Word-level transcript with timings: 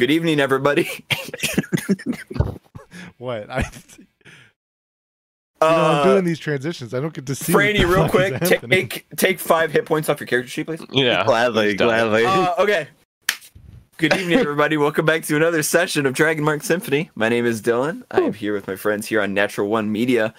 Good 0.00 0.10
evening, 0.10 0.40
everybody. 0.40 0.88
what? 3.18 3.50
I, 3.50 3.58
you 3.98 4.04
know, 5.60 5.66
I'm 5.68 5.96
Uh, 5.98 6.04
doing 6.04 6.24
these 6.24 6.38
transitions. 6.38 6.94
I 6.94 7.00
don't 7.00 7.12
get 7.12 7.26
to 7.26 7.34
see. 7.34 7.52
what 7.52 7.60
Franny, 7.66 7.86
real 7.86 8.08
quick, 8.08 8.40
is 8.40 8.48
take 8.48 9.06
take 9.16 9.38
five 9.38 9.70
hit 9.70 9.84
points 9.84 10.08
off 10.08 10.18
your 10.18 10.26
character 10.26 10.48
sheet, 10.48 10.64
please. 10.64 10.80
Yeah. 10.90 11.24
Gladly, 11.26 11.72
he's 11.72 11.76
done 11.76 11.88
it. 11.88 12.08
gladly. 12.08 12.24
Uh, 12.24 12.54
okay. 12.62 12.88
Good 13.98 14.16
evening, 14.16 14.38
everybody. 14.38 14.78
Welcome 14.78 15.04
back 15.04 15.22
to 15.24 15.36
another 15.36 15.62
session 15.62 16.06
of 16.06 16.14
Dragon 16.14 16.44
Mark 16.44 16.62
Symphony. 16.62 17.10
My 17.14 17.28
name 17.28 17.44
is 17.44 17.60
Dylan. 17.60 18.02
I 18.10 18.22
am 18.22 18.32
here 18.32 18.54
with 18.54 18.66
my 18.66 18.76
friends 18.76 19.06
here 19.06 19.20
on 19.20 19.34
Natural 19.34 19.68
One 19.68 19.92
Media, 19.92 20.32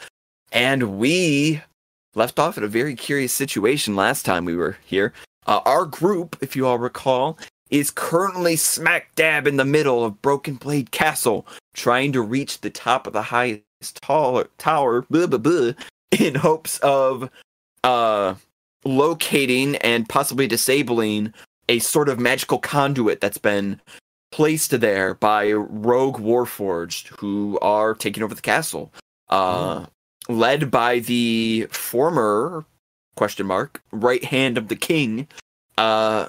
and 0.51 0.97
we 0.97 1.61
left 2.15 2.39
off 2.39 2.57
at 2.57 2.63
a 2.63 2.67
very 2.67 2.95
curious 2.95 3.31
situation 3.31 3.95
last 3.95 4.25
time 4.25 4.43
we 4.43 4.55
were 4.55 4.79
here. 4.83 5.13
Uh, 5.45 5.59
our 5.65 5.85
group, 5.85 6.35
if 6.41 6.55
you 6.55 6.65
all 6.65 6.79
recall, 6.79 7.37
is 7.71 7.89
currently 7.89 8.55
smack 8.55 9.15
dab 9.15 9.47
in 9.47 9.57
the 9.57 9.65
middle 9.65 10.03
of 10.05 10.21
Broken 10.21 10.55
Blade 10.55 10.91
Castle, 10.91 11.47
trying 11.73 12.11
to 12.11 12.21
reach 12.21 12.61
the 12.61 12.69
top 12.69 13.07
of 13.07 13.13
the 13.13 13.21
highest 13.21 13.63
tall- 14.01 14.43
tower, 14.57 15.05
blah, 15.09 15.25
blah, 15.25 15.39
blah, 15.39 15.71
in 16.11 16.35
hopes 16.35 16.77
of 16.79 17.29
uh, 17.83 18.35
locating 18.85 19.77
and 19.77 20.07
possibly 20.07 20.47
disabling 20.47 21.33
a 21.69 21.79
sort 21.79 22.09
of 22.09 22.19
magical 22.19 22.59
conduit 22.59 23.21
that's 23.21 23.37
been 23.37 23.79
placed 24.31 24.79
there 24.79 25.13
by 25.15 25.51
rogue 25.51 26.17
warforged 26.17 27.07
who 27.19 27.57
are 27.61 27.93
taking 27.93 28.23
over 28.23 28.35
the 28.35 28.41
castle. 28.41 28.93
Uh 29.29 29.85
led 30.29 30.69
by 30.69 30.99
the 30.99 31.67
former 31.71 32.63
question 33.15 33.45
mark 33.45 33.81
right 33.91 34.23
hand 34.23 34.57
of 34.57 34.67
the 34.67 34.75
king 34.75 35.27
uh 35.77 36.27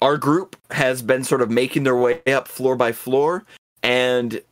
our 0.00 0.16
group 0.16 0.56
has 0.70 1.02
been 1.02 1.24
sort 1.24 1.42
of 1.42 1.50
making 1.50 1.84
their 1.84 1.96
way 1.96 2.20
up 2.26 2.48
floor 2.48 2.76
by 2.76 2.92
floor 2.92 3.44
and 3.82 4.42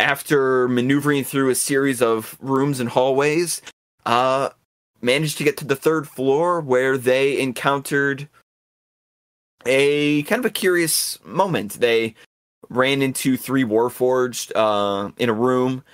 after 0.00 0.68
maneuvering 0.68 1.24
through 1.24 1.50
a 1.50 1.54
series 1.54 2.00
of 2.00 2.36
rooms 2.40 2.78
and 2.80 2.90
hallways 2.90 3.60
uh 4.06 4.48
managed 5.00 5.38
to 5.38 5.44
get 5.44 5.56
to 5.56 5.64
the 5.64 5.76
third 5.76 6.08
floor 6.08 6.60
where 6.60 6.98
they 6.98 7.40
encountered 7.40 8.28
a 9.66 10.22
kind 10.24 10.40
of 10.40 10.46
a 10.46 10.50
curious 10.50 11.18
moment. 11.24 11.74
They 11.74 12.14
ran 12.68 13.02
into 13.02 13.36
three 13.36 13.64
Warforged 13.64 14.52
uh, 14.54 15.10
in 15.18 15.28
a 15.28 15.34
room, 15.34 15.84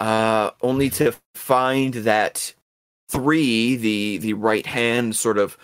uh, 0.00 0.50
only 0.60 0.90
to 0.90 1.14
find 1.34 1.94
that 1.94 2.54
three, 3.08 3.76
the 3.76 4.18
the 4.18 4.34
right 4.34 4.66
hand, 4.66 5.16
sort 5.16 5.38
of 5.38 5.56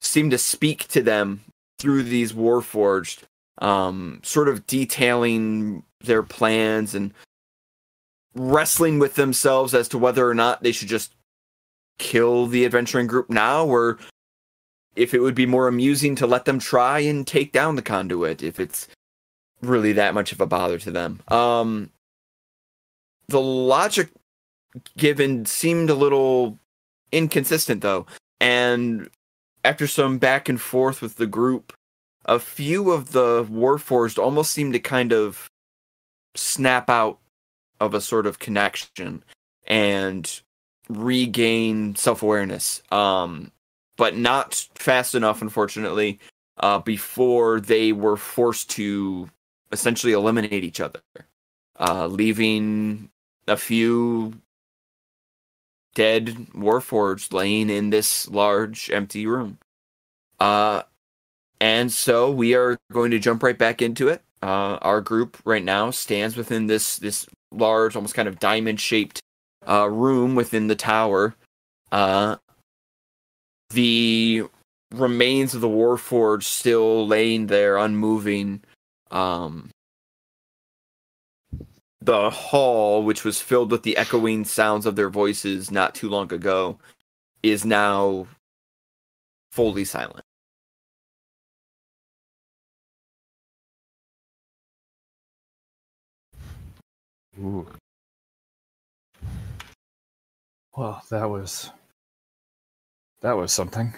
seemed 0.00 0.32
to 0.32 0.38
speak 0.38 0.88
to 0.88 1.02
them 1.02 1.42
through 1.82 2.04
these 2.04 2.32
Warforged, 2.32 3.24
um, 3.58 4.20
sort 4.22 4.48
of 4.48 4.64
detailing 4.68 5.82
their 6.00 6.22
plans 6.22 6.94
and 6.94 7.12
wrestling 8.34 9.00
with 9.00 9.16
themselves 9.16 9.74
as 9.74 9.88
to 9.88 9.98
whether 9.98 10.26
or 10.26 10.32
not 10.32 10.62
they 10.62 10.70
should 10.70 10.88
just 10.88 11.14
kill 11.98 12.46
the 12.46 12.64
adventuring 12.64 13.08
group 13.08 13.28
now 13.28 13.66
or 13.66 13.98
if 14.94 15.12
it 15.12 15.18
would 15.18 15.34
be 15.34 15.44
more 15.44 15.66
amusing 15.66 16.14
to 16.14 16.26
let 16.26 16.44
them 16.44 16.60
try 16.60 17.00
and 17.00 17.26
take 17.26 17.50
down 17.50 17.74
the 17.74 17.82
conduit 17.82 18.42
if 18.42 18.60
it's 18.60 18.86
really 19.60 19.92
that 19.92 20.14
much 20.14 20.30
of 20.30 20.40
a 20.40 20.46
bother 20.46 20.78
to 20.78 20.90
them. 20.90 21.20
Um, 21.28 21.90
the 23.26 23.40
logic 23.40 24.10
given 24.96 25.46
seemed 25.46 25.90
a 25.90 25.94
little 25.94 26.58
inconsistent 27.10 27.82
though, 27.82 28.06
and 28.40 29.10
after 29.64 29.86
some 29.86 30.18
back 30.18 30.48
and 30.48 30.60
forth 30.60 31.00
with 31.02 31.16
the 31.16 31.26
group, 31.26 31.72
a 32.24 32.38
few 32.38 32.90
of 32.90 33.12
the 33.12 33.44
Warforged 33.44 34.18
almost 34.18 34.52
seem 34.52 34.72
to 34.72 34.78
kind 34.78 35.12
of 35.12 35.48
snap 36.34 36.88
out 36.88 37.18
of 37.80 37.94
a 37.94 38.00
sort 38.00 38.26
of 38.26 38.38
connection 38.38 39.24
and 39.66 40.40
regain 40.88 41.94
self-awareness. 41.94 42.82
Um, 42.90 43.50
but 43.96 44.16
not 44.16 44.68
fast 44.74 45.14
enough, 45.14 45.42
unfortunately, 45.42 46.18
uh, 46.58 46.78
before 46.78 47.60
they 47.60 47.92
were 47.92 48.16
forced 48.16 48.70
to 48.70 49.28
essentially 49.70 50.12
eliminate 50.12 50.64
each 50.64 50.80
other, 50.80 51.00
uh, 51.78 52.06
leaving 52.06 53.10
a 53.48 53.56
few 53.56 54.34
dead 55.94 56.26
warforged 56.54 57.32
laying 57.32 57.70
in 57.70 57.90
this 57.90 58.28
large 58.28 58.90
empty 58.90 59.26
room. 59.26 59.58
Uh, 60.40 60.82
and 61.60 61.92
so 61.92 62.30
we 62.30 62.54
are 62.54 62.78
going 62.90 63.10
to 63.12 63.18
jump 63.18 63.42
right 63.42 63.56
back 63.56 63.80
into 63.80 64.08
it. 64.08 64.22
Uh, 64.42 64.78
our 64.82 65.00
group 65.00 65.38
right 65.44 65.64
now 65.64 65.90
stands 65.90 66.36
within 66.36 66.66
this 66.66 66.96
this 66.98 67.26
large, 67.52 67.94
almost 67.94 68.14
kind 68.14 68.26
of 68.26 68.40
diamond 68.40 68.80
shaped 68.80 69.20
uh, 69.68 69.88
room 69.88 70.34
within 70.34 70.66
the 70.66 70.74
tower. 70.74 71.34
Uh, 71.92 72.36
the 73.70 74.44
remains 74.92 75.54
of 75.54 75.60
the 75.60 75.68
Warforged 75.68 76.42
still 76.44 77.06
laying 77.06 77.46
there, 77.46 77.76
unmoving. 77.76 78.62
Um, 79.10 79.70
the 82.04 82.30
hall, 82.30 83.02
which 83.04 83.24
was 83.24 83.40
filled 83.40 83.70
with 83.70 83.82
the 83.82 83.96
echoing 83.96 84.44
sounds 84.44 84.86
of 84.86 84.96
their 84.96 85.10
voices 85.10 85.70
not 85.70 85.94
too 85.94 86.08
long 86.08 86.32
ago, 86.32 86.78
is 87.42 87.64
now 87.64 88.26
fully 89.52 89.84
silent. 89.84 90.24
Ooh. 97.38 97.66
Well, 100.76 101.02
that 101.10 101.24
was 101.28 101.70
that 103.20 103.32
was 103.32 103.52
something. 103.52 103.94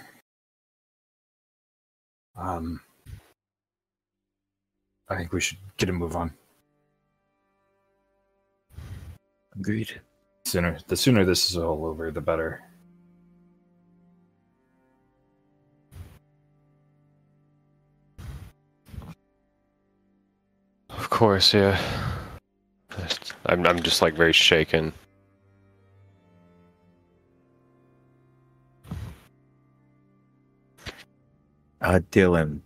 Um, 2.35 2.81
I 5.09 5.15
think 5.15 5.31
we 5.33 5.41
should 5.41 5.57
get 5.77 5.89
a 5.89 5.93
move 5.93 6.15
on. 6.15 6.33
Agreed. 9.59 10.01
Sooner, 10.45 10.77
the 10.87 10.97
sooner 10.97 11.25
this 11.25 11.49
is 11.49 11.57
all 11.57 11.85
over, 11.85 12.11
the 12.11 12.21
better. 12.21 12.63
Of 20.89 21.09
course, 21.09 21.53
yeah. 21.53 21.79
I'm 23.45 23.65
I'm 23.65 23.81
just 23.81 24.01
like 24.01 24.13
very 24.15 24.33
shaken. 24.33 24.93
Uh, 31.81 31.99
Dylan. 32.11 32.59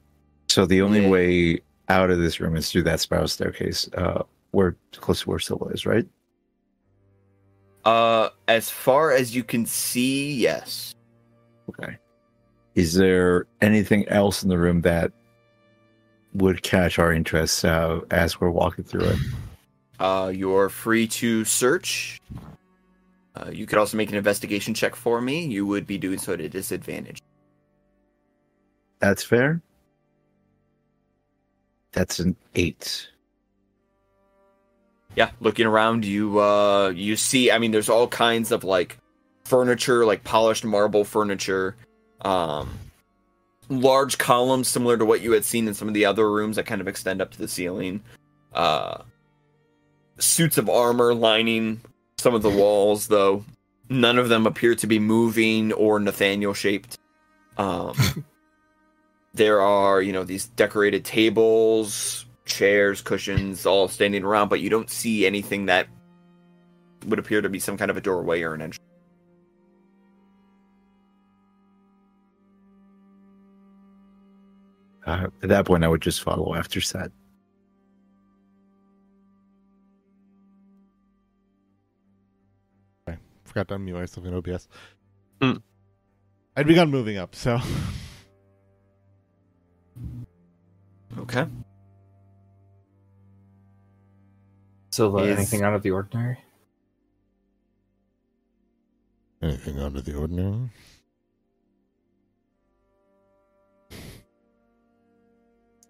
So 0.50 0.66
the 0.66 0.82
only 0.82 1.02
Yeah. 1.02 1.10
way 1.10 1.60
out 1.90 2.10
of 2.10 2.20
this 2.20 2.40
room 2.40 2.56
is 2.56 2.72
through 2.72 2.84
that 2.84 3.00
spiral 3.00 3.28
staircase. 3.28 3.90
Uh, 3.94 4.24
where 4.52 4.76
close 4.94 5.22
to 5.24 5.30
where 5.30 5.40
Silva 5.40 5.66
is, 5.66 5.86
right? 5.86 6.08
Uh, 7.90 8.30
as 8.48 8.70
far 8.70 9.12
as 9.12 9.36
you 9.36 9.44
can 9.44 9.66
see, 9.66 10.32
yes. 10.34 10.94
Okay. 11.70 11.98
Is 12.76 12.94
there 12.94 13.48
anything 13.62 14.08
else 14.10 14.44
in 14.44 14.50
the 14.50 14.60
room 14.60 14.82
that 14.82 15.12
would 16.36 16.62
catch 16.62 17.00
our 17.00 17.12
interest 17.12 17.66
uh, 17.66 18.02
as 18.12 18.40
we're 18.40 18.52
walking 18.52 18.84
through 18.84 19.06
it? 19.06 19.18
Uh, 20.00 20.32
you're 20.32 20.70
free 20.70 21.08
to 21.08 21.44
search. 21.46 22.22
Uh, 23.36 23.50
you 23.52 23.66
could 23.66 23.80
also 23.80 23.98
make 23.98 24.10
an 24.10 24.18
investigation 24.18 24.76
check 24.76 24.96
for 24.96 25.20
me. 25.20 25.48
You 25.48 25.66
would 25.66 25.88
be 25.88 25.98
doing 25.98 26.20
so 26.20 26.34
at 26.34 26.42
a 26.42 26.48
disadvantage. 26.48 27.24
That's 29.00 29.24
fair. 29.24 29.64
That's 31.94 32.20
an 32.20 32.36
eight. 32.54 33.10
Yeah, 35.20 35.32
looking 35.42 35.66
around, 35.66 36.06
you 36.06 36.40
uh, 36.40 36.94
you 36.96 37.18
see. 37.18 37.52
I 37.52 37.58
mean, 37.58 37.72
there's 37.72 37.90
all 37.90 38.08
kinds 38.08 38.54
of 38.54 38.64
like 38.64 38.98
furniture, 39.44 40.06
like 40.06 40.24
polished 40.24 40.64
marble 40.64 41.04
furniture, 41.04 41.76
um, 42.22 42.80
large 43.68 44.18
columns 44.18 44.70
similar 44.70 44.96
to 44.96 45.04
what 45.04 45.20
you 45.20 45.34
had 45.34 45.44
seen 45.44 45.68
in 45.68 45.74
some 45.74 45.90
of 45.90 45.94
the 45.94 46.06
other 46.06 46.32
rooms 46.32 46.56
that 46.56 46.66
kind 46.66 46.80
of 46.80 46.88
extend 46.88 47.22
up 47.22 47.32
to 47.32 47.38
the 47.38 47.50
ceiling. 47.50 48.02
Uh, 48.54 49.00
suits 50.20 50.58
of 50.58 50.70
armor 50.70 51.14
lining 51.14 51.82
some 52.18 52.34
of 52.34 52.42
the 52.42 52.50
walls, 52.50 53.10
though 53.10 53.44
none 53.90 54.18
of 54.18 54.30
them 54.30 54.48
appear 54.48 54.74
to 54.76 54.88
be 54.88 55.00
moving 55.00 55.74
or 55.74 56.00
Nathaniel 56.00 56.54
shaped. 56.54 56.98
Um, 57.58 57.94
there 59.34 59.60
are, 59.60 60.02
you 60.02 60.14
know, 60.14 60.24
these 60.24 60.46
decorated 60.46 61.04
tables, 61.04 62.26
chairs, 62.50 63.02
cushions, 63.02 63.66
all 63.66 63.88
standing 63.88 64.24
around, 64.24 64.50
but 64.50 64.60
you 64.60 64.70
don't 64.70 64.90
see 64.90 65.26
anything 65.26 65.68
that 65.68 65.88
would 67.06 67.20
appear 67.20 67.42
to 67.42 67.50
be 67.50 67.60
some 67.60 67.78
kind 67.78 67.90
of 67.90 67.98
a 67.98 68.02
doorway 68.02 68.42
or 68.42 68.54
an 68.54 68.62
entrance. 68.62 68.80
Uh, 75.06 75.28
at 75.42 75.50
that 75.50 75.66
point, 75.66 75.84
I 75.84 75.88
would 75.88 76.02
just 76.02 76.22
follow 76.22 76.54
after 76.56 76.82
said. 76.82 77.12
I 83.08 83.18
forgot 83.46 83.70
to 83.70 83.76
unmute 83.76 83.94
myself 83.94 84.26
in 84.28 84.34
OBS. 84.36 84.68
Mm. 85.42 85.62
I'd 86.56 86.68
begun 86.68 86.92
moving 86.92 87.18
up, 87.18 87.34
so. 87.34 87.60
Okay. 91.18 91.48
Silva, 95.00 95.20
Is- 95.20 95.38
anything 95.38 95.62
out 95.64 95.74
of 95.74 95.82
the 95.82 95.92
ordinary? 95.92 96.38
anything 99.42 99.80
out 99.80 99.96
of 99.96 100.04
the 100.04 100.14
ordinary. 100.14 100.70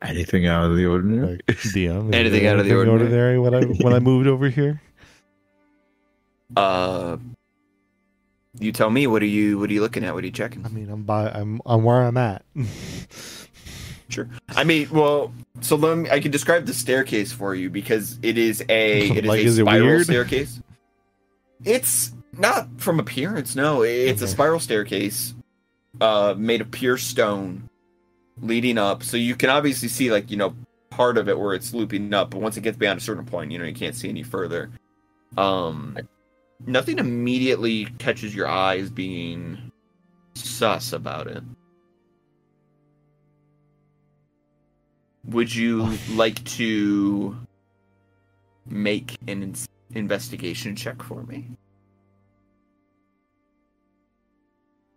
Anything 0.03 0.45
out 0.45 0.65
of 0.69 0.77
the 0.77 0.85
ordinary? 0.85 1.39
Like 1.47 1.57
DM, 1.57 2.09
is 2.09 2.15
Anything 2.15 2.45
out 2.45 2.59
of 2.59 2.65
the 2.65 2.71
anything 2.71 2.89
ordinary? 2.91 3.39
when 3.39 3.55
I 3.55 3.63
when 3.63 3.93
I 3.93 3.99
moved 3.99 4.27
over 4.27 4.47
here. 4.49 4.79
Uh, 6.57 7.17
you 8.59 8.71
tell 8.71 8.89
me. 8.89 9.05
What 9.05 9.21
are 9.21 9.27
you? 9.27 9.59
What 9.59 9.69
are 9.69 9.73
you 9.73 9.81
looking 9.81 10.03
at? 10.03 10.15
What 10.15 10.23
are 10.23 10.25
you 10.25 10.33
checking? 10.33 10.65
I 10.65 10.69
mean, 10.69 10.89
I'm 10.89 11.03
by 11.03 11.29
I'm 11.29 11.61
I'm 11.63 11.83
where 11.83 12.01
I'm 12.01 12.17
at. 12.17 12.43
Sure. 14.09 14.27
I 14.49 14.63
mean, 14.63 14.89
well, 14.91 15.31
so 15.61 15.75
let 15.75 15.97
me, 15.97 16.09
I 16.09 16.19
can 16.19 16.31
describe 16.31 16.65
the 16.65 16.73
staircase 16.73 17.31
for 17.31 17.53
you 17.55 17.69
because 17.69 18.17
it 18.23 18.37
is 18.37 18.63
a 18.67 19.07
it 19.09 19.23
is 19.23 19.25
Like, 19.25 19.39
a 19.41 19.43
is 19.43 19.55
spiral 19.57 19.85
weird? 19.85 20.03
staircase. 20.05 20.61
It's 21.63 22.11
not 22.33 22.67
from 22.77 22.99
appearance, 22.99 23.55
no. 23.55 23.83
It's 23.83 24.21
a 24.21 24.27
spiral 24.27 24.59
staircase, 24.59 25.33
uh, 26.01 26.33
made 26.37 26.61
of 26.61 26.71
pure 26.71 26.97
stone, 26.97 27.69
leading 28.41 28.77
up. 28.77 29.03
So 29.03 29.17
you 29.17 29.35
can 29.35 29.49
obviously 29.49 29.89
see, 29.89 30.11
like 30.11 30.31
you 30.31 30.37
know, 30.37 30.55
part 30.89 31.17
of 31.17 31.29
it 31.29 31.37
where 31.37 31.53
it's 31.53 31.73
looping 31.73 32.13
up, 32.13 32.31
but 32.31 32.41
once 32.41 32.57
it 32.57 32.61
gets 32.61 32.77
beyond 32.77 32.97
a 32.99 33.01
certain 33.01 33.25
point, 33.25 33.51
you 33.51 33.59
know, 33.59 33.65
you 33.65 33.73
can't 33.75 33.95
see 33.95 34.09
any 34.09 34.23
further. 34.23 34.71
Um, 35.37 35.97
nothing 36.65 36.97
immediately 36.97 37.85
catches 37.99 38.33
your 38.33 38.47
eye 38.47 38.77
as 38.77 38.89
being 38.89 39.71
sus 40.33 40.93
about 40.93 41.27
it. 41.27 41.43
Would 45.29 45.53
you 45.53 45.97
like 46.11 46.43
to 46.45 47.35
make 48.65 49.15
an 49.27 49.43
in- 49.43 49.55
investigation 49.93 50.75
check 50.75 51.01
for 51.03 51.23
me? 51.23 51.45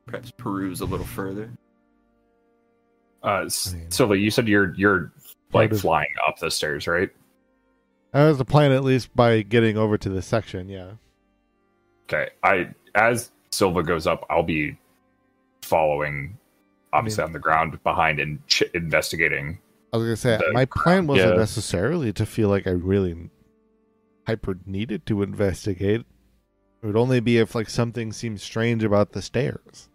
Perhaps 0.06 0.32
peruse 0.32 0.80
a 0.80 0.84
little 0.84 1.06
further. 1.06 1.50
Uh, 3.22 3.42
S- 3.46 3.72
I 3.72 3.76
mean- 3.78 3.90
Silva, 3.90 4.16
you 4.18 4.30
said 4.30 4.48
you're 4.48 4.74
you're 4.74 5.12
like 5.52 5.70
Part 5.70 5.80
flying 5.80 6.08
up 6.26 6.38
the 6.38 6.50
stairs, 6.50 6.86
right? 6.86 7.10
That 8.12 8.26
was 8.28 8.38
the 8.38 8.44
plan, 8.44 8.72
at 8.72 8.84
least 8.84 9.14
by 9.14 9.42
getting 9.42 9.76
over 9.76 9.96
to 9.98 10.08
this 10.08 10.26
section. 10.26 10.68
Yeah. 10.68 10.92
Okay. 12.04 12.30
I 12.42 12.70
as 12.94 13.30
Silva 13.50 13.82
goes 13.82 14.06
up, 14.06 14.26
I'll 14.30 14.42
be 14.42 14.76
following, 15.62 16.36
obviously 16.92 17.22
on 17.22 17.32
the 17.32 17.38
ground 17.38 17.82
behind 17.84 18.18
and 18.18 18.44
ch- 18.48 18.64
investigating. 18.74 19.58
I 19.92 19.98
was 19.98 20.06
gonna 20.06 20.16
say 20.16 20.40
my 20.52 20.64
plan 20.64 21.06
wasn't 21.06 21.32
yeah. 21.32 21.36
necessarily 21.36 22.12
to 22.14 22.24
feel 22.24 22.48
like 22.48 22.66
I 22.66 22.70
really 22.70 23.30
hyper 24.26 24.58
needed 24.64 25.04
to 25.06 25.22
investigate. 25.22 26.06
It 26.82 26.86
would 26.86 26.96
only 26.96 27.20
be 27.20 27.38
if 27.38 27.54
like 27.54 27.68
something 27.68 28.12
seemed 28.12 28.40
strange 28.40 28.82
about 28.82 29.12
the 29.12 29.22
stairs. 29.22 29.88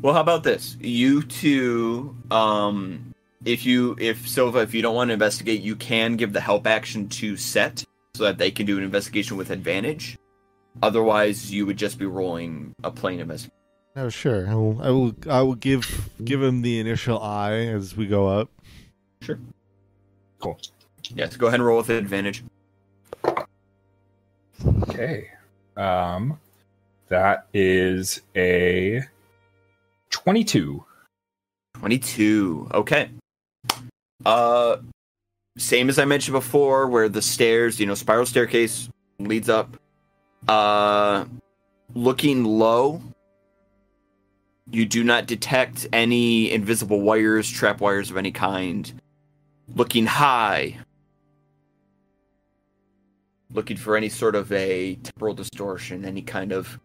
Well, 0.00 0.14
how 0.14 0.20
about 0.20 0.42
this? 0.42 0.76
You 0.80 1.22
two, 1.22 2.16
um, 2.30 3.14
if 3.44 3.64
you, 3.64 3.96
if 4.00 4.28
Silva, 4.28 4.58
if 4.60 4.74
you 4.74 4.82
don't 4.82 4.96
want 4.96 5.10
to 5.10 5.12
investigate, 5.12 5.60
you 5.60 5.76
can 5.76 6.16
give 6.16 6.32
the 6.32 6.40
help 6.40 6.66
action 6.66 7.08
to 7.10 7.36
Set 7.36 7.84
so 8.14 8.24
that 8.24 8.38
they 8.38 8.50
can 8.50 8.66
do 8.66 8.76
an 8.76 8.82
investigation 8.82 9.36
with 9.36 9.50
advantage. 9.50 10.18
Otherwise, 10.82 11.52
you 11.52 11.66
would 11.66 11.76
just 11.76 11.98
be 11.98 12.06
rolling 12.06 12.74
a 12.82 12.90
plain 12.90 13.20
investigation. 13.20 13.63
Oh 13.96 14.08
sure, 14.08 14.48
I 14.48 14.54
will. 14.54 14.82
I 14.82 14.90
will. 14.90 15.14
I 15.30 15.42
will 15.42 15.54
give 15.54 16.10
give 16.24 16.42
him 16.42 16.62
the 16.62 16.80
initial 16.80 17.22
eye 17.22 17.66
as 17.66 17.96
we 17.96 18.06
go 18.06 18.26
up. 18.26 18.50
Sure. 19.22 19.38
Cool. 20.40 20.58
Yes, 21.14 21.36
go 21.36 21.46
ahead 21.46 21.60
and 21.60 21.66
roll 21.66 21.78
with 21.78 21.90
advantage. 21.90 22.42
Okay. 24.88 25.30
Um, 25.76 26.38
that 27.08 27.46
is 27.54 28.22
a 28.34 29.02
twenty-two. 30.10 30.84
22. 31.78 32.68
Okay. 32.72 33.10
Uh 34.24 34.76
same 35.58 35.88
as 35.88 35.98
I 35.98 36.04
mentioned 36.04 36.32
before 36.32 36.88
where 36.88 37.08
the 37.08 37.20
stairs, 37.20 37.78
you 37.78 37.84
know, 37.86 37.94
spiral 37.94 38.26
staircase 38.26 38.88
leads 39.18 39.48
up. 39.48 39.76
Uh 40.48 41.26
looking 41.94 42.44
low, 42.44 43.02
you 44.70 44.86
do 44.86 45.04
not 45.04 45.26
detect 45.26 45.86
any 45.92 46.50
invisible 46.50 47.00
wires, 47.00 47.50
trap 47.50 47.80
wires 47.80 48.10
of 48.10 48.16
any 48.16 48.32
kind. 48.32 49.00
Looking 49.74 50.06
high, 50.06 50.78
looking 53.50 53.76
for 53.76 53.96
any 53.96 54.08
sort 54.08 54.34
of 54.34 54.52
a 54.52 54.96
temporal 54.96 55.34
distortion, 55.34 56.04
any 56.04 56.22
kind 56.22 56.52
of 56.52 56.78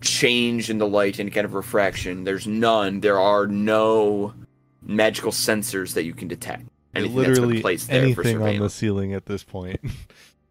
change 0.00 0.70
in 0.70 0.78
the 0.78 0.86
light, 0.86 1.20
any 1.20 1.30
kind 1.30 1.44
of 1.44 1.54
refraction. 1.54 2.24
There's 2.24 2.46
none. 2.46 3.00
There 3.00 3.20
are 3.20 3.46
no 3.46 4.34
magical 4.82 5.30
sensors 5.30 5.94
that 5.94 6.04
you 6.04 6.14
can 6.14 6.26
detect. 6.28 6.64
Anything 6.94 7.16
that's 7.16 7.26
been 7.28 7.34
Literally 7.34 7.60
placed 7.60 7.88
there 7.88 8.12
for 8.14 8.22
anything 8.22 8.42
on 8.42 8.58
the 8.58 8.70
ceiling 8.70 9.14
at 9.14 9.26
this 9.26 9.44
point, 9.44 9.78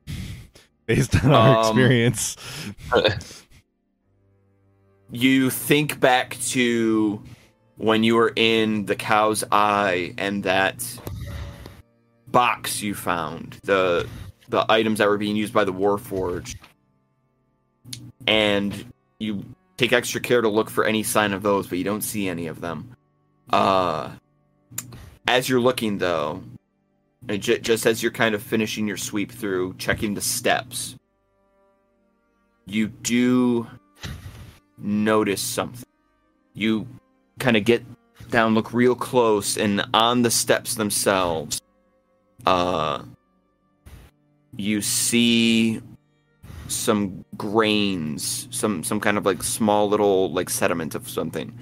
based 0.85 1.24
on 1.25 1.31
our 1.33 1.57
Um, 1.57 1.77
experience. 1.77 2.38
You 5.12 5.50
think 5.50 6.00
back 6.00 6.38
to 6.50 7.21
when 7.77 8.04
you 8.04 8.15
were 8.15 8.33
in 8.36 8.86
the 8.86 8.95
cow's 8.95 9.44
eye 9.51 10.13
and 10.18 10.44
that 10.44 10.83
box 12.27 12.81
you 12.81 12.94
found, 12.94 13.57
the 13.63 14.07
the 14.50 14.65
items 14.69 15.00
that 15.00 15.07
were 15.07 15.18
being 15.18 15.36
used 15.36 15.54
by 15.54 15.63
the 15.63 15.74
Warforged. 15.74 16.56
And 18.25 18.92
you 19.19 19.45
take 19.77 19.94
extra 19.94 20.21
care 20.21 20.42
to 20.42 20.50
look 20.50 20.69
for 20.69 20.86
any 20.86 21.04
sign 21.04 21.33
of 21.33 21.44
those, 21.44 21.68
but 21.68 21.77
you 21.77 21.83
don't 21.83 22.01
see 22.01 22.27
any 22.27 22.48
of 22.48 22.60
them. 22.62 22.95
Uh 23.50 24.12
as 25.27 25.48
you're 25.48 25.62
looking 25.62 25.98
though, 25.98 26.43
ju- 27.27 27.60
just 27.60 27.86
as 27.86 28.01
you're 28.01 28.12
kind 28.12 28.36
of 28.36 28.41
finishing 28.41 28.88
your 28.88 28.98
sweep 28.98 29.31
through, 29.31 29.75
checking 29.77 30.13
the 30.13 30.22
steps, 30.22 30.96
you 32.65 32.88
do 32.88 33.67
notice 34.77 35.41
something. 35.41 35.86
You 36.53 36.88
kind 37.39 37.57
of 37.57 37.65
get 37.65 37.84
down, 38.29 38.53
look 38.53 38.74
real 38.74 38.96
close, 38.96 39.57
and 39.57 39.86
on 39.93 40.22
the 40.22 40.31
steps 40.31 40.75
themselves, 40.75 41.62
uh, 42.46 43.03
you 44.55 44.81
see 44.81 45.81
some 46.67 47.24
grains, 47.38 48.48
some 48.51 48.84
some 48.84 49.00
kind 49.00 49.17
of 49.17 49.25
like 49.25 49.43
small 49.43 49.89
little 49.89 50.31
like 50.31 50.50
sediment 50.50 50.96
of 50.96 51.07
something. 51.07 51.62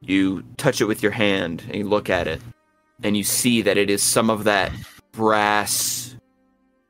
You 0.00 0.42
touch 0.56 0.80
it 0.80 0.84
with 0.84 1.02
your 1.02 1.12
hand 1.12 1.62
and 1.66 1.76
you 1.76 1.88
look 1.88 2.08
at 2.10 2.26
it, 2.26 2.40
and 3.02 3.16
you 3.16 3.24
see 3.24 3.62
that 3.62 3.76
it 3.76 3.90
is 3.90 4.02
some 4.02 4.30
of 4.30 4.44
that 4.44 4.72
brass 5.12 6.16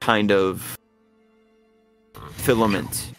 kind 0.00 0.30
of 0.30 0.78
filament 2.33 3.12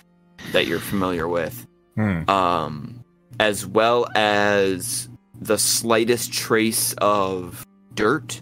that 0.53 0.65
you're 0.65 0.79
familiar 0.79 1.27
with 1.27 1.67
Hmm. 1.99 2.29
um, 2.29 3.03
as 3.41 3.65
well 3.65 4.07
as 4.15 5.09
the 5.37 5.57
slightest 5.57 6.31
trace 6.31 6.93
of 6.99 7.67
dirt. 7.93 8.41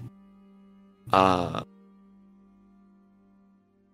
Uh, 1.11 1.63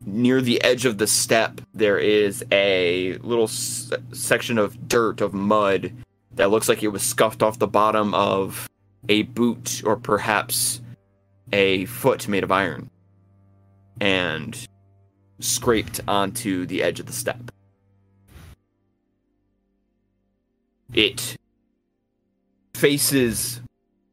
near 0.05 0.41
the 0.41 0.61
edge 0.65 0.83
of 0.83 0.97
the 0.97 1.07
step, 1.07 1.61
there 1.73 1.97
is 1.97 2.43
a 2.51 3.17
little 3.19 3.45
s- 3.45 3.89
section 4.11 4.57
of 4.57 4.89
dirt, 4.89 5.21
of 5.21 5.33
mud, 5.33 5.93
that 6.35 6.51
looks 6.51 6.67
like 6.67 6.83
it 6.83 6.89
was 6.89 7.01
scuffed 7.01 7.41
off 7.41 7.57
the 7.57 7.65
bottom 7.65 8.13
of 8.13 8.69
a 9.07 9.21
boot 9.23 9.81
or 9.85 9.95
perhaps 9.95 10.81
a 11.53 11.85
foot 11.85 12.27
made 12.27 12.43
of 12.43 12.51
iron 12.51 12.89
and 14.01 14.67
scraped 15.39 16.01
onto 16.05 16.65
the 16.65 16.83
edge 16.83 16.99
of 16.99 17.05
the 17.05 17.13
step. 17.13 17.52
It 20.93 21.35
faces 22.75 23.61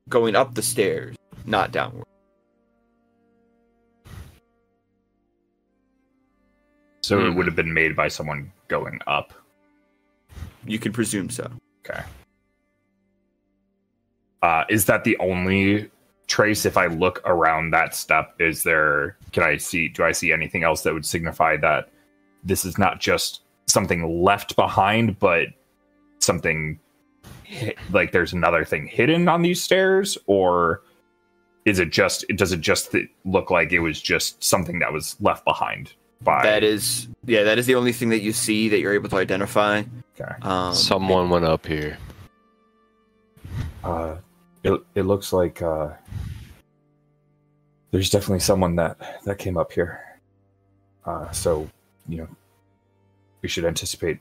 going 0.09 0.35
up 0.37 0.55
the 0.55 0.63
stairs, 0.63 1.17
not 1.47 1.73
downward. 1.73 2.05
So 7.03 7.19
it 7.19 7.31
Mhm. 7.31 7.37
would 7.37 7.47
have 7.47 7.57
been 7.57 7.73
made 7.73 7.97
by 7.97 8.09
someone 8.09 8.53
going 8.69 9.01
up. 9.07 9.33
You 10.65 10.79
can 10.79 10.93
presume 10.93 11.31
so. 11.31 11.51
Okay. 11.85 12.03
Uh, 14.43 14.65
is 14.69 14.87
that 14.87 15.05
the 15.05 15.17
only 15.19 15.91
Trace, 16.27 16.65
if 16.65 16.77
I 16.77 16.87
look 16.87 17.21
around 17.25 17.73
that 17.73 17.93
step, 17.93 18.41
is 18.41 18.63
there? 18.63 19.17
Can 19.33 19.43
I 19.43 19.57
see? 19.57 19.89
Do 19.89 20.05
I 20.05 20.13
see 20.13 20.31
anything 20.33 20.63
else 20.63 20.83
that 20.83 20.95
would 20.95 21.05
signify 21.05 21.57
that 21.57 21.91
this 22.45 22.65
is 22.65 22.79
not 22.79 23.01
just 23.01 23.43
something 23.67 24.23
left 24.23 24.55
behind, 24.55 25.19
but 25.19 25.49
something 26.21 26.79
like 27.91 28.13
there's 28.13 28.33
another 28.33 28.65
thing 28.65 28.87
hidden 28.87 29.29
on 29.29 29.43
these 29.43 29.63
stairs, 29.63 30.17
or 30.27 30.83
is 31.65 31.79
it 31.79 31.91
just? 31.91 32.25
Does 32.37 32.53
it 32.53 32.61
just 32.61 32.95
look 33.25 33.51
like 33.51 33.73
it 33.73 33.81
was 33.81 34.01
just 34.01 34.43
something 34.43 34.79
that 34.79 34.93
was 34.93 35.17
left 35.21 35.45
behind 35.45 35.93
by? 36.23 36.43
That 36.43 36.63
is, 36.63 37.09
yeah, 37.25 37.43
that 37.43 37.59
is 37.59 37.67
the 37.67 37.75
only 37.75 37.93
thing 37.93 38.11
that 38.11 38.21
you 38.21 38.33
see 38.33 38.69
that 38.69 38.79
you're 38.79 38.95
able 38.95 39.09
to 39.11 39.17
identify. 39.17 39.83
Okay. 40.19 40.33
Um, 40.43 40.75
Someone 40.75 41.31
went 41.31 41.45
up 41.45 41.67
here. 41.67 41.99
Uh, 43.83 44.17
it 44.63 44.81
it 44.95 45.03
looks 45.03 45.33
like 45.33 45.63
uh, 45.63 45.91
there's 47.91 48.11
definitely 48.11 48.41
someone 48.41 48.77
that 48.77 49.23
that 49.25 49.39
came 49.39 49.57
up 49.57 49.73
here. 49.73 50.01
Uh, 51.05 51.31
so 51.31 51.69
you 52.09 52.19
know, 52.19 52.29
we 53.43 53.49
should 53.49 53.65
anticipate 53.65 54.19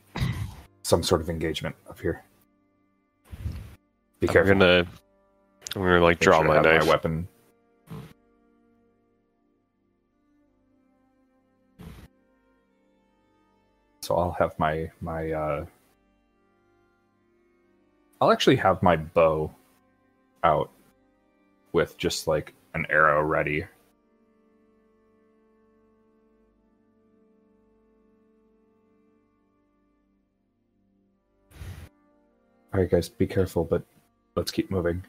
some 0.90 1.04
sort 1.04 1.20
of 1.20 1.30
engagement 1.30 1.76
up 1.88 2.00
here. 2.00 2.24
Be 4.18 4.26
I'm 4.28 4.32
careful. 4.32 4.54
gonna, 4.54 4.86
I'm 5.76 5.82
gonna 5.82 6.00
like 6.02 6.16
Make 6.16 6.20
draw 6.20 6.40
sure 6.40 6.48
my 6.48 6.60
knife. 6.60 6.86
weapon. 6.88 7.28
So 14.02 14.16
I'll 14.16 14.32
have 14.32 14.58
my 14.58 14.90
my. 15.00 15.30
uh 15.32 15.64
I'll 18.20 18.32
actually 18.32 18.56
have 18.56 18.82
my 18.82 18.96
bow 18.96 19.50
out 20.44 20.70
with 21.72 21.96
just 21.96 22.26
like 22.26 22.52
an 22.74 22.86
arrow 22.90 23.22
ready. 23.22 23.64
All 32.72 32.78
right, 32.80 32.90
guys, 32.90 33.08
be 33.08 33.26
careful, 33.26 33.64
but 33.64 33.82
let's 34.36 34.52
keep 34.52 34.70
moving. 34.70 35.02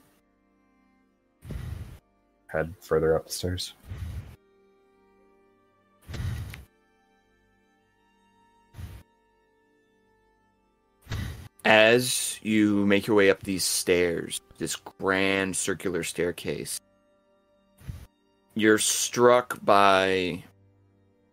Head 2.47 2.73
further 2.81 3.15
up 3.15 3.27
the 3.27 3.31
stairs. 3.31 3.73
As 11.63 12.39
you 12.41 12.85
make 12.87 13.05
your 13.05 13.15
way 13.15 13.29
up 13.29 13.43
these 13.43 13.63
stairs, 13.63 14.41
this 14.57 14.75
grand 14.75 15.55
circular 15.55 16.03
staircase, 16.03 16.81
you're 18.55 18.79
struck 18.79 19.63
by 19.63 20.43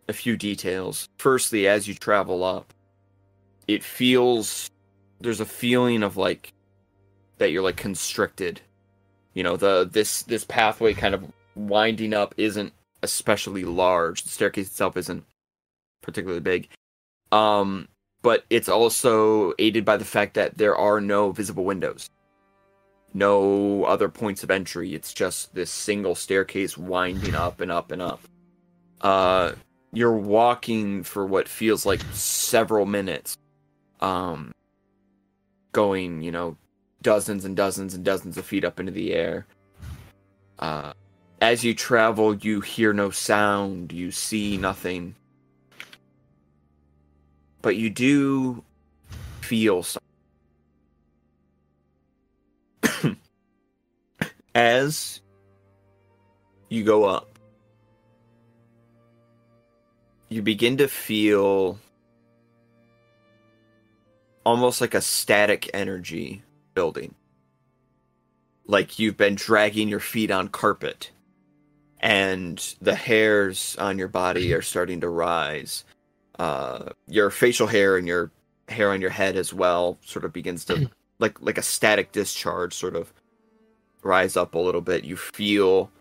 a 0.07 0.13
few 0.13 0.37
details. 0.37 1.09
Firstly, 1.17 1.67
as 1.67 1.87
you 1.87 1.95
travel 1.95 2.43
up, 2.43 2.71
it 3.67 3.83
feels 3.83 4.69
there's 5.21 5.39
a 5.39 5.45
feeling 5.45 6.03
of 6.03 6.17
like 6.17 6.53
that 7.37 7.51
you're 7.51 7.63
like 7.63 7.77
constricted. 7.77 8.61
You 9.33 9.43
know, 9.43 9.57
the 9.57 9.87
this 9.89 10.23
this 10.23 10.43
pathway 10.43 10.93
kind 10.93 11.13
of 11.13 11.31
winding 11.55 12.13
up 12.13 12.33
isn't 12.37 12.73
especially 13.01 13.63
large. 13.63 14.23
The 14.23 14.29
staircase 14.29 14.67
itself 14.67 14.97
isn't 14.97 15.23
particularly 16.01 16.41
big. 16.41 16.69
Um 17.31 17.87
but 18.21 18.45
it's 18.49 18.69
also 18.69 19.53
aided 19.59 19.85
by 19.85 19.97
the 19.97 20.05
fact 20.05 20.33
that 20.33 20.57
there 20.57 20.75
are 20.75 20.99
no 20.99 21.31
visible 21.31 21.63
windows, 21.63 22.09
no 23.13 23.85
other 23.85 24.09
points 24.09 24.43
of 24.43 24.51
entry. 24.51 24.93
It's 24.93 25.13
just 25.13 25.55
this 25.55 25.71
single 25.71 26.15
staircase 26.15 26.77
winding 26.77 27.35
up 27.35 27.61
and 27.61 27.71
up 27.71 27.91
and 27.91 28.01
up. 28.01 28.19
Uh, 28.99 29.53
you're 29.93 30.17
walking 30.17 31.03
for 31.03 31.25
what 31.25 31.47
feels 31.47 31.85
like 31.85 32.01
several 32.11 32.85
minutes, 32.85 33.37
um, 34.01 34.51
going, 35.71 36.21
you 36.21 36.31
know, 36.31 36.57
dozens 37.01 37.45
and 37.45 37.55
dozens 37.55 37.93
and 37.93 38.03
dozens 38.03 38.37
of 38.37 38.45
feet 38.45 38.65
up 38.65 38.79
into 38.79 38.91
the 38.91 39.13
air. 39.13 39.45
Uh, 40.57 40.93
as 41.41 41.63
you 41.63 41.73
travel, 41.73 42.35
you 42.35 42.61
hear 42.61 42.91
no 42.93 43.09
sound, 43.09 43.91
you 43.91 44.11
see 44.11 44.57
nothing 44.57 45.15
but 47.61 47.75
you 47.75 47.89
do 47.89 48.63
feel 49.41 49.83
something. 49.83 50.07
As 54.55 55.21
you 56.69 56.83
go 56.83 57.03
up, 57.05 57.37
you 60.29 60.41
begin 60.41 60.77
to 60.77 60.87
feel 60.87 61.77
almost 64.45 64.81
like 64.81 64.93
a 64.93 65.01
static 65.01 65.69
energy 65.73 66.43
building. 66.73 67.15
Like 68.65 68.99
you've 68.99 69.17
been 69.17 69.35
dragging 69.35 69.89
your 69.89 69.99
feet 69.99 70.31
on 70.31 70.47
carpet, 70.47 71.11
and 71.99 72.57
the 72.81 72.95
hairs 72.95 73.75
on 73.79 73.97
your 73.97 74.07
body 74.07 74.53
are 74.53 74.61
starting 74.61 75.01
to 75.01 75.09
rise. 75.09 75.85
Uh, 76.37 76.89
your 77.07 77.29
facial 77.29 77.67
hair 77.67 77.97
and 77.97 78.07
your 78.07 78.31
hair 78.67 78.91
on 78.91 79.01
your 79.01 79.09
head 79.09 79.35
as 79.35 79.53
well 79.53 79.97
sort 80.05 80.23
of 80.23 80.31
begins 80.31 80.65
to 80.65 80.89
like 81.19 81.41
like 81.41 81.57
a 81.57 81.63
static 81.63 82.11
discharge 82.11 82.73
sort 82.73 82.95
of 82.95 83.11
rise 84.03 84.37
up 84.37 84.53
a 84.53 84.59
little 84.59 84.81
bit. 84.81 85.03
You 85.03 85.17
feel 85.17 85.91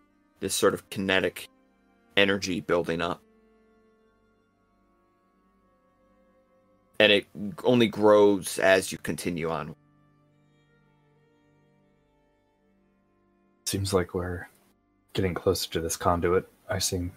this 0.41 0.55
sort 0.55 0.75
of 0.75 0.89
kinetic 0.91 1.49
energy 2.17 2.61
building 2.61 3.01
up 3.01 3.23
and 7.01 7.13
it 7.13 7.27
only 7.65 7.87
grows 7.87 8.59
as 8.59 8.91
you 8.93 8.99
continue 8.99 9.51
on 9.51 9.75
Seems 13.67 13.93
like 13.93 14.15
we're 14.15 14.47
getting 15.13 15.35
closer 15.35 15.69
to 15.73 15.81
this 15.83 15.95
conduit. 15.95 16.49
I 16.71 16.79
seem. 16.79 17.13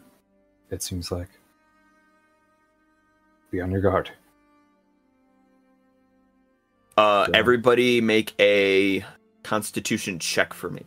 It 0.69 0.83
seems 0.83 1.09
like. 1.09 1.29
Be 3.51 3.61
on 3.61 3.71
your 3.71 3.79
guard. 3.79 4.11
uh 6.97 7.27
Yeah. 7.29 7.38
everybody 7.38 8.01
make 8.01 8.33
a 8.39 9.05
constitution 9.43 10.19
check 10.19 10.53
for 10.53 10.69
me 10.69 10.83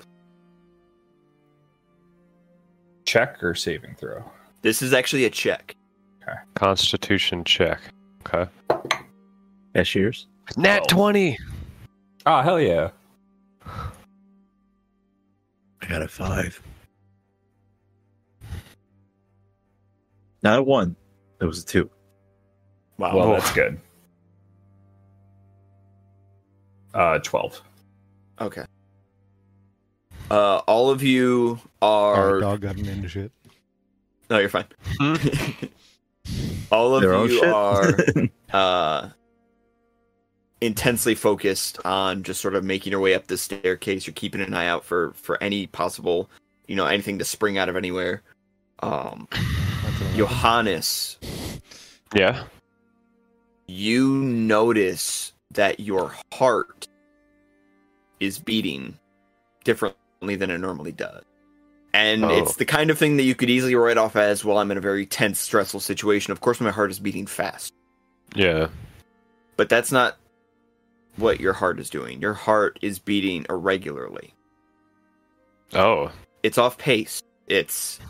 Check 3.07 3.43
or 3.43 3.55
saving 3.55 3.95
throw. 3.95 4.23
this 4.61 4.83
is 4.83 4.93
actually 4.93 5.25
a 5.25 5.31
check 5.31 5.75
Okay. 6.23 6.39
Constitution 6.55 7.43
check. 7.45 7.81
Okay. 8.27 8.51
Cashiers. 9.75 10.27
Nat 10.57 10.77
Twelve. 10.79 10.89
twenty. 10.89 11.39
Ah, 12.27 12.43
hell 12.43 12.61
yeah. 12.61 12.91
I 13.67 13.91
got 15.89 16.03
a 16.03 16.09
five. 16.09 16.61
Not 20.43 20.59
a 20.59 20.63
one. 20.63 20.97
It 21.41 21.45
was 21.47 21.63
a 21.63 21.67
two. 21.67 21.91
wow 22.99 23.17
Well, 23.17 23.29
Oh. 23.31 23.33
that's 23.35 23.53
good. 23.53 23.81
Uh, 26.93 27.19
twelve. 27.19 27.61
okay 28.41 28.65
uh 30.31 30.57
all 30.67 30.91
of 30.91 31.03
you 31.03 31.59
Our 31.83 32.37
are 32.37 32.41
dog 32.41 32.61
got 32.63 32.77
an 32.77 32.87
into 32.89 33.09
shit. 33.09 33.31
No, 34.31 34.39
you're 34.39 34.49
fine. 34.49 34.65
All 36.73 36.95
of 36.97 37.03
Their 37.03 37.13
own 37.13 37.29
you 37.29 37.39
shit? 37.41 37.53
are 37.53 37.95
uh, 38.57 39.11
intensely 40.61 41.15
focused 41.15 41.79
on 41.85 42.23
just 42.23 42.41
sort 42.41 42.55
of 42.55 42.65
making 42.65 42.91
your 42.93 43.01
way 43.01 43.15
up 43.15 43.27
the 43.27 43.37
staircase. 43.37 44.07
You're 44.07 44.15
keeping 44.15 44.41
an 44.41 44.55
eye 44.55 44.67
out 44.67 44.85
for 44.85 45.13
for 45.15 45.43
any 45.43 45.67
possible, 45.67 46.31
you 46.67 46.77
know, 46.77 46.87
anything 46.87 47.19
to 47.19 47.25
spring 47.25 47.59
out 47.59 47.69
of 47.69 47.77
anywhere. 47.77 48.23
Um, 48.81 49.29
That's 49.31 50.01
an 50.01 50.17
Johannes, 50.17 51.19
Yeah. 52.15 52.45
you 53.67 54.09
notice 54.09 55.33
that 55.53 55.81
your 55.81 56.13
heart 56.33 56.89
is 58.21 58.39
beating 58.39 58.99
differently 59.65 60.37
than 60.37 60.51
it 60.51 60.59
normally 60.59 60.93
does. 60.93 61.23
And 61.93 62.25
Oh. 62.25 62.31
it's 62.31 62.57
the 62.57 62.65
kind 62.65 62.91
of 62.91 62.99
thing 62.99 63.17
that 63.19 63.23
you 63.23 63.35
could 63.37 63.49
easily 63.51 63.75
write 63.77 63.99
off 63.99 64.17
as, 64.17 64.45
well, 64.45 64.59
I'm 64.59 64.71
in 64.73 64.79
a 64.79 64.81
very 64.81 65.07
tense, 65.07 65.39
stressful 65.39 65.79
situation. 65.81 66.33
Of 66.33 66.41
course, 66.41 66.61
my 66.61 66.71
heart 66.73 66.91
is 66.91 66.99
beating 66.99 67.27
fast. 67.27 67.73
Yeah. 68.35 68.67
But 69.57 69.69
that's 69.69 69.93
not 69.93 70.17
what 71.17 71.41
your 71.41 71.53
heart 71.53 71.79
is 71.79 71.91
doing. 71.91 72.21
Your 72.21 72.35
heart 72.35 72.79
is 72.83 72.99
beating 72.99 73.47
irregularly. 73.49 74.35
Oh. 75.73 76.13
It's 76.43 76.59
off 76.59 76.79
pace. 76.79 77.23
It's 77.47 78.01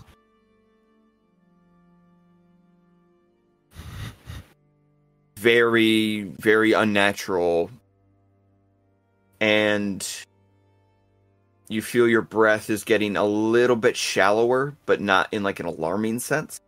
very, 5.37 6.23
very 6.23 6.73
unnatural. 6.73 7.71
And 9.41 10.07
you 11.69 11.83
feel 11.83 12.09
your 12.09 12.23
breath 12.23 12.71
is 12.71 12.85
getting 12.85 13.17
a 13.17 13.25
little 13.25 13.77
bit 13.77 13.97
shallower, 13.97 14.77
but 14.87 15.01
not 15.01 15.29
in 15.33 15.43
like 15.43 15.61
an 15.61 15.67
alarming 15.67 16.21
sense. 16.21 16.61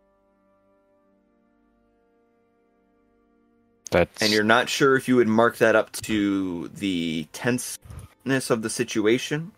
That's 3.89 4.21
And 4.21 4.31
you're 4.31 4.43
not 4.43 4.69
sure 4.69 4.95
if 4.95 5.07
you 5.07 5.15
would 5.15 5.27
mark 5.27 5.57
that 5.57 5.75
up 5.75 5.91
to 6.03 6.67
the 6.69 7.27
tenseness 7.33 8.49
of 8.49 8.61
the 8.61 8.69
situation. 8.69 9.51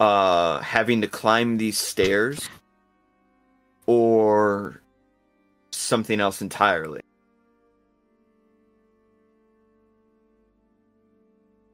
Uh, 0.00 0.60
having 0.60 1.00
to 1.00 1.08
climb 1.08 1.58
these 1.58 1.76
stairs, 1.76 2.48
or 3.88 4.82
something 5.72 6.20
else 6.20 6.42
entirely. 6.42 7.00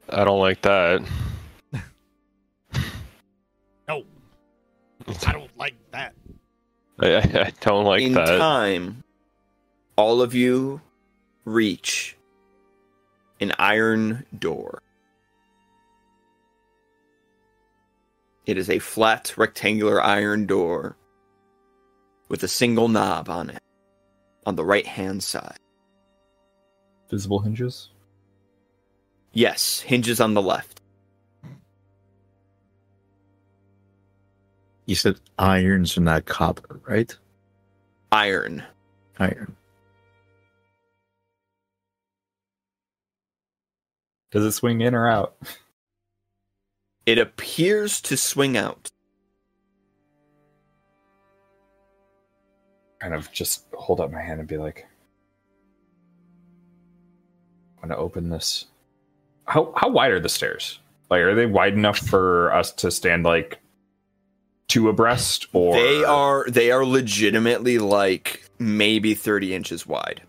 I 0.08 0.24
don't 0.24 0.38
like 0.38 0.62
that. 0.62 1.02
No, 3.86 4.02
I 5.26 5.32
don't 5.32 5.58
like 5.58 5.74
that. 5.90 6.14
I, 6.98 7.16
I, 7.16 7.18
I 7.18 7.52
don't 7.60 7.84
like 7.84 8.02
in 8.02 8.14
that. 8.14 8.38
time, 8.38 9.04
all 9.96 10.22
of 10.22 10.32
you 10.32 10.80
reach 11.44 12.16
an 13.40 13.52
iron 13.58 14.24
door. 14.38 14.80
It 18.46 18.58
is 18.58 18.68
a 18.68 18.78
flat 18.78 19.32
rectangular 19.36 20.02
iron 20.02 20.46
door 20.46 20.96
with 22.28 22.42
a 22.42 22.48
single 22.48 22.88
knob 22.88 23.28
on 23.28 23.50
it 23.50 23.62
on 24.46 24.56
the 24.56 24.64
right 24.64 24.86
hand 24.86 25.22
side. 25.22 25.58
Visible 27.10 27.40
hinges. 27.40 27.90
Yes, 29.32 29.80
hinges 29.80 30.20
on 30.20 30.34
the 30.34 30.42
left. 30.42 30.80
You 34.86 34.94
said 34.94 35.18
irons 35.38 35.96
are 35.96 36.02
not 36.02 36.26
copper, 36.26 36.80
right? 36.86 37.16
Iron. 38.12 38.62
Iron. 39.18 39.56
Does 44.34 44.44
it 44.44 44.52
swing 44.52 44.80
in 44.80 44.96
or 44.96 45.08
out? 45.08 45.36
It 47.06 47.18
appears 47.18 48.00
to 48.00 48.16
swing 48.16 48.56
out. 48.56 48.90
Kind 52.98 53.14
of 53.14 53.30
just 53.30 53.66
hold 53.74 54.00
up 54.00 54.10
my 54.10 54.20
hand 54.20 54.40
and 54.40 54.48
be 54.48 54.56
like, 54.56 54.86
"I'm 57.80 57.88
gonna 57.88 58.00
open 58.00 58.28
this." 58.30 58.66
How 59.46 59.72
how 59.76 59.88
wide 59.90 60.10
are 60.10 60.18
the 60.18 60.28
stairs? 60.28 60.80
Like, 61.10 61.20
are 61.20 61.34
they 61.36 61.46
wide 61.46 61.74
enough 61.74 61.98
for 61.98 62.52
us 62.52 62.72
to 62.72 62.90
stand 62.90 63.22
like 63.24 63.60
two 64.66 64.88
abreast, 64.88 65.46
or 65.52 65.76
They 65.76 66.02
are 66.02 66.46
they 66.48 66.72
are 66.72 66.84
legitimately 66.84 67.78
like 67.78 68.48
maybe 68.58 69.14
30 69.14 69.54
inches 69.54 69.86
wide. 69.86 70.22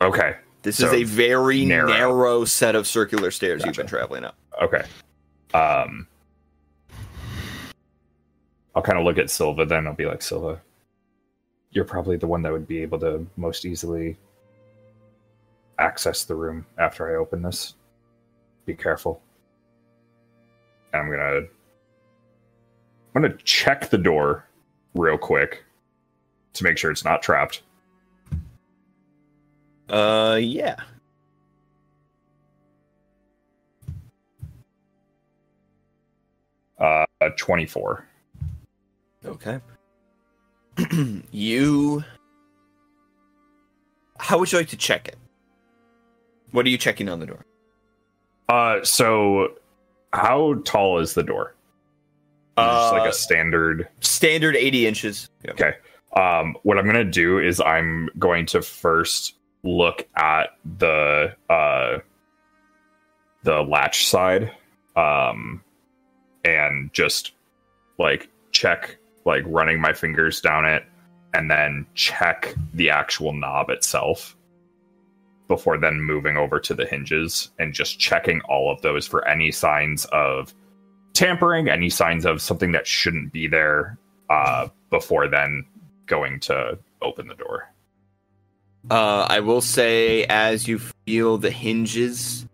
okay? 0.00 0.36
This 0.68 0.76
So, 0.76 0.86
is 0.88 0.92
a 0.92 1.02
very 1.04 1.64
narrow. 1.64 1.88
narrow. 1.88 2.44
set 2.44 2.74
of 2.74 2.86
circular 2.86 3.30
stairs 3.30 3.64
you've 3.64 3.74
been 3.74 3.86
traveling 3.86 4.22
up. 4.24 4.34
Okay. 4.60 4.84
Um, 5.54 6.06
I'll 8.76 8.82
kind 8.82 8.98
of 8.98 9.06
look 9.06 9.16
at 9.16 9.30
Silva. 9.30 9.64
Then 9.64 9.86
I'll 9.86 9.94
be 9.94 10.04
like, 10.04 10.20
Silva, 10.20 10.60
you're 11.70 11.86
probably 11.86 12.18
the 12.18 12.26
one 12.26 12.42
that 12.42 12.52
would 12.52 12.68
be 12.68 12.82
able 12.82 12.98
to 13.00 13.26
most 13.38 13.64
easily 13.64 14.18
access 15.78 16.24
the 16.24 16.34
room 16.34 16.66
after 16.76 17.10
I 17.10 17.18
open 17.18 17.40
this. 17.40 17.74
Be 18.66 18.74
careful. 18.74 19.22
And 20.92 21.00
I'm 21.00 21.10
gonna, 21.10 21.46
I'm 23.14 23.22
gonna 23.22 23.36
check 23.42 23.88
the 23.88 23.96
door 23.96 24.44
real 24.94 25.16
quick 25.16 25.64
to 26.52 26.62
make 26.64 26.76
sure 26.76 26.90
it's 26.90 27.06
not 27.06 27.22
trapped. 27.22 27.62
Uh, 29.88 30.38
yeah. 30.40 30.76
Uh, 36.78 37.04
24. 37.36 38.06
Okay. 39.24 39.60
you. 41.32 42.04
How 44.18 44.38
would 44.38 44.50
you 44.52 44.58
like 44.58 44.68
to 44.68 44.76
check 44.76 45.08
it? 45.08 45.16
What 46.52 46.66
are 46.66 46.68
you 46.68 46.78
checking 46.78 47.08
on 47.08 47.20
the 47.20 47.26
door? 47.26 47.44
Uh, 48.48 48.82
so 48.82 49.54
how 50.12 50.54
tall 50.64 50.98
is 50.98 51.14
the 51.14 51.22
door? 51.22 51.54
It 52.56 52.62
just 52.62 52.92
like 52.92 53.02
Uh, 53.02 53.10
a 53.10 53.12
standard. 53.12 53.88
Standard 54.00 54.56
80 54.56 54.86
inches. 54.86 55.30
Yep. 55.44 55.54
Okay. 55.60 55.76
Um, 56.20 56.56
what 56.62 56.78
I'm 56.78 56.86
gonna 56.86 57.04
do 57.04 57.38
is 57.38 57.60
I'm 57.60 58.08
going 58.18 58.46
to 58.46 58.62
first 58.62 59.34
look 59.62 60.06
at 60.16 60.50
the 60.78 61.34
uh 61.50 61.98
the 63.42 63.62
latch 63.62 64.06
side, 64.06 64.50
um, 64.96 65.62
and 66.44 66.92
just 66.92 67.32
like 67.98 68.28
check, 68.50 68.96
like 69.24 69.44
running 69.46 69.80
my 69.80 69.92
fingers 69.92 70.40
down 70.40 70.64
it, 70.64 70.84
and 71.34 71.50
then 71.50 71.86
check 71.94 72.54
the 72.74 72.90
actual 72.90 73.32
knob 73.32 73.70
itself 73.70 74.36
before 75.46 75.78
then 75.78 76.00
moving 76.00 76.36
over 76.36 76.60
to 76.60 76.74
the 76.74 76.84
hinges 76.84 77.50
and 77.58 77.72
just 77.72 77.98
checking 77.98 78.40
all 78.42 78.70
of 78.70 78.82
those 78.82 79.06
for 79.06 79.26
any 79.26 79.50
signs 79.50 80.04
of 80.06 80.54
tampering, 81.14 81.68
any 81.68 81.88
signs 81.88 82.26
of 82.26 82.42
something 82.42 82.72
that 82.72 82.86
shouldn't 82.86 83.32
be 83.32 83.46
there, 83.46 83.96
uh, 84.28 84.68
before 84.90 85.26
then 85.26 85.64
going 86.06 86.38
to 86.38 86.78
open 87.00 87.28
the 87.28 87.34
door. 87.34 87.72
Uh, 88.90 89.26
I 89.28 89.40
will 89.40 89.60
say, 89.60 90.24
as 90.24 90.66
you 90.66 90.78
feel 90.78 91.36
the 91.36 91.50
hinges, 91.50 92.46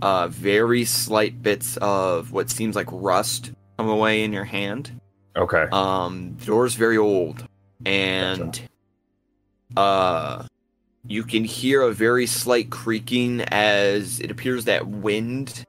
uh, 0.00 0.28
very 0.28 0.84
slight 0.84 1.42
bits 1.42 1.76
of 1.78 2.32
what 2.32 2.50
seems 2.50 2.76
like 2.76 2.88
rust 2.90 3.52
come 3.78 3.88
away 3.88 4.24
in 4.24 4.32
your 4.32 4.44
hand. 4.44 5.00
Okay. 5.36 5.66
Um, 5.70 6.36
the 6.38 6.46
door's 6.46 6.74
very 6.74 6.96
old, 6.96 7.46
and 7.84 8.60
uh, 9.76 10.44
you 11.06 11.24
can 11.24 11.44
hear 11.44 11.82
a 11.82 11.92
very 11.92 12.26
slight 12.26 12.70
creaking 12.70 13.42
as 13.48 14.18
it 14.20 14.30
appears 14.30 14.64
that 14.66 14.86
wind 14.86 15.64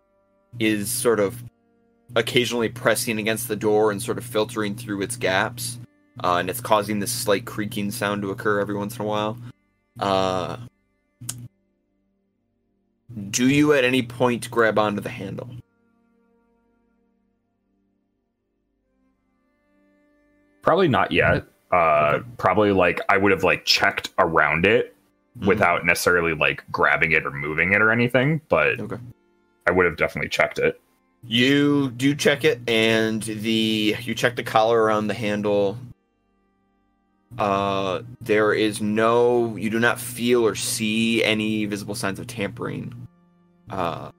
is 0.60 0.90
sort 0.90 1.20
of 1.20 1.44
occasionally 2.16 2.70
pressing 2.70 3.20
against 3.20 3.48
the 3.48 3.56
door 3.56 3.92
and 3.92 4.02
sort 4.02 4.18
of 4.18 4.24
filtering 4.24 4.76
through 4.76 5.02
its 5.02 5.16
gaps, 5.16 5.80
uh, 6.24 6.36
and 6.36 6.50
it's 6.50 6.62
causing 6.62 7.00
this 7.00 7.12
slight 7.12 7.46
creaking 7.46 7.92
sound 7.92 8.22
to 8.22 8.32
occur 8.32 8.60
every 8.60 8.76
once 8.76 8.96
in 8.98 9.02
a 9.02 9.08
while. 9.08 9.38
Uh, 10.00 10.58
do 13.30 13.48
you 13.48 13.74
at 13.74 13.84
any 13.84 14.02
point 14.02 14.50
grab 14.50 14.80
onto 14.80 15.02
the 15.02 15.10
handle? 15.10 15.50
Probably 20.62 20.88
not 20.88 21.12
yet. 21.12 21.46
Uh, 21.72 22.20
probably 22.38 22.72
like 22.72 23.00
I 23.10 23.18
would 23.18 23.32
have 23.32 23.44
like 23.44 23.66
checked 23.66 24.12
around 24.20 24.66
it 24.66 24.96
Mhm. 25.40 25.48
without 25.48 25.86
necessarily 25.86 26.34
like 26.36 26.64
grabbing 26.72 27.12
it 27.12 27.26
or 27.26 27.32
moving 27.32 27.74
it 27.74 27.82
or 27.82 27.92
anything, 27.92 28.42
but 28.50 28.80
Okay. 28.80 28.98
I 29.68 29.72
would 29.72 29.86
have 29.86 29.98
definitely 29.98 30.30
checked 30.30 30.60
it. 30.60 30.80
You 31.26 31.92
do 31.92 32.14
check 32.16 32.44
it, 32.44 32.60
and 32.68 33.24
the 33.24 33.96
you 34.02 34.14
check 34.14 34.36
the 34.36 34.44
collar 34.44 34.84
around 34.84 35.08
the 35.08 35.14
handle. 35.14 35.78
Uh, 37.38 38.02
there 38.22 38.54
is 38.54 38.82
no. 38.82 39.56
You 39.56 39.70
do 39.70 39.80
not 39.80 40.00
feel 40.00 40.46
or 40.46 40.56
see 40.56 41.24
any 41.24 41.66
visible 41.66 41.96
signs 41.96 42.20
of 42.20 42.28
tampering. 42.28 43.08
Uh, 43.70 44.12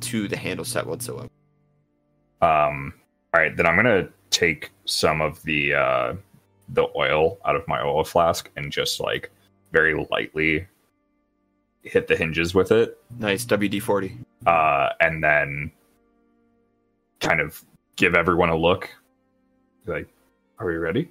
to 0.00 0.26
the 0.26 0.36
handle 0.36 0.64
set 0.64 0.86
whatsoever. 0.86 1.28
Um, 2.40 2.92
all 3.32 3.40
right, 3.40 3.56
then 3.56 3.66
I'm 3.66 3.76
gonna 3.76 4.08
take 4.30 4.72
some 4.84 5.20
of 5.20 5.40
the 5.44 5.74
uh, 5.74 6.14
the 6.70 6.86
oil 6.96 7.38
out 7.44 7.54
of 7.54 7.66
my 7.68 7.80
oil 7.82 8.02
flask 8.02 8.50
and 8.56 8.72
just 8.72 8.98
like 8.98 9.30
very 9.72 10.06
lightly 10.10 10.66
hit 11.82 12.08
the 12.08 12.16
hinges 12.16 12.54
with 12.54 12.72
it, 12.72 12.98
Nice 13.18 13.44
WD 13.44 13.80
forty. 13.82 14.18
uh, 14.46 14.88
and 15.00 15.22
then 15.22 15.70
kind 17.20 17.40
of 17.40 17.62
give 17.96 18.14
everyone 18.16 18.48
a 18.48 18.56
look. 18.56 18.88
Like, 19.86 20.08
are 20.58 20.66
we 20.66 20.76
ready? 20.76 21.10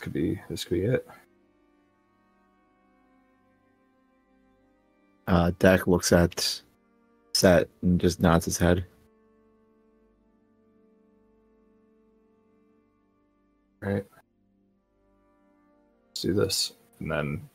Could 0.00 0.12
be 0.14 0.40
this 0.48 0.64
could 0.64 0.74
be 0.74 0.84
it. 0.86 1.06
Uh, 5.26 5.52
Dak 5.58 5.86
looks 5.86 6.10
at 6.10 6.62
Set 7.34 7.68
and 7.82 8.00
just 8.00 8.18
nods 8.20 8.46
his 8.46 8.58
head. 8.58 8.84
Right. 13.80 14.04
Let's 16.08 16.22
do 16.22 16.34
this, 16.34 16.72
and 16.98 17.10
then 17.10 17.48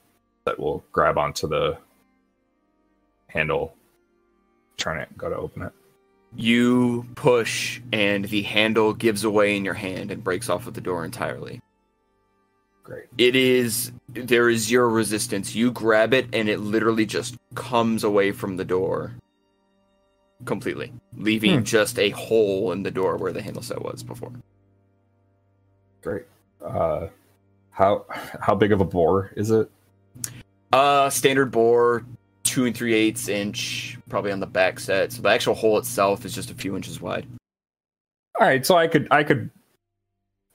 that 0.45 0.59
will 0.59 0.83
grab 0.91 1.17
onto 1.17 1.47
the 1.47 1.77
handle, 3.27 3.75
turn 4.77 4.99
it, 4.99 5.15
go 5.17 5.29
to 5.29 5.35
open 5.35 5.63
it. 5.63 5.73
You 6.35 7.05
push, 7.15 7.81
and 7.91 8.25
the 8.25 8.43
handle 8.43 8.93
gives 8.93 9.23
away 9.23 9.57
in 9.57 9.65
your 9.65 9.73
hand 9.73 10.11
and 10.11 10.23
breaks 10.23 10.49
off 10.49 10.67
of 10.67 10.73
the 10.73 10.81
door 10.81 11.03
entirely. 11.05 11.61
Great. 12.85 13.05
It 13.17 13.35
is 13.35 13.91
there 14.09 14.47
is 14.47 14.61
zero 14.67 14.87
resistance. 14.87 15.55
You 15.55 15.71
grab 15.71 16.13
it, 16.13 16.27
and 16.33 16.47
it 16.47 16.59
literally 16.59 17.05
just 17.07 17.35
comes 17.55 18.03
away 18.03 18.31
from 18.31 18.57
the 18.57 18.63
door 18.63 19.15
completely, 20.45 20.93
leaving 21.17 21.57
Hmm. 21.57 21.63
just 21.63 21.97
a 21.97 22.11
hole 22.11 22.71
in 22.71 22.83
the 22.83 22.91
door 22.91 23.17
where 23.17 23.33
the 23.33 23.41
handle 23.41 23.63
set 23.63 23.81
was 23.81 24.03
before. 24.03 24.31
Great. 26.03 26.25
Uh, 26.63 27.07
how 27.71 28.05
how 28.39 28.53
big 28.53 28.71
of 28.71 28.81
a 28.81 28.85
bore 28.85 29.31
is 29.35 29.49
it? 29.49 29.69
Uh, 30.71 31.09
standard 31.09 31.49
bore, 31.51 32.05
two 32.43 32.65
and 32.65 32.77
three 32.77 32.93
eighths 32.93 33.27
inch, 33.27 33.97
probably 34.09 34.31
on 34.31 34.39
the 34.39 34.45
back 34.45 34.79
set. 34.79 35.11
So 35.11 35.23
the 35.23 35.29
actual 35.29 35.55
hole 35.55 35.79
itself 35.79 36.23
is 36.23 36.35
just 36.35 36.51
a 36.51 36.53
few 36.53 36.75
inches 36.75 37.01
wide. 37.01 37.25
All 38.39 38.45
right, 38.45 38.63
so 38.63 38.77
I 38.77 38.85
could 38.87 39.07
I 39.09 39.23
could 39.23 39.49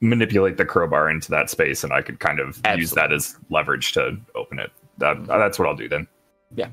manipulate 0.00 0.56
the 0.56 0.64
crowbar 0.64 1.10
into 1.10 1.30
that 1.30 1.50
space, 1.50 1.84
and 1.84 1.92
I 1.92 2.02
could 2.02 2.20
kind 2.20 2.40
of 2.40 2.60
use 2.76 2.92
that 2.92 3.12
as 3.12 3.36
leverage 3.50 3.92
to 3.92 4.18
open 4.34 4.58
it. 4.58 4.70
That 4.98 5.26
that's 5.26 5.58
what 5.58 5.68
I'll 5.68 5.76
do 5.76 5.88
then. 5.88 6.06
Yeah. 6.54 6.68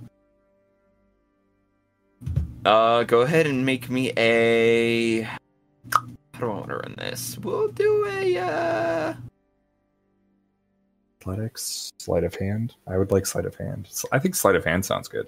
Uh, 2.65 3.03
go 3.03 3.21
ahead 3.21 3.47
and 3.47 3.65
make 3.65 3.89
me 3.89 4.11
a. 4.17 5.21
How 5.21 6.39
do 6.39 6.45
I 6.45 6.47
want 6.47 6.67
to 6.67 6.75
run 6.75 6.95
this? 6.97 7.37
We'll 7.39 7.69
do 7.69 8.05
a. 8.07 8.37
uh 8.39 9.13
Athletics, 11.21 11.91
sleight 11.99 12.23
of 12.23 12.35
hand. 12.35 12.75
I 12.87 12.97
would 12.97 13.11
like 13.11 13.25
sleight 13.25 13.45
of 13.45 13.55
hand. 13.55 13.89
I 14.13 14.19
think 14.19 14.35
sleight 14.35 14.55
of 14.55 14.63
hand 14.63 14.85
sounds 14.85 15.09
good. 15.09 15.27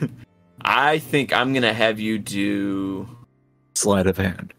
I 0.62 0.98
think 0.98 1.32
I'm 1.32 1.52
gonna 1.52 1.72
have 1.72 2.00
you 2.00 2.18
do. 2.18 3.08
Sleight 3.74 4.06
of 4.06 4.16
hand. 4.16 4.54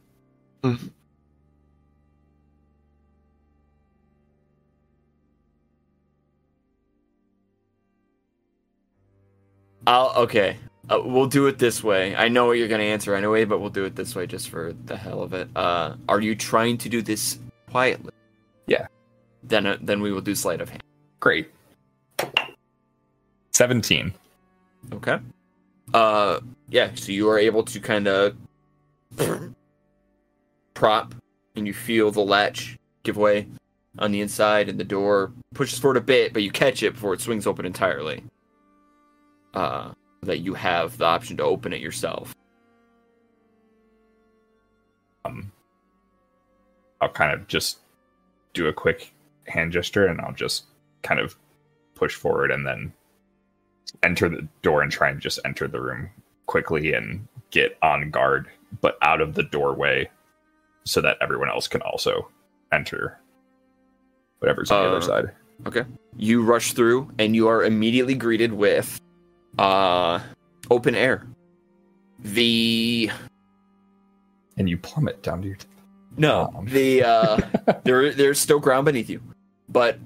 I'll 9.87 10.13
okay. 10.23 10.57
Uh, 10.89 11.01
we'll 11.03 11.25
do 11.25 11.47
it 11.47 11.57
this 11.57 11.83
way. 11.83 12.15
I 12.15 12.27
know 12.27 12.45
what 12.45 12.53
you're 12.53 12.67
gonna 12.67 12.83
answer 12.83 13.15
anyway, 13.15 13.45
but 13.45 13.59
we'll 13.59 13.69
do 13.69 13.85
it 13.85 13.95
this 13.95 14.15
way 14.15 14.27
just 14.27 14.49
for 14.49 14.73
the 14.85 14.95
hell 14.95 15.23
of 15.23 15.33
it. 15.33 15.49
Uh, 15.55 15.95
are 16.07 16.21
you 16.21 16.35
trying 16.35 16.77
to 16.79 16.89
do 16.89 17.01
this 17.01 17.39
quietly? 17.71 18.11
Yeah. 18.67 18.87
Then, 19.43 19.65
uh, 19.65 19.77
then 19.81 20.01
we 20.01 20.11
will 20.11 20.21
do 20.21 20.35
sleight 20.35 20.61
of 20.61 20.69
hand. 20.69 20.83
Great. 21.19 21.49
Seventeen. 23.51 24.13
Okay. 24.93 25.17
Uh, 25.93 26.39
yeah. 26.69 26.91
So 26.95 27.11
you 27.11 27.29
are 27.29 27.39
able 27.39 27.63
to 27.63 27.79
kind 27.79 28.07
of 28.07 28.35
prop, 30.73 31.15
and 31.55 31.65
you 31.65 31.73
feel 31.73 32.11
the 32.11 32.21
latch 32.21 32.77
give 33.03 33.17
way 33.17 33.47
on 33.97 34.11
the 34.11 34.21
inside, 34.21 34.67
and 34.67 34.79
the 34.79 34.83
door 34.83 35.31
pushes 35.53 35.79
forward 35.79 35.97
a 35.97 36.01
bit, 36.01 36.33
but 36.33 36.43
you 36.43 36.51
catch 36.51 36.83
it 36.83 36.93
before 36.93 37.13
it 37.13 37.21
swings 37.21 37.47
open 37.47 37.65
entirely. 37.65 38.23
Uh, 39.55 39.93
that 40.23 40.39
you 40.39 40.53
have 40.53 40.97
the 40.97 41.05
option 41.05 41.37
to 41.37 41.43
open 41.43 41.71
it 41.71 41.79
yourself. 41.79 42.35
Um, 45.23 45.51
I'll 46.99 47.09
kind 47.09 47.31
of 47.31 47.47
just 47.47 47.79
do 48.53 48.67
a 48.67 48.73
quick 48.73 49.13
hand 49.47 49.71
gesture, 49.71 50.07
and 50.07 50.19
I'll 50.19 50.33
just 50.33 50.65
kind 51.03 51.19
of 51.19 51.35
push 51.93 52.15
forward, 52.15 52.51
and 52.51 52.65
then 52.65 52.91
enter 54.03 54.27
the 54.27 54.47
door 54.61 54.81
and 54.81 54.91
try 54.91 55.09
and 55.09 55.21
just 55.21 55.39
enter 55.45 55.67
the 55.67 55.79
room 55.79 56.09
quickly 56.47 56.93
and 56.93 57.27
get 57.51 57.77
on 57.81 58.09
guard, 58.11 58.47
but 58.81 58.97
out 59.01 59.21
of 59.21 59.35
the 59.35 59.43
doorway, 59.43 60.09
so 60.83 61.01
that 61.01 61.17
everyone 61.21 61.49
else 61.49 61.67
can 61.67 61.81
also 61.81 62.29
enter. 62.71 63.19
Whatever's 64.39 64.69
on 64.71 64.83
the 64.83 64.89
Uh, 64.89 64.91
other 64.91 65.01
side. 65.01 65.31
Okay. 65.65 65.85
You 66.17 66.43
rush 66.43 66.73
through, 66.73 67.09
and 67.19 67.35
you 67.35 67.47
are 67.47 67.63
immediately 67.63 68.15
greeted 68.15 68.51
with 68.51 68.99
uh, 69.57 70.19
open 70.69 70.95
air. 70.95 71.25
The 72.19 73.11
And 74.57 74.69
you 74.69 74.77
plummet 74.77 75.21
down 75.21 75.41
to 75.41 75.47
your. 75.49 75.57
no, 76.17 76.51
Um. 76.55 76.65
the 76.65 77.03
uh, 77.03 77.37
there 77.83 78.13
there's 78.13 78.39
still 78.39 78.59
ground 78.59 78.85
beneath 78.85 79.09
you, 79.09 79.21
but 79.69 79.99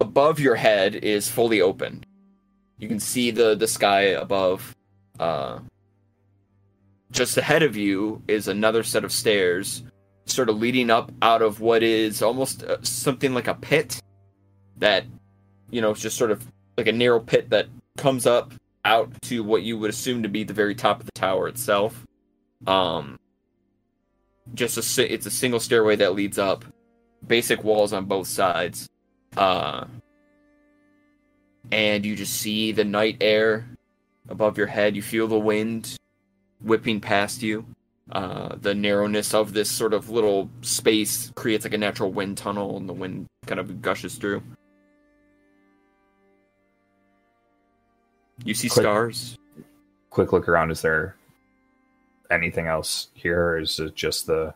above 0.00 0.40
your 0.40 0.54
head 0.54 0.94
is 0.96 1.28
fully 1.30 1.60
open. 1.60 2.04
You 2.78 2.88
can 2.88 3.00
see 3.00 3.30
the 3.30 3.54
the 3.54 3.68
sky 3.68 4.00
above. 4.18 4.74
Uh, 5.20 5.60
just 7.10 7.36
ahead 7.36 7.62
of 7.62 7.76
you 7.76 8.22
is 8.26 8.48
another 8.48 8.82
set 8.82 9.04
of 9.04 9.12
stairs, 9.12 9.82
sort 10.24 10.48
of 10.48 10.56
leading 10.58 10.88
up 10.90 11.12
out 11.20 11.42
of 11.42 11.60
what 11.60 11.82
is 11.82 12.22
almost 12.22 12.64
uh, 12.64 12.78
something 12.82 13.34
like 13.34 13.46
a 13.48 13.54
pit. 13.54 14.00
That, 14.78 15.04
you 15.70 15.80
know, 15.82 15.90
it's 15.90 16.00
just 16.00 16.16
sort 16.16 16.30
of 16.30 16.44
like 16.78 16.86
a 16.88 16.92
narrow 16.92 17.20
pit 17.20 17.50
that 17.50 17.66
comes 17.98 18.26
up 18.26 18.54
out 18.84 19.10
to 19.22 19.44
what 19.44 19.62
you 19.62 19.78
would 19.78 19.90
assume 19.90 20.22
to 20.22 20.28
be 20.28 20.44
the 20.44 20.52
very 20.52 20.74
top 20.74 21.00
of 21.00 21.06
the 21.06 21.12
tower 21.12 21.48
itself. 21.48 22.04
Um, 22.66 23.18
just 24.54 24.98
a 24.98 25.12
it's 25.12 25.26
a 25.26 25.30
single 25.30 25.60
stairway 25.60 25.96
that 25.96 26.14
leads 26.14 26.38
up 26.38 26.64
basic 27.26 27.62
walls 27.64 27.92
on 27.92 28.04
both 28.06 28.26
sides 28.26 28.88
uh 29.36 29.84
and 31.70 32.04
you 32.04 32.16
just 32.16 32.34
see 32.34 32.72
the 32.72 32.84
night 32.84 33.16
air 33.20 33.66
above 34.28 34.58
your 34.58 34.66
head. 34.66 34.96
You 34.96 35.02
feel 35.02 35.28
the 35.28 35.38
wind 35.38 35.96
whipping 36.60 37.00
past 37.00 37.42
you. 37.42 37.64
Uh 38.10 38.56
the 38.60 38.74
narrowness 38.74 39.32
of 39.32 39.52
this 39.52 39.70
sort 39.70 39.94
of 39.94 40.10
little 40.10 40.50
space 40.62 41.30
creates 41.36 41.64
like 41.64 41.74
a 41.74 41.78
natural 41.78 42.12
wind 42.12 42.36
tunnel 42.36 42.76
and 42.76 42.88
the 42.88 42.92
wind 42.92 43.26
kind 43.46 43.60
of 43.60 43.80
gushes 43.80 44.16
through 44.16 44.42
you 48.44 48.54
see 48.54 48.68
Quick- 48.68 48.82
stars 48.84 49.36
Quick 50.10 50.32
look 50.32 50.46
around. 50.48 50.70
Is 50.70 50.82
there 50.82 51.16
anything 52.30 52.66
else 52.66 53.08
here, 53.14 53.40
or 53.42 53.58
is 53.60 53.78
it 53.80 53.94
just 53.94 54.26
the 54.26 54.54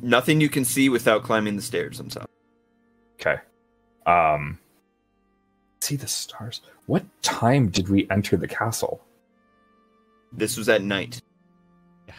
nothing 0.00 0.40
you 0.40 0.48
can 0.48 0.64
see 0.64 0.88
without 0.88 1.22
climbing 1.22 1.56
the 1.56 1.62
stairs 1.62 1.98
themselves 1.98 2.28
Okay. 3.20 3.36
Um 4.06 4.58
see 5.80 5.96
the 5.96 6.08
stars. 6.08 6.60
What 6.86 7.04
time 7.22 7.68
did 7.68 7.88
we 7.88 8.08
enter 8.10 8.36
the 8.36 8.48
castle? 8.48 9.00
this 10.32 10.56
was 10.56 10.68
at 10.68 10.80
night 10.82 11.20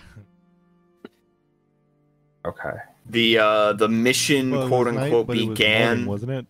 Okay. 2.46 2.74
the 3.06 3.38
uh 3.38 3.74
the 3.74 3.88
mission 3.88 4.52
Well, 4.52 4.68
quote 4.68 4.88
was 4.88 4.96
night, 4.96 5.04
unquote 5.14 5.30
it 5.38 5.48
was 5.48 5.58
began 5.58 5.88
morning, 5.90 6.06
wasn't 6.08 6.32
it? 6.32 6.46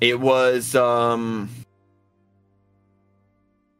it 0.00 0.20
was 0.20 0.74
um 0.74 1.48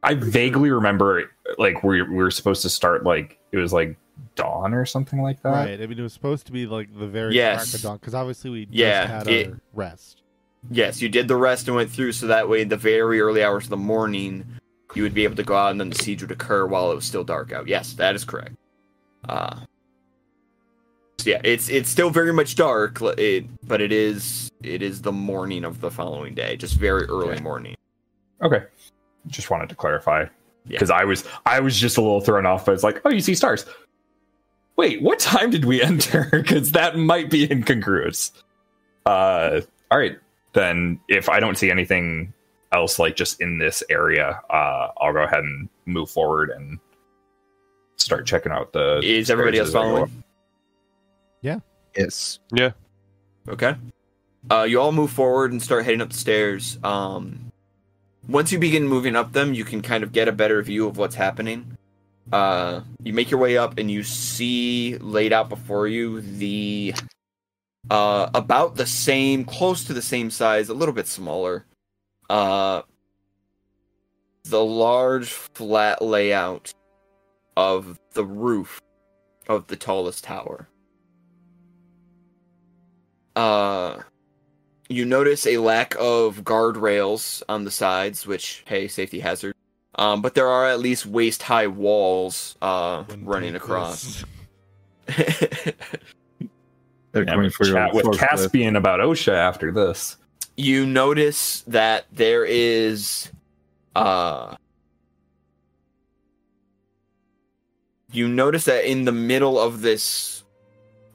I 0.05 0.13
vaguely 0.13 0.69
remember 0.69 1.31
like 1.57 1.83
we 1.83 2.01
we 2.03 2.15
were 2.15 2.29
supposed 2.31 2.61
to 2.61 2.69
start 2.69 3.03
like 3.03 3.39
it 3.51 3.57
was 3.57 3.73
like 3.73 3.97
dawn 4.35 4.73
or 4.73 4.85
something 4.85 5.21
like 5.21 5.41
that. 5.41 5.49
right. 5.49 5.81
I 5.81 5.87
mean, 5.87 5.97
it 5.97 6.01
was 6.03 6.13
supposed 6.13 6.45
to 6.45 6.51
be 6.51 6.67
like 6.67 6.87
the 6.97 7.07
very 7.07 7.33
Yes. 7.35 7.71
crack 7.71 7.73
of 7.73 7.81
dawn 7.81 7.97
because 7.97 8.13
obviously 8.13 8.49
we 8.51 8.67
Yeah, 8.69 9.01
just 9.07 9.27
had 9.27 9.27
it- 9.27 9.47
our 9.47 9.59
rest. 9.73 10.21
yes 10.69 11.01
you 11.01 11.09
did 11.09 11.27
the 11.27 11.35
rest 11.35 11.67
and 11.67 11.75
went 11.75 11.89
through 11.91 12.11
so 12.11 12.27
that 12.27 12.47
way 12.47 12.63
the 12.63 12.77
very 12.77 13.19
early 13.19 13.43
hours 13.43 13.63
of 13.65 13.69
the 13.71 13.77
morning 13.77 14.45
you 14.95 15.03
would 15.03 15.13
be 15.13 15.23
able 15.23 15.35
to 15.35 15.43
go 15.43 15.55
out 15.55 15.71
and 15.71 15.79
then 15.79 15.89
the 15.89 15.95
siege 16.03 16.21
would 16.21 16.31
occur 16.31 16.65
while 16.65 16.91
it 16.91 16.95
was 16.95 17.05
still 17.05 17.23
dark 17.23 17.51
out 17.51 17.67
yes 17.67 17.93
that 17.93 18.15
is 18.15 18.23
correct 18.25 18.53
uh 19.29 19.55
so 21.19 21.29
yeah 21.29 21.41
it's 21.43 21.69
it's 21.69 21.89
still 21.89 22.09
very 22.09 22.33
much 22.33 22.55
dark 22.55 22.99
it, 23.17 23.45
but 23.67 23.79
it 23.81 23.91
is 23.91 24.49
it 24.63 24.81
is 24.81 25.01
the 25.03 25.11
morning 25.11 25.63
of 25.63 25.81
the 25.81 25.91
following 25.91 26.33
day 26.33 26.55
just 26.57 26.75
very 26.77 27.05
early 27.05 27.33
Okay. 27.33 27.41
morning 27.41 27.75
Okay. 28.41 28.63
Just 29.27 29.49
wanted 29.49 29.69
to 29.69 29.75
clarify. 29.75 30.21
Yeah. 30.21 30.29
Because 30.67 30.89
I 30.89 31.03
was 31.03 31.25
I 31.45 31.59
was 31.59 31.77
just 31.77 31.97
a 31.97 32.01
little 32.01 32.21
thrown 32.21 32.45
off, 32.45 32.65
but 32.65 32.73
it's 32.73 32.83
like, 32.83 33.01
oh 33.05 33.09
you 33.09 33.19
see 33.19 33.35
stars. 33.35 33.65
Wait, 34.77 35.01
what 35.01 35.19
time 35.19 35.49
did 35.49 35.65
we 35.65 35.81
enter? 35.83 36.27
Because 36.31 36.71
that 36.71 36.97
might 36.97 37.29
be 37.29 37.49
incongruous. 37.51 38.31
Uh 39.05 39.61
all 39.91 39.99
right. 39.99 40.17
Then 40.53 40.99
if 41.07 41.29
I 41.29 41.39
don't 41.39 41.57
see 41.57 41.69
anything 41.69 42.33
else 42.71 42.99
like 42.99 43.15
just 43.15 43.41
in 43.41 43.57
this 43.57 43.83
area, 43.89 44.41
uh 44.49 44.89
I'll 44.99 45.13
go 45.13 45.23
ahead 45.23 45.43
and 45.43 45.69
move 45.85 46.09
forward 46.09 46.49
and 46.49 46.79
start 47.97 48.25
checking 48.25 48.51
out 48.51 48.73
the 48.73 48.99
is 49.03 49.29
everybody 49.29 49.59
else 49.59 49.71
following? 49.71 50.23
Yeah. 51.41 51.59
Yes. 51.95 52.39
go 52.51 52.57
up. 52.57 52.59
following 52.59 52.59
Yes. 52.59 52.73
Okay. 53.47 53.75
Uh, 54.49 54.63
you 54.63 54.79
all 54.79 54.91
move 54.91 55.11
forward 55.11 55.51
and 55.51 55.61
start 55.61 55.85
heading 55.85 56.01
up 56.01 56.09
the 56.09 56.17
stairs. 56.17 56.77
Um, 56.83 57.44
once 58.27 58.51
you 58.51 58.59
begin 58.59 58.87
moving 58.87 59.15
up 59.15 59.33
them, 59.33 59.53
you 59.53 59.63
can 59.63 59.81
kind 59.81 60.03
of 60.03 60.11
get 60.11 60.27
a 60.27 60.31
better 60.31 60.61
view 60.61 60.87
of 60.87 60.97
what's 60.97 61.15
happening. 61.15 61.77
Uh, 62.31 62.81
you 63.03 63.13
make 63.13 63.29
your 63.29 63.39
way 63.39 63.57
up 63.57 63.77
and 63.77 63.89
you 63.91 64.03
see 64.03 64.97
laid 64.97 65.31
out 65.31 65.47
before 65.47 65.87
you 65.87 66.21
the 66.21 66.93
uh, 67.89 68.29
about 68.33 68.75
the 68.75 68.85
same, 68.85 69.45
close 69.45 69.83
to 69.83 69.93
the 69.93 70.01
same 70.01 70.31
size, 70.31 70.69
a 70.69 70.73
little 70.73 70.93
bit 70.93 71.07
smaller. 71.07 71.65
Uh, 72.29 72.81
the 74.45 74.63
large 74.63 75.29
flat 75.29 76.01
layout 76.01 76.73
of 77.55 77.99
the 78.13 78.25
roof 78.25 78.81
of 79.47 79.67
the 79.67 79.75
tallest 79.75 80.23
tower. 80.23 80.67
Uh, 83.35 83.99
you 84.89 85.05
notice 85.05 85.47
a 85.47 85.57
lack 85.59 85.95
of 85.99 86.43
guardrails 86.43 87.43
on 87.49 87.65
the 87.65 87.71
sides, 87.71 88.27
which 88.27 88.63
hey, 88.67 88.87
safety 88.87 89.19
hazard. 89.19 89.53
Um, 89.95 90.21
but 90.21 90.35
there 90.35 90.47
are 90.47 90.67
at 90.67 90.79
least 90.79 91.05
waist 91.05 91.43
high 91.43 91.67
walls 91.67 92.55
uh, 92.61 93.05
running 93.21 93.55
across. 93.55 94.25
this. 95.07 95.65
They're 97.13 97.25
Yeah, 97.25 97.25
coming 97.25 97.51
for 97.51 97.61
chat 97.61 97.93
with 97.93 98.05
forklift. 98.05 98.11
Caspian 98.11 98.75
about 98.75 98.99
OSHA 99.01 99.33
after 99.33 99.71
this. 99.71 100.17
you 100.57 100.85
notice 100.85 101.61
that 101.67 102.05
there 102.11 102.45
is 102.45 103.31
uh 103.95 104.55
you 108.11 108.27
notice 108.27 108.65
that 108.65 108.89
in 108.89 109.05
the 109.05 109.11
middle 109.11 109.59
of 109.59 109.81
this 109.81 110.43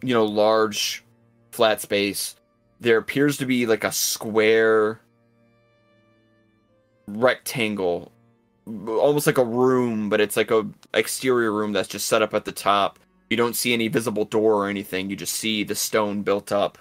you 0.03 0.15
know 0.15 0.25
large 0.25 1.05
flat 1.53 1.81
space 1.81 2.37
there 2.81 2.99
appears 2.99 3.37
to 3.39 3.47
be 3.47 3.67
like 3.67 3.85
a 3.85 3.93
square 3.93 5.01
rectangle 7.07 8.13
almost 8.87 9.27
like 9.27 9.39
a 9.39 9.45
room 9.45 10.09
but 10.09 10.21
it's 10.21 10.37
like 10.37 10.51
a 10.51 10.67
exterior 10.95 11.53
room 11.53 11.73
that's 11.73 11.89
just 11.89 12.07
set 12.07 12.23
up 12.23 12.35
at 12.35 12.45
the 12.45 12.53
top 12.53 12.99
you 13.29 13.37
don't 13.37 13.57
see 13.57 13.73
any 13.73 13.89
visible 13.89 14.25
door 14.25 14.65
or 14.65 14.69
anything 14.69 15.11
you 15.11 15.17
just 15.17 15.35
see 15.35 15.65
the 15.65 15.75
stone 15.75 16.23
built 16.23 16.53
up 16.53 16.79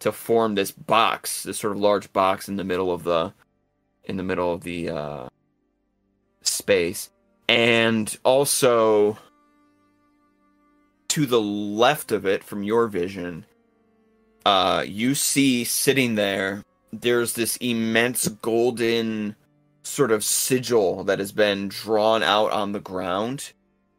to 0.00 0.10
form 0.12 0.54
this 0.54 0.70
box, 0.70 1.44
this 1.44 1.58
sort 1.58 1.74
of 1.74 1.78
large 1.78 2.12
box 2.12 2.48
in 2.48 2.56
the 2.56 2.64
middle 2.64 2.92
of 2.92 3.04
the 3.04 3.32
in 4.04 4.16
the 4.16 4.22
middle 4.22 4.52
of 4.52 4.62
the 4.62 4.90
uh 4.90 5.28
space. 6.42 7.10
And 7.48 8.16
also 8.24 9.18
to 11.08 11.26
the 11.26 11.40
left 11.40 12.12
of 12.12 12.24
it 12.24 12.42
from 12.42 12.62
your 12.62 12.86
vision, 12.88 13.44
uh 14.44 14.84
you 14.86 15.14
see 15.14 15.64
sitting 15.64 16.14
there 16.14 16.64
there's 16.92 17.34
this 17.34 17.56
immense 17.56 18.28
golden 18.28 19.36
sort 19.82 20.10
of 20.10 20.24
sigil 20.24 21.04
that 21.04 21.18
has 21.18 21.32
been 21.32 21.68
drawn 21.68 22.22
out 22.22 22.52
on 22.52 22.72
the 22.72 22.80
ground. 22.80 23.52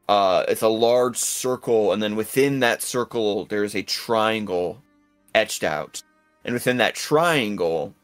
Uh, 0.07 0.43
it's 0.47 0.61
a 0.61 0.67
large 0.67 1.17
circle, 1.17 1.93
and 1.93 2.03
then 2.03 2.15
within 2.15 2.59
that 2.59 2.81
circle, 2.81 3.45
there's 3.45 3.75
a 3.75 3.83
triangle 3.83 4.81
etched 5.33 5.63
out. 5.63 6.03
And 6.43 6.53
within 6.53 6.77
that 6.77 6.95
triangle, 6.95 7.95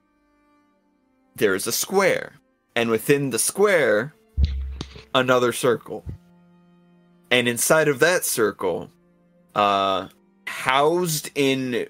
there 1.36 1.56
is 1.56 1.68
a 1.68 1.72
square. 1.72 2.34
And 2.76 2.90
within 2.90 3.32
the 3.32 3.40
square, 3.40 4.14
another 5.14 5.52
circle. 5.52 6.06
And 7.30 7.48
inside 7.48 7.88
of 7.88 8.00
that 8.00 8.24
circle, 8.24 8.90
uh, 9.56 10.08
housed 10.46 11.32
in 11.36 11.88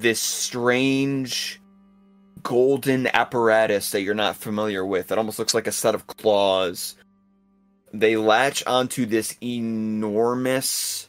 this 0.00 0.20
strange 0.20 1.60
golden 2.42 3.06
apparatus 3.08 3.90
that 3.90 4.02
you're 4.02 4.14
not 4.14 4.36
familiar 4.36 4.84
with, 4.84 5.10
it 5.10 5.18
almost 5.18 5.38
looks 5.38 5.54
like 5.54 5.66
a 5.66 5.72
set 5.72 5.94
of 5.94 6.06
claws. 6.06 6.96
They 7.92 8.16
latch 8.16 8.64
onto 8.66 9.06
this 9.06 9.36
enormous 9.42 11.08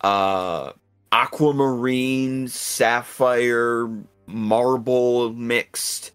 uh 0.00 0.72
aquamarine, 1.12 2.48
sapphire, 2.48 3.88
marble 4.26 5.32
mixed, 5.32 6.12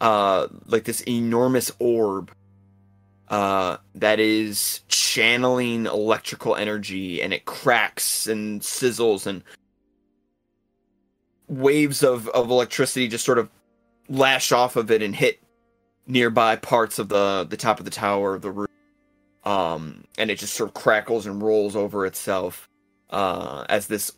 uh, 0.00 0.48
like 0.66 0.84
this 0.84 1.00
enormous 1.02 1.72
orb, 1.78 2.30
uh, 3.28 3.78
that 3.94 4.20
is 4.20 4.80
channeling 4.88 5.86
electrical 5.86 6.56
energy, 6.56 7.22
and 7.22 7.32
it 7.32 7.44
cracks 7.46 8.26
and 8.26 8.60
sizzles, 8.60 9.26
and 9.26 9.42
waves 11.48 12.02
of 12.02 12.28
of 12.28 12.50
electricity 12.50 13.08
just 13.08 13.24
sort 13.24 13.38
of 13.38 13.48
lash 14.08 14.52
off 14.52 14.76
of 14.76 14.90
it 14.90 15.02
and 15.02 15.16
hit 15.16 15.40
nearby 16.06 16.56
parts 16.56 16.98
of 16.98 17.08
the 17.08 17.46
the 17.48 17.56
top 17.56 17.78
of 17.78 17.84
the 17.84 17.90
tower 17.90 18.34
of 18.34 18.42
the 18.42 18.50
roof. 18.50 18.68
Um, 19.44 20.04
and 20.18 20.30
it 20.30 20.38
just 20.38 20.54
sort 20.54 20.68
of 20.68 20.74
crackles 20.74 21.24
and 21.24 21.42
rolls 21.42 21.74
over 21.74 22.04
itself 22.04 22.68
uh, 23.10 23.64
as 23.68 23.86
this 23.86 24.12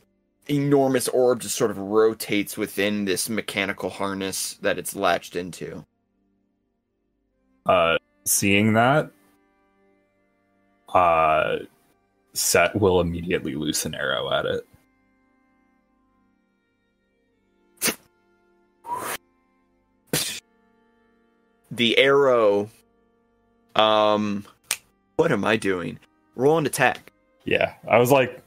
enormous 0.49 1.07
orb 1.09 1.41
just 1.41 1.55
sort 1.55 1.71
of 1.71 1.79
rotates 1.79 2.57
within 2.57 3.05
this 3.05 3.29
mechanical 3.29 3.91
harness 3.91 4.55
that 4.63 4.79
it's 4.79 4.97
latched 4.97 5.37
into. 5.37 5.85
Uh, 7.67 7.97
seeing 8.25 8.73
that, 8.73 9.11
uh, 10.95 11.59
Set 12.33 12.75
will 12.77 13.01
immediately 13.01 13.55
loose 13.55 13.85
an 13.85 13.95
arrow 13.95 14.33
at 14.33 14.47
it. 14.47 14.67
The 21.71 21.99
arrow. 21.99 22.69
Um, 23.77 24.45
what 25.17 25.31
am 25.33 25.45
I 25.45 25.57
doing? 25.57 25.99
Roll 26.35 26.59
an 26.59 26.67
attack. 26.67 27.13
Yeah, 27.45 27.75
I 27.89 27.99
was 27.99 28.11
like, 28.11 28.43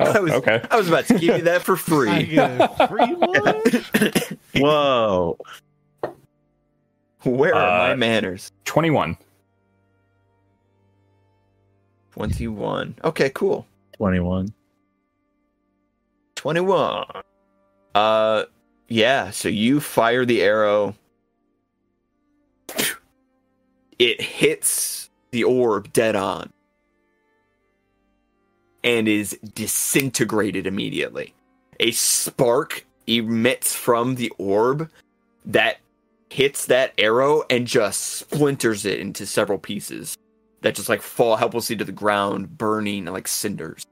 oh, 0.00 0.04
I 0.12 0.20
was- 0.20 0.32
okay. 0.32 0.62
I 0.70 0.76
was 0.76 0.88
about 0.88 1.06
to 1.06 1.14
give 1.18 1.36
you 1.36 1.42
that 1.42 1.62
for 1.62 1.76
free. 1.76 2.36
free 2.36 3.14
one? 3.14 3.62
Whoa. 4.56 5.38
Where 7.24 7.54
are 7.54 7.78
my 7.88 7.92
Uh, 7.92 7.96
manners? 7.96 8.52
21. 8.64 9.16
21. 12.12 12.94
Okay, 13.04 13.30
cool. 13.30 13.66
21. 13.96 14.52
21. 16.36 17.04
Uh 17.94 18.44
yeah, 18.88 19.30
so 19.30 19.48
you 19.48 19.80
fire 19.80 20.24
the 20.24 20.42
arrow. 20.42 20.94
It 23.98 24.20
hits 24.20 25.10
the 25.30 25.44
orb 25.44 25.92
dead 25.92 26.16
on 26.16 26.52
and 28.84 29.08
is 29.08 29.38
disintegrated 29.54 30.66
immediately. 30.66 31.34
A 31.80 31.90
spark 31.92 32.86
emits 33.06 33.74
from 33.74 34.14
the 34.14 34.30
orb 34.38 34.90
that 35.44 35.78
hits 36.30 36.66
that 36.66 36.92
arrow 36.98 37.42
and 37.50 37.66
just 37.66 38.00
splinters 38.00 38.84
it 38.84 39.00
into 39.00 39.26
several 39.26 39.58
pieces 39.58 40.16
that 40.62 40.74
just 40.74 40.88
like 40.88 41.02
fall 41.02 41.36
helplessly 41.36 41.76
to 41.76 41.84
the 41.84 41.92
ground, 41.92 42.58
burning 42.58 43.06
like 43.06 43.28
cinders. 43.28 43.86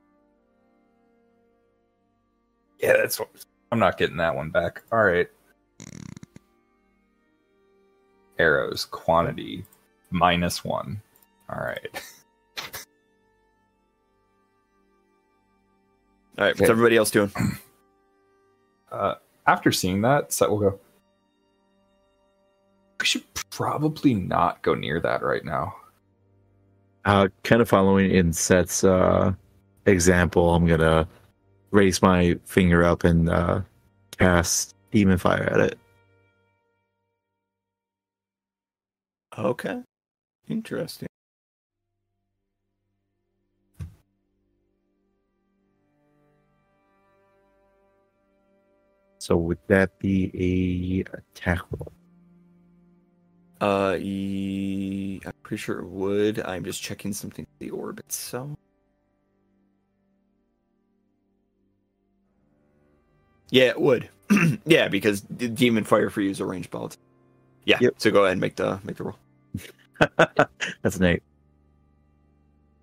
Yeah, 2.81 2.95
that's 2.99 3.19
what. 3.19 3.29
I'm 3.75 3.81
not 3.81 3.99
getting 3.99 4.19
that 4.19 4.37
one 4.37 4.51
back. 4.51 4.83
All 4.93 5.03
right. 5.03 5.27
Arrows 8.39 8.85
quantity 8.85 9.65
minus 10.13 10.65
one. 10.65 11.03
All 11.51 11.59
right. 11.59 11.89
All 16.39 16.45
right, 16.45 16.51
what's 16.51 16.61
Okay. 16.63 16.71
everybody 16.71 16.97
else 16.97 17.11
doing? 17.11 17.33
Uh, 18.93 19.17
after 19.49 19.73
seeing 19.73 20.03
that, 20.03 20.33
Set 20.33 20.49
will 20.49 20.61
go. 20.61 20.79
We 23.01 23.07
should 23.07 23.25
probably 23.51 24.15
not 24.15 24.63
go 24.63 24.77
near 24.77 25.01
that 25.01 25.21
right 25.25 25.45
now. 25.45 25.75
Uh, 27.05 27.27
kind 27.43 27.61
of 27.61 27.69
following 27.69 28.13
in 28.13 28.33
Seth's 28.33 28.85
uh, 28.85 29.33
example, 29.87 30.55
I'm 30.55 30.65
gonna 30.65 31.09
raise 31.75 32.01
my 32.01 32.39
finger 32.45 32.85
up 32.85 33.05
and 33.05 33.29
uh, 33.29 33.61
cast 34.17 34.77
Demon 34.93 35.19
Fire 35.19 35.43
at 35.43 35.61
it. 35.61 35.79
Okay. 39.37 39.83
Interesting. 40.49 41.09
So 49.19 49.37
would 49.37 49.59
that 49.67 49.99
be 49.99 50.31
a 51.09 51.17
attack 51.17 51.61
roll? 51.73 51.93
Uh, 53.61 53.97
e- 53.99 55.21
I'm 55.25 55.33
pretty 55.43 55.61
sure 55.61 55.81
it 55.81 55.87
would. 55.87 56.41
I'm 56.41 56.65
just 56.65 56.83
checking 56.83 57.13
something. 57.15 57.47
The 57.59 57.71
orb 57.71 57.99
itself. 58.01 58.51
Yeah, 63.51 63.65
it 63.65 63.81
would. 63.81 64.09
yeah, 64.67 64.89
because 64.89 65.21
demon 65.21 65.85
fire 65.85 66.11
for 66.11 66.21
you 66.21 66.31
is 66.31 66.41
a 66.41 66.45
ranged 66.47 66.71
ball. 66.71 66.91
Yeah. 67.65 67.79
Yep. 67.81 67.95
So 67.99 68.11
go 68.11 68.21
ahead 68.23 68.33
and 68.33 68.41
make 68.41 68.57
the 68.57 68.79
make 68.85 68.97
the 68.97 69.05
roll. 69.05 69.19
That's 70.83 70.97
an 70.97 71.05
eight. 71.05 71.23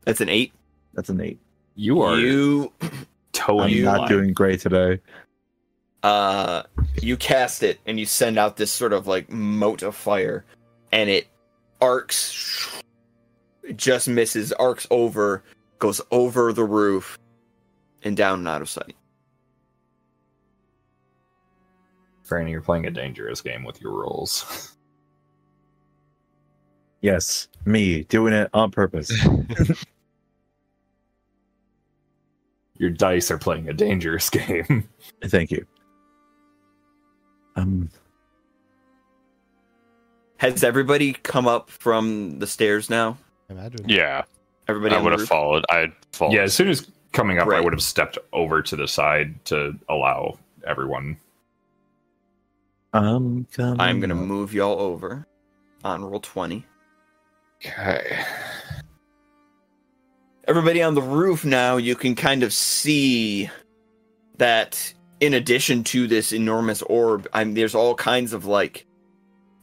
That's 0.06 0.22
an 0.22 0.30
eight. 0.30 0.54
That's 0.94 1.10
an 1.10 1.22
eight. 1.22 1.40
You 1.76 2.02
are 2.02 2.18
You 2.18 2.72
totally 3.34 3.74
you 3.74 3.80
I'm 3.88 3.94
not 3.94 3.98
lying. 4.02 4.10
doing 4.10 4.34
great 4.34 4.60
today. 4.60 5.00
uh 6.04 6.64
you 7.02 7.16
cast 7.18 7.64
it 7.64 7.80
and 7.86 8.00
you 8.00 8.06
send 8.06 8.38
out 8.40 8.58
this 8.58 8.72
sort 8.72 8.92
of 8.94 9.08
like 9.08 9.30
mote 9.30 9.84
of 9.84 9.96
fire 9.96 10.44
and 10.92 11.10
it 11.10 11.28
arcs 11.80 12.68
It 13.64 13.78
just 13.78 14.08
misses, 14.08 14.52
arcs 14.54 14.88
over, 14.92 15.44
goes 15.80 16.02
over 16.12 16.52
the 16.54 16.64
roof, 16.64 17.18
and 18.04 18.18
down 18.18 18.40
and 18.40 18.48
out 18.48 18.62
of 18.62 18.70
sight. 18.70 18.96
Franny, 22.32 22.52
you're 22.52 22.62
playing 22.62 22.86
a 22.88 22.92
dangerous 22.92 23.42
game 23.42 23.64
with 23.64 23.82
your 23.82 23.92
rules. 23.94 24.74
Yes, 27.04 27.48
me 27.66 28.04
doing 28.04 28.32
it 28.32 28.48
on 28.54 28.70
purpose. 28.70 29.12
your 32.78 32.92
dice 32.92 33.32
are 33.32 33.40
playing 33.40 33.70
a 33.70 33.74
dangerous 33.74 34.30
game. 34.32 34.88
Thank 35.26 35.50
you. 35.50 35.66
Um, 37.56 37.90
Has 40.38 40.64
everybody 40.64 41.14
come 41.14 41.48
up 41.48 41.72
from 41.72 42.38
the 42.38 42.46
stairs 42.46 42.88
now? 42.88 43.18
Imagine. 43.50 43.90
Yeah, 43.90 44.26
Everybody 44.68 44.94
I 44.94 45.02
would 45.02 45.14
have 45.14 45.28
followed. 45.28 45.66
I'd 45.72 45.94
followed. 46.12 46.34
yeah, 46.34 46.42
as 46.44 46.54
soon 46.54 46.70
as 46.70 46.88
coming 47.14 47.40
up, 47.40 47.48
I 47.48 47.60
would 47.60 47.74
have 47.74 47.82
stepped 47.82 48.20
over 48.32 48.62
to 48.62 48.76
the 48.76 48.88
side 48.88 49.44
to 49.46 49.74
allow 49.90 50.38
everyone. 50.68 51.18
I'm 52.94 53.46
coming. 53.46 53.80
I'm 53.80 54.00
gonna 54.00 54.20
up. 54.20 54.28
move 54.28 54.54
y'all 54.54 54.80
over 54.80 55.28
on 55.84 56.04
roll 56.04 56.20
twenty. 56.20 56.66
Okay. 57.66 58.24
Everybody 60.48 60.82
on 60.82 60.96
the 60.96 61.02
roof 61.02 61.46
now, 61.46 61.78
you 61.78 61.96
can 61.96 62.16
kind 62.16 62.44
of 62.44 62.52
see 62.52 63.50
that 64.38 64.94
in 65.20 65.34
addition 65.36 65.84
to 65.86 66.08
this 66.08 66.34
enormous 66.34 66.82
orb, 66.82 67.28
I'm 67.32 67.54
there's 67.54 67.76
all 67.76 67.96
kinds 67.96 68.34
of 68.34 68.46
like 68.46 68.86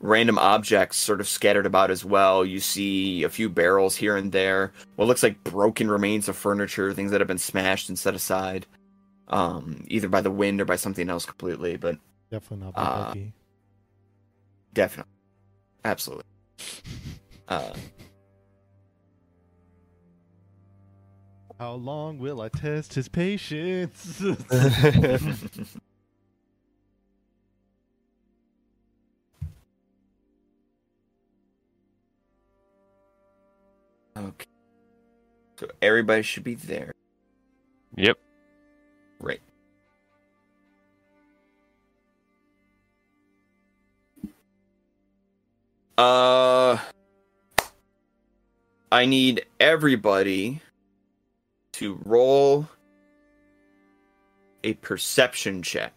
random 0.00 0.38
objects 0.38 0.96
sort 0.96 1.20
of 1.20 1.28
scattered 1.28 1.66
about 1.66 1.90
as 1.90 2.04
well. 2.04 2.44
You 2.44 2.60
see 2.60 3.24
a 3.24 3.28
few 3.28 3.48
barrels 3.48 3.96
here 3.96 4.16
and 4.16 4.30
there. 4.30 4.72
What 4.96 5.08
looks 5.08 5.24
like 5.24 5.42
broken 5.42 5.90
remains 5.90 6.28
of 6.28 6.36
furniture, 6.36 6.94
things 6.94 7.10
that 7.10 7.20
have 7.20 7.28
been 7.28 7.38
smashed 7.38 7.88
and 7.88 7.98
set 7.98 8.14
aside. 8.14 8.66
Um, 9.26 9.84
either 9.88 10.08
by 10.08 10.22
the 10.22 10.30
wind 10.30 10.60
or 10.60 10.64
by 10.64 10.76
something 10.76 11.10
else 11.10 11.26
completely, 11.26 11.76
but 11.76 11.98
Definitely 12.30 12.66
not 12.66 12.72
Uh, 12.76 13.14
definitely. 14.72 15.12
Absolutely. 15.84 16.24
Uh 17.48 17.72
How 21.58 21.72
long 21.72 22.18
will 22.18 22.42
I 22.42 22.50
test 22.50 22.92
his 22.94 23.08
patience? 23.08 24.22
okay. 34.16 34.46
So 35.58 35.66
everybody 35.82 36.22
should 36.22 36.44
be 36.44 36.54
there. 36.54 36.92
Yep. 37.96 38.16
Uh 45.98 46.78
I 48.92 49.04
need 49.04 49.44
everybody 49.58 50.62
to 51.72 52.00
roll 52.04 52.68
a 54.62 54.74
perception 54.74 55.62
check. 55.62 55.92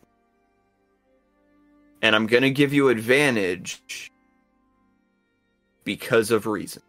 And 2.01 2.15
I'm 2.15 2.25
going 2.25 2.43
to 2.43 2.49
give 2.49 2.73
you 2.73 2.89
advantage 2.89 4.11
because 5.83 6.31
of 6.31 6.47
reason. 6.47 6.81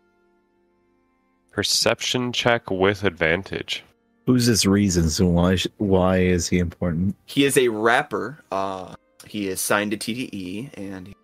Perception 1.52 2.32
check 2.32 2.70
with 2.70 3.04
advantage. 3.04 3.84
Who's 4.24 4.46
this 4.46 4.64
reasons 4.64 5.20
and 5.20 5.34
why? 5.34 5.58
Why 5.76 6.18
is 6.18 6.48
he 6.48 6.58
important? 6.58 7.14
He 7.26 7.44
is 7.44 7.58
a 7.58 7.68
rapper. 7.68 8.42
Uh 8.50 8.94
he 9.26 9.48
is 9.48 9.60
signed 9.60 9.90
to 9.90 9.96
TDE 9.98 10.70
and 10.74 11.14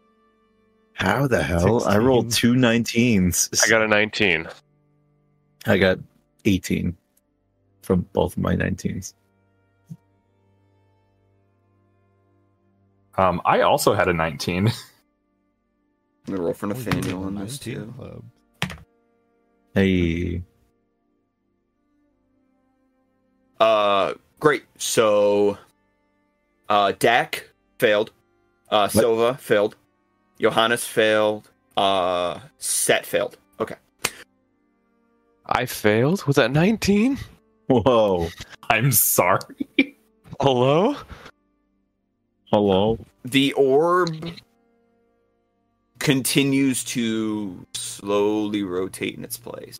How 0.99 1.29
the 1.29 1.41
hell? 1.43 1.85
I 1.85 1.97
rolled 1.99 2.33
16. 2.33 2.55
two 2.55 2.59
19s. 2.61 3.65
I 3.65 3.69
got 3.71 3.83
a 3.83 3.89
19. 3.89 4.49
I 5.67 5.79
got 5.79 5.99
18 6.45 6.97
from 7.83 8.01
both 8.13 8.33
of 8.37 8.43
my 8.43 8.57
19s. 8.57 9.15
Um, 13.17 13.41
I 13.45 13.61
also 13.61 13.95
had 13.95 14.09
a 14.09 14.13
19. 14.13 14.67
I'm 14.69 14.75
gonna 16.27 16.43
roll 16.43 16.53
for 16.53 16.67
Oh, 16.67 16.71
in 16.71 16.77
Nathaniel 16.77 17.21
the 17.21 17.27
on 17.29 17.35
this 17.37 17.65
19 17.65 17.75
too. 17.75 17.95
club. 17.97 18.25
Hey, 19.75 20.43
Uh, 23.61 24.15
great. 24.39 24.65
So, 24.79 25.59
uh, 26.69 26.93
Dak 26.99 27.49
failed. 27.79 28.13
Uh, 28.71 28.87
Silva 28.89 29.35
failed. 29.37 29.75
Johannes 30.41 30.85
failed. 30.85 31.51
Uh, 31.77 32.41
Set 32.59 33.07
failed. 33.07 33.39
Okay. 33.61 33.77
I 35.47 35.67
failed? 35.67 36.25
Was 36.27 36.37
that 36.37 36.51
19? 36.51 37.19
whoa, 37.69 38.29
I'm 38.71 38.93
sorry. 38.93 39.97
Hello? 40.41 40.97
hello. 42.51 42.99
The 43.25 43.53
orb 43.55 44.11
continues 45.99 46.85
to 46.85 47.67
slowly 47.75 48.63
rotate 48.63 49.17
in 49.17 49.25
its 49.25 49.37
place. 49.37 49.79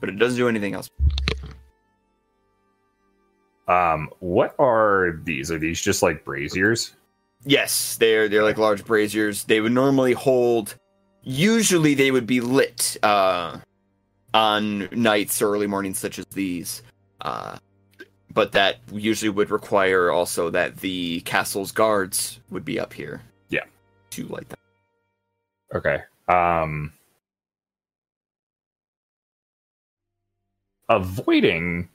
But 0.00 0.08
it 0.08 0.18
doesn't 0.18 0.38
do 0.38 0.48
anything 0.48 0.74
else. 0.74 0.88
Um, 3.68 4.10
what 4.20 4.54
are 4.58 5.20
these? 5.24 5.50
Are 5.50 5.58
these 5.58 5.80
just 5.80 6.02
like 6.02 6.24
braziers? 6.24 6.94
Yes, 7.44 7.96
they're 7.96 8.28
they're 8.28 8.42
like 8.42 8.58
large 8.58 8.84
braziers. 8.84 9.44
They 9.44 9.60
would 9.60 9.72
normally 9.72 10.12
hold. 10.12 10.76
Usually, 11.22 11.94
they 11.94 12.10
would 12.10 12.26
be 12.26 12.40
lit 12.40 12.96
uh, 13.02 13.58
on 14.34 14.88
nights 14.92 15.40
or 15.40 15.54
early 15.54 15.66
mornings 15.66 15.98
such 15.98 16.18
as 16.18 16.26
these. 16.26 16.82
Uh, 17.20 17.58
but 18.32 18.52
that 18.52 18.76
usually 18.92 19.28
would 19.28 19.50
require 19.50 20.10
also 20.10 20.50
that 20.50 20.76
the 20.78 21.20
castle's 21.22 21.72
guards 21.72 22.40
would 22.50 22.64
be 22.64 22.78
up 22.78 22.92
here. 22.92 23.22
Yeah. 23.48 23.64
To 24.10 24.26
light 24.28 24.48
them. 24.48 24.58
Okay. 25.74 26.02
Um, 26.28 26.92
avoiding 30.88 31.88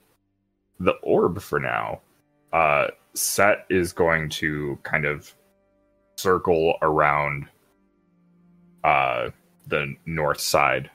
the 0.79 0.93
orb 1.03 1.41
for 1.41 1.59
now. 1.59 2.01
Uh, 2.53 2.87
Set 3.13 3.65
is 3.69 3.93
going 3.93 4.29
to 4.29 4.77
kind 4.83 5.05
of 5.05 5.33
circle 6.17 6.75
around 6.81 7.47
uh, 8.83 9.29
the 9.67 9.95
north 10.05 10.39
side 10.39 10.89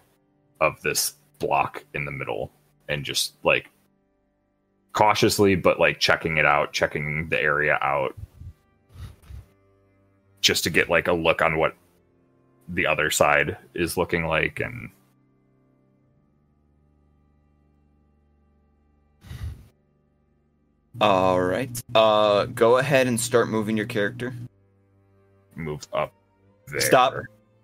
of 0.61 0.81
this 0.83 1.15
block 1.39 1.85
in 1.95 2.05
the 2.05 2.11
middle 2.11 2.51
and 2.89 3.05
just 3.05 3.35
like 3.43 3.71
cautiously, 4.93 5.55
but 5.55 5.81
like 5.81 5.99
checking 5.99 6.37
it 6.37 6.45
out, 6.45 6.73
checking 6.73 7.29
the 7.29 7.41
area 7.41 7.79
out, 7.81 8.15
just 10.41 10.65
to 10.65 10.71
get 10.71 10.91
like 10.91 11.09
a 11.09 11.13
look 11.13 11.43
on 11.43 11.59
what 11.59 11.75
the 12.69 12.87
other 12.87 13.11
side 13.11 13.57
is 13.75 13.97
looking 13.97 14.27
like 14.27 14.61
and 14.61 14.91
All 21.01 21.41
right. 21.41 21.71
Uh, 21.95 22.47
go 22.47 22.79
ahead 22.79 23.07
and 23.07 23.19
start 23.19 23.49
moving 23.49 23.77
your 23.77 23.87
character. 23.87 24.35
move 25.55 25.87
up 25.93 26.13
there. 26.69 26.81
Stop. 26.81 27.15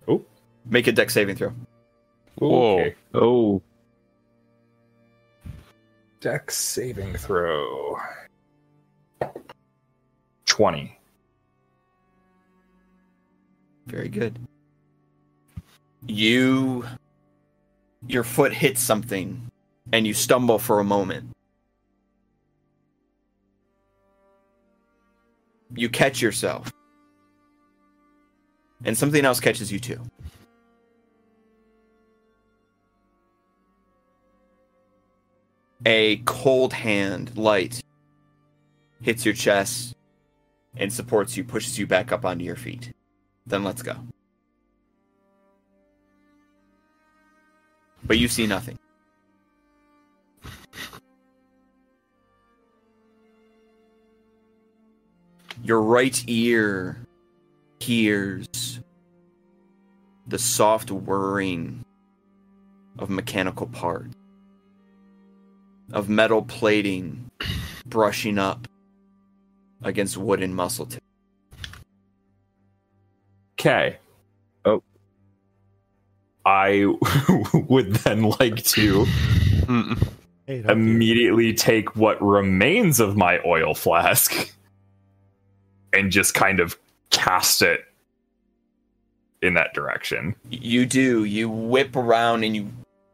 Oh. 0.07 0.25
Make 0.67 0.87
a 0.87 0.93
dex 0.93 1.15
saving 1.15 1.37
throw. 1.37 1.53
Whoa. 2.39 2.81
Okay. 2.81 2.95
Oh, 3.15 3.63
Dex 6.21 6.57
saving 6.57 7.15
throw. 7.15 7.97
20. 10.47 10.99
Very 13.87 14.09
good. 14.09 14.39
You 16.07 16.85
your 18.09 18.25
foot 18.25 18.53
hits 18.53 18.81
something 18.81 19.41
and 19.93 20.07
you 20.07 20.15
stumble 20.15 20.59
for 20.59 20.81
a 20.81 20.85
moment. 20.85 21.36
You 25.75 25.89
catch 25.89 26.23
yourself. 26.23 26.73
And 28.85 28.97
something 28.97 29.25
else 29.25 29.41
catches 29.41 29.73
you 29.73 29.81
too. 29.81 30.01
A 35.85 36.17
cold 36.25 36.73
hand, 36.73 37.37
light, 37.37 37.81
hits 39.01 39.25
your 39.25 39.35
chest 39.35 39.95
and 40.77 40.93
supports 40.93 41.37
you, 41.37 41.45
pushes 41.45 41.79
you 41.79 41.87
back 41.87 42.13
up 42.13 42.25
onto 42.25 42.45
your 42.45 42.57
feet. 42.57 42.93
Then 43.47 43.63
let's 43.65 43.83
go. 43.83 43.97
But 48.05 48.19
you 48.19 48.29
see 48.29 48.47
nothing. 48.47 48.79
Your 55.63 55.81
right 55.81 56.23
ear 56.27 56.99
hears 57.81 58.81
the 60.27 60.39
soft 60.39 60.91
whirring 60.91 61.85
of 62.99 63.11
mechanical 63.11 63.67
parts, 63.67 64.15
of 65.93 66.09
metal 66.09 66.43
plating 66.43 67.31
brushing 67.87 68.39
up 68.39 68.69
against 69.83 70.17
wooden 70.17 70.55
muscle 70.55 70.87
tip. 70.87 71.03
Okay. 73.59 73.97
Oh. 74.65 74.83
I 76.45 76.87
would 77.69 77.95
then 77.95 78.23
like 78.23 78.63
to 78.65 79.05
mm. 79.05 80.09
you- 80.47 80.65
immediately 80.69 81.55
take 81.55 81.97
what 81.97 82.21
remains 82.23 83.01
of 83.01 83.17
my 83.17 83.41
oil 83.45 83.75
flask 83.75 84.53
and 85.97 86.13
just 86.13 86.35
kind 86.35 86.61
of 86.61 86.79
cast 87.11 87.63
it 87.63 87.81
in 89.43 89.55
that 89.55 89.75
direction. 89.75 90.35
You 90.51 90.87
do. 90.87 91.25
You 91.25 91.49
whip 91.49 91.97
around 91.97 92.45
and 92.45 92.55
you 92.55 92.71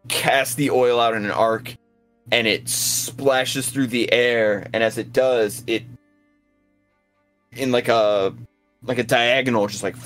cast 0.08 0.56
the 0.56 0.70
oil 0.70 0.98
out 0.98 1.14
in 1.14 1.24
an 1.24 1.30
arc, 1.30 1.74
and 2.30 2.46
it 2.46 2.68
splashes 2.68 3.70
through 3.70 3.88
the 3.88 4.12
air. 4.12 4.66
And 4.72 4.82
as 4.82 4.98
it 4.98 5.12
does, 5.12 5.62
it 5.66 5.84
in 7.52 7.70
like 7.70 7.88
a 7.88 8.34
like 8.82 8.98
a 8.98 9.04
diagonal, 9.04 9.66
just 9.68 9.82
like 9.82 9.96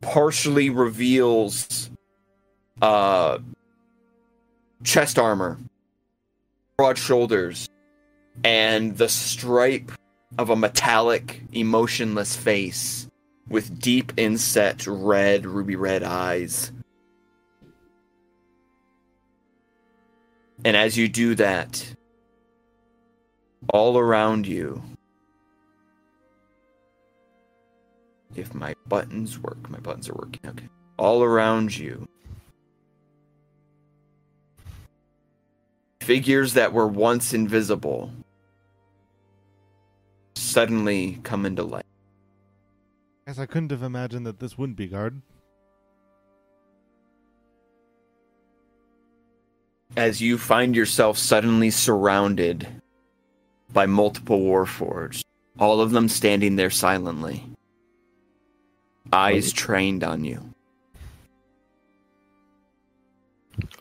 partially 0.00 0.68
reveals 0.68 1.90
uh 2.82 3.38
chest 4.84 5.18
armor, 5.18 5.58
broad 6.76 6.98
shoulders, 6.98 7.68
and 8.44 8.96
the 8.98 9.08
stripe 9.08 9.92
of 10.38 10.50
a 10.50 10.56
metallic, 10.56 11.42
emotionless 11.52 12.36
face 12.36 13.08
with 13.48 13.78
deep 13.78 14.12
inset 14.16 14.86
red, 14.86 15.44
ruby 15.46 15.76
red 15.76 16.02
eyes. 16.02 16.72
And 20.64 20.76
as 20.76 20.96
you 20.96 21.08
do 21.08 21.34
that, 21.34 21.84
all 23.68 23.98
around 23.98 24.46
you, 24.46 24.82
if 28.34 28.54
my 28.54 28.74
buttons 28.86 29.38
work, 29.38 29.68
my 29.68 29.78
buttons 29.78 30.08
are 30.08 30.14
working, 30.14 30.40
okay. 30.46 30.68
All 30.98 31.22
around 31.22 31.76
you, 31.76 32.08
figures 36.00 36.54
that 36.54 36.72
were 36.72 36.86
once 36.86 37.34
invisible 37.34 38.12
suddenly 40.42 41.18
come 41.22 41.46
into 41.46 41.62
light. 41.62 41.86
Guess 43.26 43.38
I 43.38 43.46
couldn't 43.46 43.70
have 43.70 43.82
imagined 43.82 44.26
that 44.26 44.40
this 44.40 44.58
wouldn't 44.58 44.76
be 44.76 44.88
guard. 44.88 45.22
as 49.96 50.20
you 50.20 50.38
find 50.38 50.74
yourself 50.74 51.18
suddenly 51.18 51.70
surrounded 51.70 52.66
by 53.72 53.86
multiple 53.86 54.40
warforged, 54.40 55.24
all 55.58 55.80
of 55.80 55.90
them 55.90 56.08
standing 56.08 56.56
there 56.56 56.70
silently, 56.70 57.44
eyes 59.12 59.52
trained 59.52 60.04
on 60.04 60.24
you. 60.24 60.42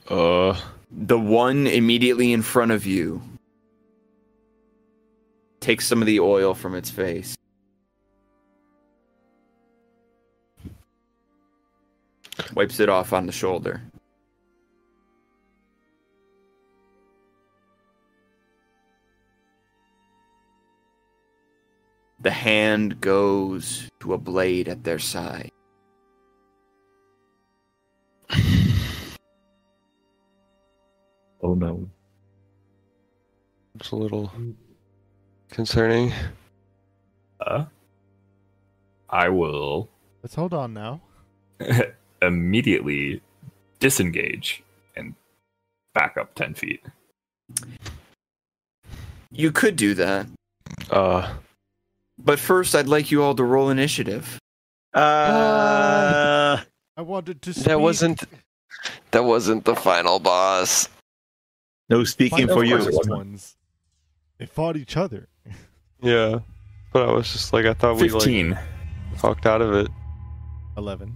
Uh, 0.09 0.59
The 0.91 1.19
one 1.19 1.67
immediately 1.67 2.33
in 2.33 2.41
front 2.41 2.71
of 2.71 2.85
you 2.85 3.21
takes 5.61 5.87
some 5.87 6.01
of 6.01 6.07
the 6.07 6.19
oil 6.19 6.53
from 6.53 6.75
its 6.75 6.89
face. 6.89 7.37
Wipes 12.53 12.79
it 12.79 12.89
off 12.89 13.13
on 13.13 13.27
the 13.27 13.31
shoulder. 13.31 13.81
The 22.19 22.31
hand 22.31 22.99
goes 22.99 23.89
to 24.01 24.13
a 24.13 24.17
blade 24.17 24.67
at 24.67 24.83
their 24.83 24.99
side. 24.99 25.51
Oh 31.43 31.55
no. 31.55 31.89
it's 33.73 33.89
a 33.89 33.95
little 33.95 34.31
concerning. 35.51 36.11
Uh, 37.39 37.65
I 39.09 39.29
will 39.29 39.89
Let's 40.23 40.35
hold 40.35 40.53
on 40.53 40.73
now. 40.73 41.01
immediately 42.21 43.21
disengage 43.79 44.63
and 44.95 45.15
back 45.93 46.17
up 46.17 46.33
10 46.35 46.53
feet. 46.53 46.83
You 49.31 49.51
could 49.51 49.75
do 49.75 49.93
that, 49.95 50.27
Uh, 50.89 51.33
but 52.19 52.37
first 52.39 52.75
I'd 52.75 52.87
like 52.87 53.11
you 53.11 53.23
all 53.23 53.33
to 53.35 53.43
roll 53.43 53.69
initiative. 53.69 54.37
Uh, 54.93 56.59
I 56.97 57.01
wanted 57.01 57.41
to. 57.43 57.53
Speak. 57.53 57.65
that 57.65 57.79
wasn't 57.79 58.23
that 59.11 59.23
wasn't 59.23 59.63
the 59.65 59.75
final 59.75 60.19
boss. 60.19 60.89
no 61.89 62.03
speaking 62.03 62.47
Fight 62.47 62.53
for 62.53 62.63
you. 62.65 62.77
ones. 63.07 63.55
They 64.41 64.47
fought 64.47 64.75
each 64.75 64.97
other. 64.97 65.27
Yeah, 66.01 66.39
but 66.91 67.07
I 67.07 67.11
was 67.11 67.31
just 67.31 67.53
like, 67.53 67.67
I 67.67 67.75
thought 67.75 67.97
we 67.97 68.09
like 68.09 68.23
15. 68.23 68.57
talked 69.19 69.45
out 69.45 69.61
of 69.61 69.71
it. 69.71 69.87
Eleven. 70.75 71.15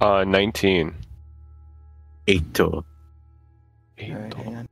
Uh, 0.00 0.24
nineteen. 0.24 0.92
Eight 2.26 2.52
to 2.54 2.84
Eight 3.96 4.10
Alright, 4.12 4.32
total. 4.32 4.64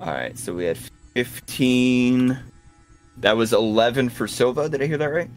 Alright, 0.00 0.38
so 0.38 0.54
we 0.54 0.64
had 0.64 0.78
15. 1.12 2.38
That 3.18 3.36
was 3.36 3.52
11 3.52 4.08
for 4.08 4.26
Silva. 4.26 4.70
Did 4.70 4.80
I 4.80 4.86
hear 4.86 4.96
that 4.96 5.04
right? 5.04 5.30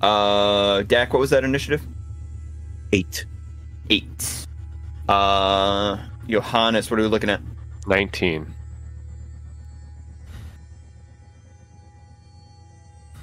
Uh, 0.00 0.82
Dak, 0.82 1.12
what 1.12 1.18
was 1.18 1.30
that 1.30 1.42
initiative? 1.42 1.82
eight. 2.92 3.26
Eight. 3.90 4.46
Uh, 5.08 5.98
Johannes, 6.28 6.88
what 6.88 7.00
are 7.00 7.02
we 7.02 7.08
looking 7.08 7.28
at? 7.30 7.40
Nineteen. 7.86 8.54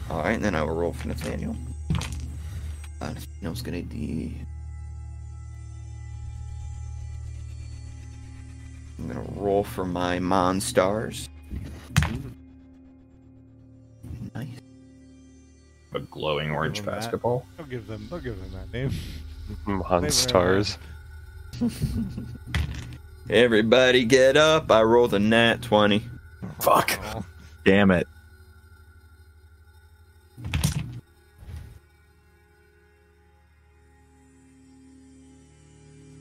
Alright, 0.10 0.36
and 0.36 0.44
then 0.44 0.56
I 0.56 0.64
will 0.64 0.76
roll 0.76 0.94
for 0.94 1.08
Nathaniel. 1.08 1.56
Uh, 3.02 3.12
Nathaniel's 3.14 3.62
gonna 3.62 3.84
be. 3.84 4.42
I'm 8.98 9.08
gonna 9.08 9.26
roll 9.36 9.64
for 9.64 9.86
my 9.86 10.18
Monstars. 10.20 11.30
Nice. 14.36 14.48
A 15.94 16.00
glowing 16.02 16.52
orange 16.52 16.78
Give 16.80 16.88
'em 16.88 16.94
that. 16.96 17.00
basketball. 17.02 17.46
I'll 17.58 17.66
give 17.66 17.88
them. 17.88 18.10
I'll 18.12 18.20
give 18.20 18.38
them 18.40 18.52
that 18.52 18.74
name. 18.74 18.92
Monstars. 19.66 20.78
Everybody 23.30 24.06
get 24.06 24.38
up. 24.38 24.72
I 24.72 24.82
rolled 24.82 25.14
a 25.14 25.20
nat 25.20 25.62
20. 25.62 26.04
Fuck. 26.62 27.00
Oh, 27.04 27.24
Damn 27.64 27.92
it. 27.92 28.08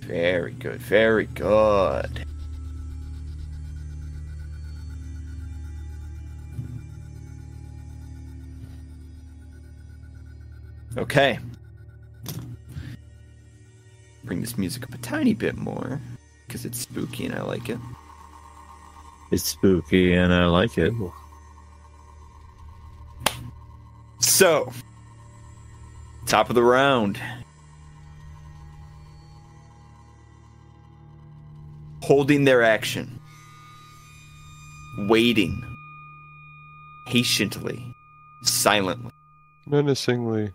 Very 0.00 0.52
good, 0.52 0.80
very 0.80 1.26
good. 1.26 2.26
Okay. 10.98 11.38
Bring 14.24 14.42
this 14.42 14.58
music 14.58 14.82
up 14.84 14.92
a 14.92 14.98
tiny 14.98 15.32
bit 15.32 15.56
more 15.56 16.02
because 16.48 16.64
it's 16.64 16.78
spooky 16.78 17.26
and 17.26 17.34
I 17.34 17.42
like 17.42 17.68
it. 17.68 17.78
It's 19.30 19.44
spooky 19.44 20.14
and 20.14 20.32
I 20.32 20.46
like 20.46 20.78
it. 20.78 20.94
So, 24.20 24.72
top 26.26 26.48
of 26.48 26.54
the 26.54 26.62
round. 26.62 27.20
Holding 32.02 32.44
their 32.44 32.62
action. 32.62 33.20
Waiting. 35.00 35.62
Patiently. 37.06 37.84
silently. 38.42 39.12
Menacingly. 39.66 40.50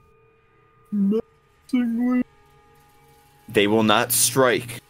Menacingly. 0.91 2.23
They 3.49 3.67
will 3.67 3.83
not 3.83 4.11
strike 4.11 4.82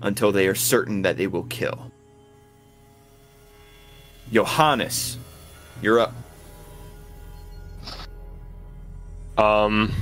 until 0.00 0.32
they 0.32 0.46
are 0.46 0.54
certain 0.54 1.02
that 1.02 1.16
they 1.16 1.26
will 1.26 1.44
kill. 1.44 1.90
Johannes, 4.32 5.18
you're 5.82 6.00
up. 6.00 6.14
Um, 9.38 9.92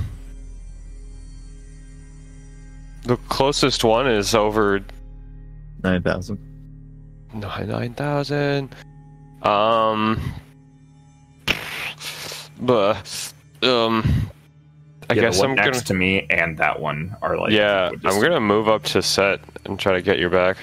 the 3.03 3.17
closest 3.29 3.83
one 3.83 4.07
is 4.07 4.33
over 4.33 4.81
Nine 5.83 6.01
thousand. 6.01 6.39
nine 7.33 7.67
nine 7.67 7.93
thousand. 7.93 8.73
Um, 9.43 10.19
but 12.59 13.33
um, 13.61 14.31
I 15.09 15.13
Yeah, 15.13 15.21
guess 15.21 15.37
the 15.37 15.47
one 15.47 15.51
I'm 15.51 15.55
next 15.65 15.77
gonna. 15.79 15.85
to 15.85 15.93
me 15.93 16.25
and 16.29 16.57
that 16.57 16.79
one 16.79 17.15
are 17.21 17.37
like. 17.37 17.51
yeah, 17.51 17.91
I'm 18.03 18.21
gonna 18.21 18.39
move 18.39 18.67
up 18.67 18.83
to 18.85 19.01
set 19.01 19.39
and 19.65 19.79
try 19.79 19.93
to 19.93 20.01
get 20.01 20.17
your 20.19 20.29
back. 20.29 20.57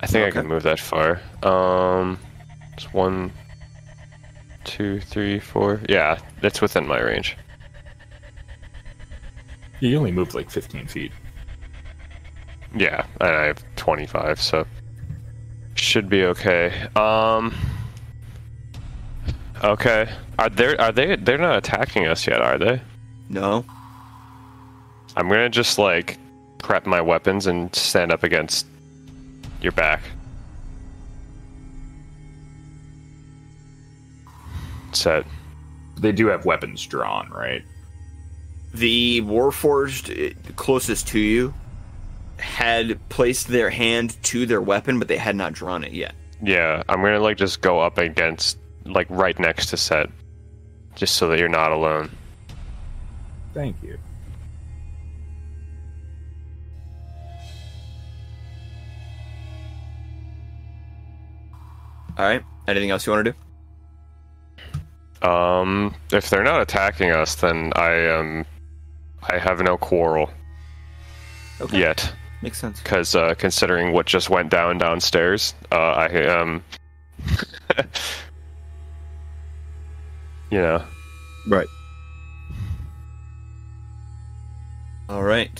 I 0.00 0.06
think 0.06 0.26
I 0.26 0.30
can 0.30 0.46
move 0.48 0.62
that 0.62 0.80
far. 0.80 1.20
Um, 1.42 2.18
it's 2.72 2.90
one, 2.94 3.32
two, 4.64 5.00
three, 5.00 5.38
four. 5.38 5.80
Yeah, 5.88 6.18
that's 6.40 6.62
within 6.62 6.86
my 6.86 7.00
range. 7.00 7.36
You 9.80 9.96
only 9.98 10.12
moved 10.12 10.34
like 10.34 10.50
15 10.50 10.86
feet. 10.86 11.12
Yeah, 12.74 13.04
and 13.20 13.30
I 13.30 13.44
have 13.46 13.62
25, 13.76 14.40
so 14.40 14.66
should 15.74 16.08
be 16.08 16.24
okay. 16.24 16.70
Um, 16.96 17.54
okay. 19.62 20.08
Are 20.38 20.48
they? 20.48 20.76
Are 20.76 20.92
they? 20.92 21.16
They're 21.16 21.38
not 21.38 21.56
attacking 21.56 22.06
us 22.06 22.26
yet, 22.26 22.40
are 22.40 22.58
they? 22.58 22.80
No? 23.28 23.64
I'm 25.16 25.28
gonna 25.28 25.48
just 25.48 25.78
like 25.78 26.18
prep 26.58 26.86
my 26.86 27.00
weapons 27.00 27.46
and 27.46 27.74
stand 27.74 28.12
up 28.12 28.22
against 28.22 28.66
your 29.60 29.72
back. 29.72 30.02
Set. 34.92 35.24
They 35.98 36.12
do 36.12 36.28
have 36.28 36.44
weapons 36.44 36.84
drawn, 36.86 37.28
right? 37.30 37.62
The 38.72 39.20
Warforged 39.22 40.30
uh, 40.30 40.52
closest 40.56 41.08
to 41.08 41.18
you 41.18 41.52
had 42.38 42.98
placed 43.08 43.48
their 43.48 43.68
hand 43.68 44.16
to 44.24 44.46
their 44.46 44.62
weapon, 44.62 44.98
but 44.98 45.08
they 45.08 45.18
had 45.18 45.36
not 45.36 45.52
drawn 45.52 45.84
it 45.84 45.92
yet. 45.92 46.14
Yeah, 46.42 46.82
I'm 46.88 47.02
gonna 47.02 47.20
like 47.20 47.36
just 47.36 47.60
go 47.60 47.80
up 47.80 47.98
against 47.98 48.58
like 48.84 49.06
right 49.10 49.38
next 49.38 49.66
to 49.66 49.76
set, 49.76 50.08
just 50.94 51.16
so 51.16 51.28
that 51.28 51.38
you're 51.38 51.48
not 51.48 51.72
alone. 51.72 52.10
Thank 53.54 53.82
you. 53.82 53.98
All 62.18 62.24
right. 62.26 62.42
Anything 62.68 62.90
else 62.90 63.06
you 63.06 63.12
want 63.12 63.24
to 63.26 63.32
do? 63.32 65.28
Um, 65.28 65.94
if 66.12 66.30
they're 66.30 66.42
not 66.42 66.60
attacking 66.62 67.10
us, 67.10 67.34
then 67.36 67.72
I 67.76 68.06
um, 68.08 68.44
I 69.28 69.38
have 69.38 69.60
no 69.60 69.76
quarrel 69.76 70.30
Okay. 71.60 71.78
yet, 71.78 72.10
Makes 72.42 72.58
sense. 72.58 72.80
because 72.80 73.14
uh, 73.14 73.34
considering 73.34 73.92
what 73.92 74.06
just 74.06 74.30
went 74.30 74.48
down 74.50 74.78
downstairs, 74.78 75.54
uh, 75.70 75.74
I 75.76 76.24
um, 76.26 76.64
you 80.50 80.58
know, 80.60 80.82
Right. 81.46 81.68
All 85.08 85.22
right. 85.22 85.50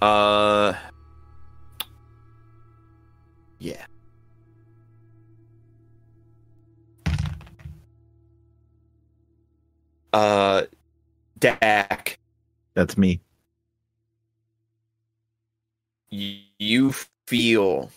Uh. 0.00 0.74
Yeah. 3.58 3.86
Uh, 10.12 10.62
Dak, 11.38 12.18
That's 12.74 12.96
me. 12.96 13.20
you 16.10 16.92
feel 17.26 17.90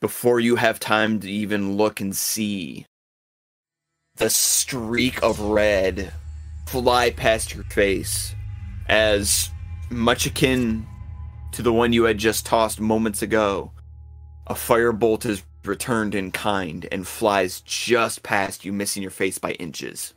before 0.00 0.40
you 0.40 0.56
have 0.56 0.80
time 0.80 1.20
to 1.20 1.30
even 1.30 1.76
look 1.76 2.00
and 2.00 2.16
see 2.16 2.86
the 4.16 4.30
streak 4.30 5.22
of 5.22 5.40
red 5.40 6.12
fly 6.66 7.10
past 7.10 7.54
your 7.54 7.64
face 7.64 8.34
as 8.88 9.50
much 9.90 10.26
akin 10.26 10.86
to 11.52 11.62
the 11.62 11.72
one 11.72 11.92
you 11.92 12.04
had 12.04 12.18
just 12.18 12.46
tossed 12.46 12.80
moments 12.80 13.22
ago. 13.22 13.72
A 14.46 14.54
firebolt 14.54 15.26
is 15.26 15.42
returned 15.64 16.14
in 16.14 16.30
kind 16.30 16.86
and 16.90 17.06
flies 17.06 17.60
just 17.60 18.22
past 18.22 18.64
you, 18.64 18.72
missing 18.72 19.02
your 19.02 19.10
face 19.10 19.38
by 19.38 19.52
inches. 19.52 20.14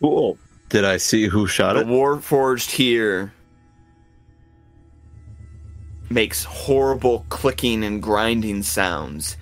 Cool. 0.00 0.38
Did 0.68 0.84
I 0.84 0.98
see 0.98 1.26
who 1.26 1.46
shot 1.46 1.74
The 1.74 1.80
it? 1.80 1.86
Warforged 1.86 2.70
here 2.70 3.32
makes 6.10 6.44
horrible 6.44 7.24
clicking 7.28 7.84
and 7.84 8.02
grinding 8.02 8.62
sounds 8.62 9.36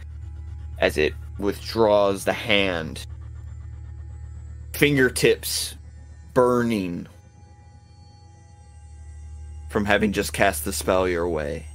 as 0.78 0.98
it 0.98 1.14
withdraws 1.38 2.24
the 2.24 2.32
hand. 2.32 3.06
Fingertips 4.74 5.74
burning 6.34 7.06
from 9.70 9.84
having 9.84 10.12
just 10.12 10.32
cast 10.32 10.64
the 10.64 10.72
spell 10.72 11.08
your 11.08 11.28
way. 11.28 11.66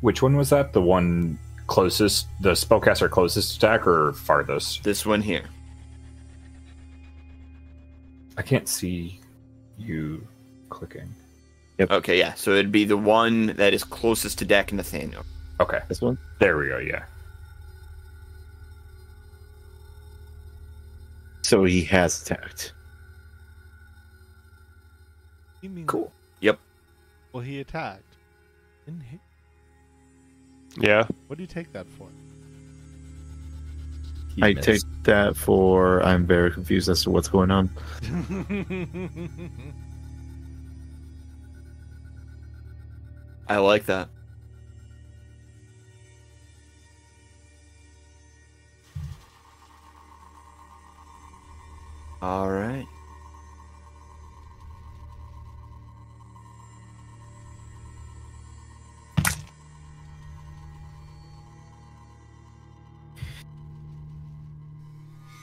Which 0.00 0.20
one 0.20 0.36
was 0.36 0.50
that? 0.50 0.72
The 0.72 0.82
one 0.82 1.38
closest, 1.68 2.26
the 2.40 2.52
spellcaster 2.52 3.08
closest 3.08 3.56
attack 3.56 3.86
or 3.86 4.12
farthest? 4.12 4.82
This 4.82 5.06
one 5.06 5.22
here. 5.22 5.44
I 8.36 8.42
can't 8.42 8.68
see 8.68 9.20
you 9.78 10.26
clicking. 10.68 11.14
Okay, 11.80 12.18
yeah. 12.18 12.34
So 12.34 12.52
it'd 12.52 12.70
be 12.70 12.84
the 12.84 12.96
one 12.96 13.46
that 13.56 13.74
is 13.74 13.82
closest 13.82 14.38
to 14.38 14.44
Dak 14.44 14.70
and 14.70 14.76
Nathaniel. 14.76 15.24
Okay, 15.60 15.80
This 15.88 16.00
one? 16.00 16.16
there 16.38 16.56
we 16.56 16.68
go. 16.68 16.78
Yeah. 16.78 17.04
So 21.42 21.64
he 21.64 21.82
has 21.84 22.22
attacked. 22.22 22.72
You 25.60 25.70
mean 25.70 25.86
Cool. 25.86 26.12
Yep. 26.40 26.58
Well, 27.32 27.42
he 27.42 27.60
attacked. 27.60 28.16
Didn't 28.86 29.02
he? 29.02 29.18
yeah. 30.78 31.04
What 31.26 31.36
do 31.36 31.42
you 31.42 31.46
take 31.48 31.72
that 31.72 31.86
for? 31.98 32.08
He 34.34 34.42
I 34.42 34.54
missed. 34.54 34.66
take 34.66 34.82
that 35.04 35.36
for 35.36 36.02
I'm 36.02 36.26
very 36.26 36.50
confused 36.50 36.88
as 36.88 37.02
to 37.02 37.10
what's 37.10 37.28
going 37.28 37.50
on. 37.50 37.68
I 43.52 43.58
like 43.58 43.84
that. 43.84 44.08
All 52.22 52.48
right. 52.48 52.86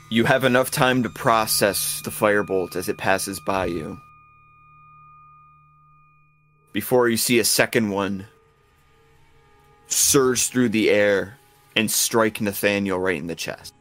You 0.10 0.26
have 0.26 0.44
enough 0.44 0.72
time 0.72 1.04
to 1.04 1.10
process 1.10 2.02
the 2.04 2.10
firebolt 2.10 2.76
as 2.76 2.90
it 2.90 2.98
passes 2.98 3.40
by 3.40 3.68
you 3.68 4.00
before 6.80 7.10
you 7.10 7.18
see 7.18 7.40
a 7.40 7.44
second 7.44 7.90
one 7.90 8.26
surge 9.88 10.48
through 10.48 10.70
the 10.70 10.90
air 10.90 11.38
and 11.76 11.92
strike 11.92 12.40
Nathaniel 12.40 12.98
right 12.98 13.18
in 13.18 13.28
the 13.28 13.36
chest. 13.36 13.74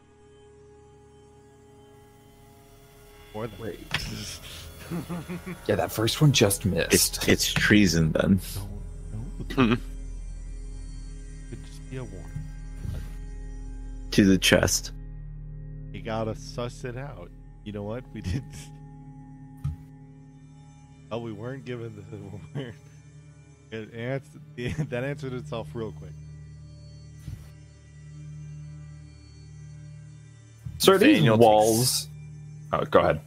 Or 3.34 3.46
the 3.46 3.62
Wait. 3.62 3.78
yeah, 5.68 5.76
that 5.76 5.92
first 5.92 6.20
one 6.20 6.32
just 6.32 6.64
missed. 6.64 6.92
It's 6.92 7.28
it's 7.28 7.52
treason 7.52 8.10
then. 8.10 8.40
no, 9.12 9.18
no. 9.38 9.54
Hmm. 9.54 9.74
Could 11.50 11.64
just 11.66 11.90
be 11.90 11.98
a 11.98 12.02
warning. 12.02 12.42
To 14.10 14.24
the 14.24 14.38
chest. 14.38 14.90
You 15.92 16.02
gotta 16.02 16.34
suss 16.34 16.82
it 16.82 16.96
out. 16.96 17.30
You 17.62 17.70
know 17.70 17.84
what? 17.84 18.02
We 18.12 18.22
did. 18.22 18.42
Oh, 21.12 21.18
we 21.20 21.32
weren't 21.32 21.64
given 21.64 21.94
the. 21.94 22.02
We 22.56 22.64
weren't, 22.64 22.74
It 23.70 23.92
answered, 23.94 24.40
that 24.90 25.04
answered 25.04 25.32
itself 25.34 25.68
real 25.74 25.92
quick. 25.92 26.12
So 30.78 30.92
are 30.92 30.98
these 30.98 31.08
Nathaniel 31.08 31.36
takes- 31.36 31.44
walls? 31.44 32.08
Oh, 32.72 32.84
go 32.84 33.00
ahead. 33.00 33.20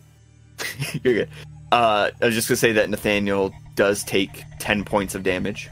You're 1.04 1.14
good. 1.14 1.30
Uh, 1.72 2.12
I 2.22 2.26
was 2.26 2.36
just 2.36 2.48
gonna 2.48 2.58
say 2.58 2.74
that 2.74 2.89
Nathaniel 2.89 3.54
does 3.76 4.04
take 4.04 4.44
ten 4.60 4.84
points 4.84 5.16
of 5.16 5.24
damage. 5.24 5.70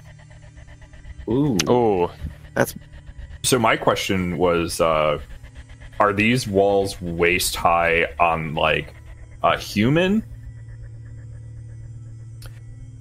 Ooh. 1.29 1.57
Oh, 1.67 2.11
that's. 2.55 2.73
So 3.43 3.59
my 3.59 3.77
question 3.77 4.37
was, 4.37 4.81
uh, 4.81 5.19
are 5.99 6.13
these 6.13 6.47
walls 6.47 6.99
waist 7.01 7.55
high 7.55 8.07
on 8.19 8.55
like 8.55 8.93
a 9.43 9.57
human? 9.57 10.23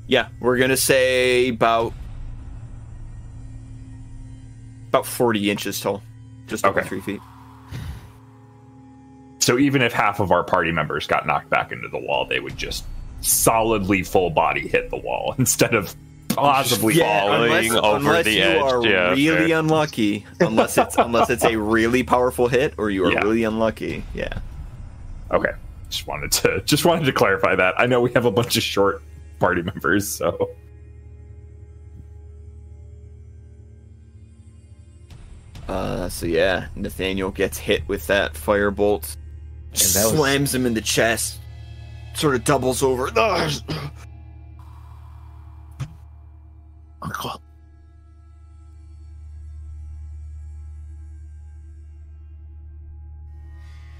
Yeah, 0.08 0.28
we're 0.40 0.58
gonna 0.58 0.76
say 0.76 1.48
about 1.50 1.92
about 4.88 5.06
forty 5.06 5.50
inches 5.50 5.80
tall, 5.80 6.02
just 6.46 6.64
over 6.64 6.82
three 6.82 7.00
feet. 7.00 7.20
So 9.38 9.58
even 9.58 9.82
if 9.82 9.92
half 9.92 10.20
of 10.20 10.30
our 10.32 10.42
party 10.42 10.72
members 10.72 11.06
got 11.06 11.26
knocked 11.26 11.48
back 11.50 11.72
into 11.72 11.88
the 11.88 11.98
wall, 11.98 12.26
they 12.26 12.40
would 12.40 12.56
just 12.56 12.84
solidly 13.20 14.02
full 14.02 14.30
body 14.30 14.66
hit 14.68 14.90
the 14.90 14.96
wall 14.96 15.34
instead 15.38 15.74
of 15.74 15.94
possibly 16.28 16.94
Yeah, 16.94 17.20
falling. 17.22 17.42
unless, 17.52 17.70
over 17.84 17.96
unless 17.96 18.24
the 18.24 18.32
you 18.32 18.42
edge, 18.42 18.62
are 18.62 18.86
yeah, 18.86 19.10
really 19.10 19.48
fair. 19.48 19.58
unlucky. 19.58 20.26
Unless 20.40 20.78
it's 20.78 20.96
unless 20.96 21.30
it's 21.30 21.44
a 21.44 21.56
really 21.56 22.02
powerful 22.02 22.48
hit, 22.48 22.74
or 22.78 22.90
you 22.90 23.04
are 23.04 23.12
Yeah. 23.12 23.20
really 23.20 23.44
unlucky. 23.44 24.04
Yeah. 24.14 24.38
Okay, 25.30 25.50
just 25.90 26.06
wanted 26.06 26.32
to 26.32 26.62
just 26.62 26.84
wanted 26.86 27.04
to 27.04 27.12
clarify 27.12 27.54
that. 27.56 27.78
I 27.78 27.86
know 27.86 28.00
we 28.00 28.12
have 28.12 28.24
a 28.24 28.30
bunch 28.30 28.56
of 28.56 28.62
short 28.62 29.02
party 29.38 29.62
members, 29.72 30.08
so 30.08 30.50
Uh, 35.68 36.08
so 36.08 36.24
yeah, 36.26 36.68
Nathaniel 36.76 37.30
gets 37.30 37.58
hit 37.58 37.86
with 37.88 38.06
that 38.06 38.32
firebolt, 38.34 39.16
And 39.72 39.80
that 39.80 40.04
was- 40.06 40.12
slams 40.14 40.54
him 40.54 40.64
in 40.64 40.72
the 40.74 40.80
chest, 40.80 41.40
sort 42.14 42.34
of 42.34 42.44
doubles 42.44 42.82
over. 42.82 43.10
Uncle. 47.02 47.40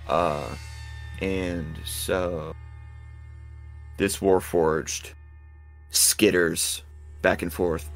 Uh, 0.09 0.55
and 1.21 1.79
so 1.85 2.55
this 3.99 4.19
Warforged 4.19 5.13
skitters 5.93 6.83
back 7.23 7.43
and 7.43 7.53
forth. 7.53 7.89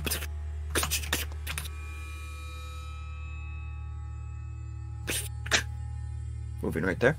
Moving 6.63 6.85
right 6.85 7.01
there. 7.01 7.17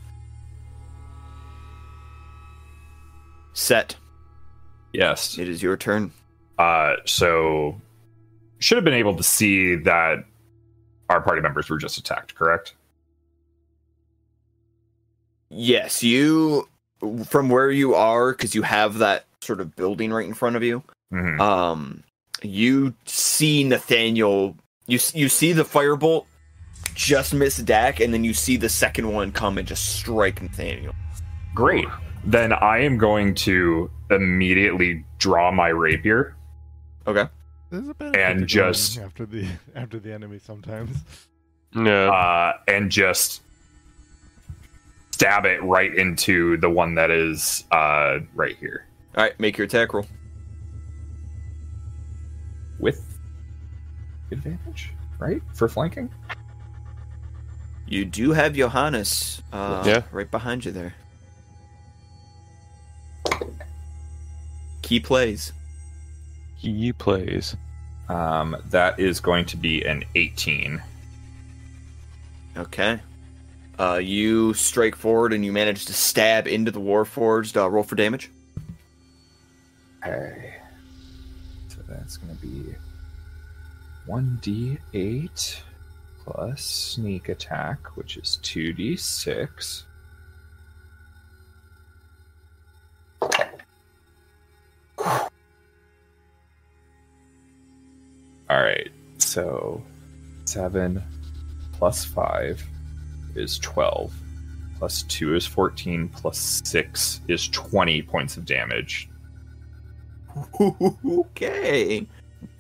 Set. 3.54 3.96
yes. 4.94 5.38
It 5.38 5.48
is 5.48 5.62
your 5.62 5.78
turn. 5.78 6.12
Uh, 6.58 6.96
so 7.06 7.80
should 8.60 8.78
have 8.78 8.86
been 8.86 8.94
able 8.94 9.16
to 9.16 9.24
see 9.24 9.76
that 9.76 10.24
our 11.10 11.22
party 11.22 11.42
members 11.42 11.70
were 11.70 11.78
just 11.78 11.98
attacked. 11.98 12.36
Correct? 12.36 12.74
Yes, 15.50 16.02
you 16.02 16.68
from 17.26 17.50
where 17.50 17.70
you 17.70 17.94
are 17.94 18.32
because 18.32 18.56
you 18.56 18.62
have 18.62 19.00
that 19.00 19.26
sort 19.44 19.60
of 19.62 19.76
building 19.76 20.12
right 20.12 20.26
in 20.28 20.34
front 20.34 20.56
of 20.56 20.64
you. 20.64 20.84
Mhm. 21.14 21.40
um 21.40 22.04
you 22.42 22.94
see 23.06 23.64
Nathaniel 23.64 24.58
you 24.88 25.00
you 25.14 25.30
see 25.30 25.54
the 25.54 25.64
firebolt 25.64 26.26
just 26.96 27.34
miss 27.34 27.58
Dak 27.58 28.00
and 28.00 28.14
then 28.14 28.24
you 28.24 28.34
see 28.34 28.58
the 28.58 28.70
second 28.70 29.12
one 29.12 29.32
come 29.32 29.58
and 29.58 29.68
just 29.68 29.96
strike 30.00 30.42
Nathaniel. 30.42 30.94
Great. 31.56 31.86
Then 32.26 32.52
I 32.54 32.80
am 32.80 32.98
going 32.98 33.36
to 33.36 33.90
immediately 34.10 35.04
draw 35.20 35.52
my 35.52 35.70
rapier. 35.70 36.36
Okay. 37.08 37.28
There's 37.70 37.88
a 38.00 38.04
And 38.20 38.48
just- 38.48 38.98
after 39.00 39.26
the 39.26 39.48
after 39.76 40.00
the 40.00 40.12
enemy 40.14 40.40
sometimes. 40.40 40.98
yeah. 41.76 42.10
uh, 42.12 42.54
and 42.68 42.90
just 42.92 43.42
stab 45.12 45.46
it 45.46 45.62
right 45.64 45.94
into 45.96 46.58
the 46.58 46.70
one 46.70 46.96
that 46.96 47.12
is 47.12 47.64
uh, 47.72 48.20
right 48.36 48.56
here 48.60 48.86
All 49.16 49.24
right, 49.24 49.40
make 49.40 49.58
your 49.58 49.66
attack 49.66 49.94
roll. 49.94 50.06
with 52.80 53.18
advantage, 54.32 54.92
right? 55.20 55.42
For 55.54 55.70
flanking? 55.70 56.10
You 57.88 58.04
do 58.04 58.32
have 58.32 58.56
Johannes 58.56 59.42
uh 59.54 59.84
Yeah. 59.86 60.02
right 60.12 60.30
behind 60.30 60.66
you 60.66 60.72
there. 60.72 60.94
Key 64.82 65.00
plays. 65.00 65.54
he 66.58 66.92
plays. 66.94 67.56
Um, 68.10 68.56
that 68.70 69.00
is 69.00 69.20
going 69.20 69.46
to 69.46 69.58
be 69.58 69.84
an 69.86 70.04
18. 70.16 70.82
Okay. 72.58 73.00
Uh 73.80 74.00
you 74.04 74.54
strike 74.54 74.96
forward 74.96 75.32
and 75.34 75.44
you 75.46 75.52
manage 75.54 75.86
to 75.86 75.94
stab 75.94 76.48
into 76.48 76.72
the 76.72 76.82
Warforged. 76.82 77.56
Uh, 77.56 77.70
roll 77.70 77.84
for 77.84 77.96
damage. 77.96 78.30
Okay. 80.06 80.56
So 81.70 81.78
that's 81.88 82.18
going 82.18 82.36
to 82.36 82.42
be 82.42 82.76
1d8 84.08 85.60
plus 86.24 86.62
sneak 86.62 87.30
attack, 87.30 87.96
which 87.96 88.18
is 88.18 88.38
2d6. 88.44 89.84
All 98.50 98.62
right. 98.62 98.92
So 99.18 99.82
7 100.46 101.02
plus 101.72 102.04
5 102.04 102.62
is 103.36 103.58
12. 103.60 104.14
Plus 104.78 105.04
2 105.04 105.36
is 105.36 105.46
14. 105.46 106.10
Plus 106.10 106.62
6 106.66 107.22
is 107.30 107.48
20 107.48 108.02
points 108.02 108.36
of 108.38 108.46
damage. 108.46 109.10
Okay. 111.06 112.06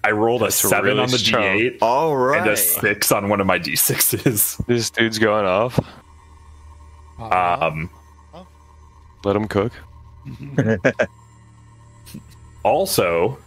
I 0.05 0.11
rolled 0.11 0.41
a 0.41 0.45
That's 0.45 0.55
seven 0.55 0.85
really 0.85 0.99
on 1.01 1.09
the 1.11 1.17
strong. 1.17 1.41
d8 1.43 1.77
All 1.81 2.15
right. 2.17 2.41
and 2.41 2.49
a 2.49 2.57
six 2.57 3.11
on 3.11 3.29
one 3.29 3.39
of 3.41 3.47
my 3.47 3.57
d6s. 3.59 4.65
This 4.67 4.89
dude's 4.89 5.17
going 5.19 5.45
off. 5.45 5.79
Um, 7.19 7.89
Let 9.23 9.35
him 9.35 9.47
cook. 9.47 9.71
also, 12.63 13.37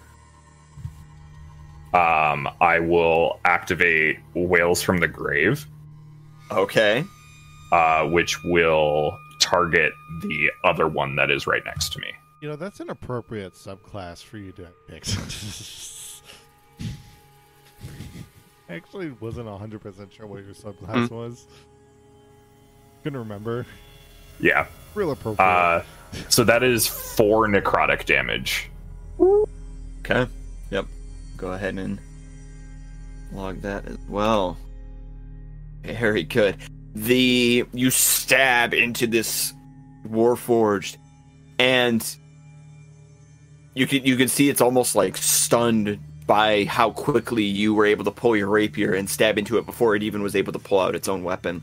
um, 1.95 2.49
I 2.61 2.79
will 2.81 3.39
activate 3.45 4.19
Wails 4.35 4.83
from 4.83 4.99
the 4.99 5.09
Grave, 5.09 5.67
Okay. 6.51 7.05
uh, 7.73 8.07
which 8.07 8.43
will 8.45 9.17
target 9.41 9.93
the 10.23 10.51
other 10.65 10.89
one 10.89 11.17
that 11.17 11.31
is 11.31 11.47
right 11.47 11.65
next 11.65 11.93
to 11.95 11.99
me. 12.01 12.13
You 12.41 12.49
know, 12.49 12.57
that's 12.57 12.81
an 12.81 12.91
appropriate 12.91 13.55
subclass 13.55 14.23
for 14.23 14.37
you 14.37 14.53
to 14.53 14.69
pick. 14.89 15.07
Actually, 18.69 19.11
wasn't 19.21 19.47
100% 19.47 20.13
sure 20.13 20.27
what 20.27 20.45
your 20.45 20.55
subclass 20.55 21.11
was. 21.11 21.47
Couldn't 23.03 23.21
remember. 23.21 23.65
Yeah. 24.41 24.67
Real 24.95 25.13
appropriate. 25.13 25.47
Uh, 25.47 25.83
so 26.29 26.45
that 26.45 26.63
is 26.63 26.87
four 26.87 27.47
necrotic 27.47 28.05
damage. 28.05 28.69
Okay. 30.01 30.27
Yep. 30.71 30.87
Go 31.37 31.53
ahead 31.53 31.79
and 31.79 31.99
log 33.33 33.61
that 33.63 33.87
as 33.87 33.99
well. 34.09 34.59
Very 35.83 36.25
good. 36.25 36.57
The 36.95 37.65
you 37.73 37.91
stab 37.91 38.75
into 38.75 39.07
this 39.07 39.53
warforged, 40.09 40.97
and 41.59 42.17
you 43.77 43.87
can 43.87 44.05
you 44.05 44.17
can 44.17 44.27
see 44.27 44.49
it's 44.49 44.61
almost 44.61 44.97
like 44.97 45.17
stunned 45.17 46.01
by 46.27 46.65
how 46.65 46.91
quickly 46.91 47.45
you 47.45 47.73
were 47.73 47.87
able 47.87 48.05
to 48.05 48.11
pull 48.11 48.37
your 48.37 48.49
rapier 48.49 48.95
and 48.95 49.09
stab 49.09 49.39
into 49.39 49.59
it 49.59 49.67
before 49.67 49.95
it 49.95 50.03
even 50.03 50.23
was 50.23 50.35
able 50.35 50.53
to 50.53 50.59
pull 50.59 50.81
out 50.81 50.97
its 50.97 51.07
own 51.07 51.23
weapon, 51.23 51.63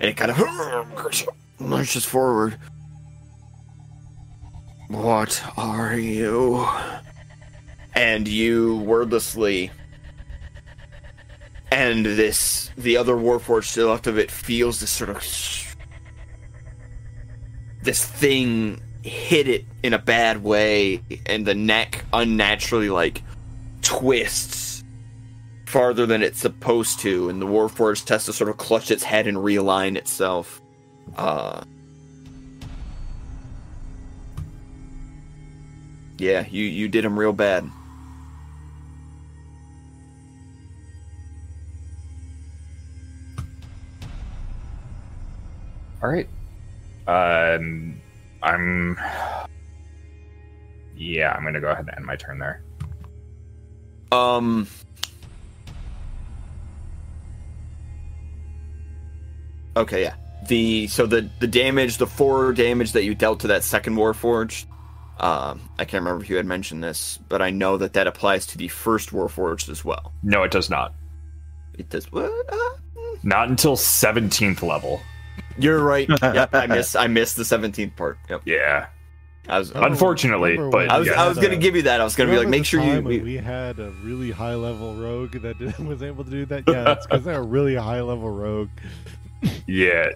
and 0.00 0.10
it 0.10 0.16
kind 0.16 0.32
of 0.32 1.28
lurches 1.60 2.04
forward. 2.06 2.58
What 4.88 5.40
are 5.56 5.96
you? 5.96 6.66
and 7.94 8.26
you 8.26 8.78
wordlessly 8.78 9.70
and 11.70 12.04
this 12.04 12.70
the 12.76 12.96
other 12.96 13.14
warforged 13.14 13.74
to 13.74 13.80
the 13.80 13.86
left 13.86 14.06
of 14.06 14.18
it 14.18 14.30
feels 14.30 14.80
this 14.80 14.90
sort 14.90 15.10
of 15.10 15.22
this 17.82 18.04
thing 18.04 18.80
hit 19.02 19.48
it 19.48 19.64
in 19.82 19.92
a 19.92 19.98
bad 19.98 20.42
way 20.42 21.02
and 21.26 21.44
the 21.46 21.54
neck 21.54 22.04
unnaturally 22.12 22.90
like 22.90 23.22
twists 23.82 24.62
farther 25.72 26.04
than 26.04 26.22
it's 26.22 26.38
supposed 26.38 27.00
to, 27.00 27.30
and 27.30 27.40
the 27.40 27.46
Warforged 27.46 28.04
test 28.04 28.26
to 28.26 28.32
sort 28.32 28.50
of 28.50 28.58
clutch 28.58 28.90
its 28.90 29.02
head 29.02 29.26
and 29.26 29.38
realign 29.38 29.96
itself. 29.96 30.60
Uh, 31.16 31.62
yeah, 36.18 36.44
you 36.50 36.64
you 36.64 36.88
did 36.88 37.04
him 37.04 37.18
real 37.18 37.32
bad. 37.32 37.68
All 46.02 46.10
right. 46.10 46.28
Um, 47.06 48.01
I'm. 48.42 48.98
Yeah, 50.96 51.32
I'm 51.32 51.44
gonna 51.44 51.60
go 51.60 51.68
ahead 51.68 51.86
and 51.86 51.96
end 51.96 52.04
my 52.06 52.16
turn 52.16 52.38
there. 52.38 52.62
Um. 54.10 54.66
Okay, 59.76 60.02
yeah. 60.02 60.14
The 60.48 60.86
so 60.88 61.06
the 61.06 61.28
the 61.40 61.46
damage, 61.46 61.98
the 61.98 62.06
four 62.06 62.52
damage 62.52 62.92
that 62.92 63.04
you 63.04 63.14
dealt 63.14 63.40
to 63.40 63.46
that 63.48 63.64
second 63.64 63.96
Warforged. 63.96 64.66
Um, 65.20 65.60
I 65.78 65.84
can't 65.84 66.02
remember 66.02 66.24
if 66.24 66.30
you 66.30 66.36
had 66.36 66.46
mentioned 66.46 66.82
this, 66.82 67.18
but 67.28 67.40
I 67.40 67.50
know 67.50 67.76
that 67.76 67.92
that 67.92 68.06
applies 68.06 68.46
to 68.48 68.58
the 68.58 68.66
first 68.68 69.10
Warforged 69.10 69.68
as 69.68 69.84
well. 69.84 70.12
No, 70.22 70.42
it 70.42 70.50
does 70.50 70.68
not. 70.68 70.94
It 71.78 71.88
does 71.90 72.10
what? 72.10 72.30
Uh, 72.48 72.56
Not 73.22 73.48
until 73.48 73.76
17th 73.76 74.62
level. 74.66 75.00
You're 75.58 75.82
right. 75.82 76.08
yep, 76.22 76.54
I 76.54 76.66
missed. 76.66 76.96
I 76.96 77.06
missed 77.06 77.36
the 77.36 77.44
seventeenth 77.44 77.96
part. 77.96 78.18
Yep. 78.30 78.42
Yeah. 78.44 78.86
I 79.48 79.58
was. 79.58 79.72
Oh, 79.74 79.82
Unfortunately, 79.82 80.56
but 80.56 80.88
I 80.88 80.98
was. 80.98 81.08
yeah. 81.08 81.22
I 81.22 81.28
was 81.28 81.36
gonna 81.38 81.56
give 81.56 81.74
you 81.74 81.82
that. 81.82 82.00
I 82.00 82.04
was 82.04 82.14
gonna 82.14 82.30
be 82.30 82.38
like, 82.38 82.48
make 82.48 82.64
sure 82.64 82.80
you. 82.82 83.00
we- 83.00 83.18
we 83.20 83.36
had 83.36 83.78
a 83.80 83.90
really 84.02 84.30
high 84.30 84.54
level 84.54 84.94
rogue 84.94 85.32
that 85.42 85.58
was 85.84 86.02
able 86.02 86.24
to 86.24 86.30
do 86.30 86.44
that. 86.46 86.64
Yeah, 86.68 86.92
it's 86.92 87.06
because 87.06 87.24
they're 87.24 87.40
a 87.40 87.42
really 87.42 87.74
high 87.74 88.00
level 88.00 88.30
rogue. 88.30 88.68
Yeah. 89.66 90.10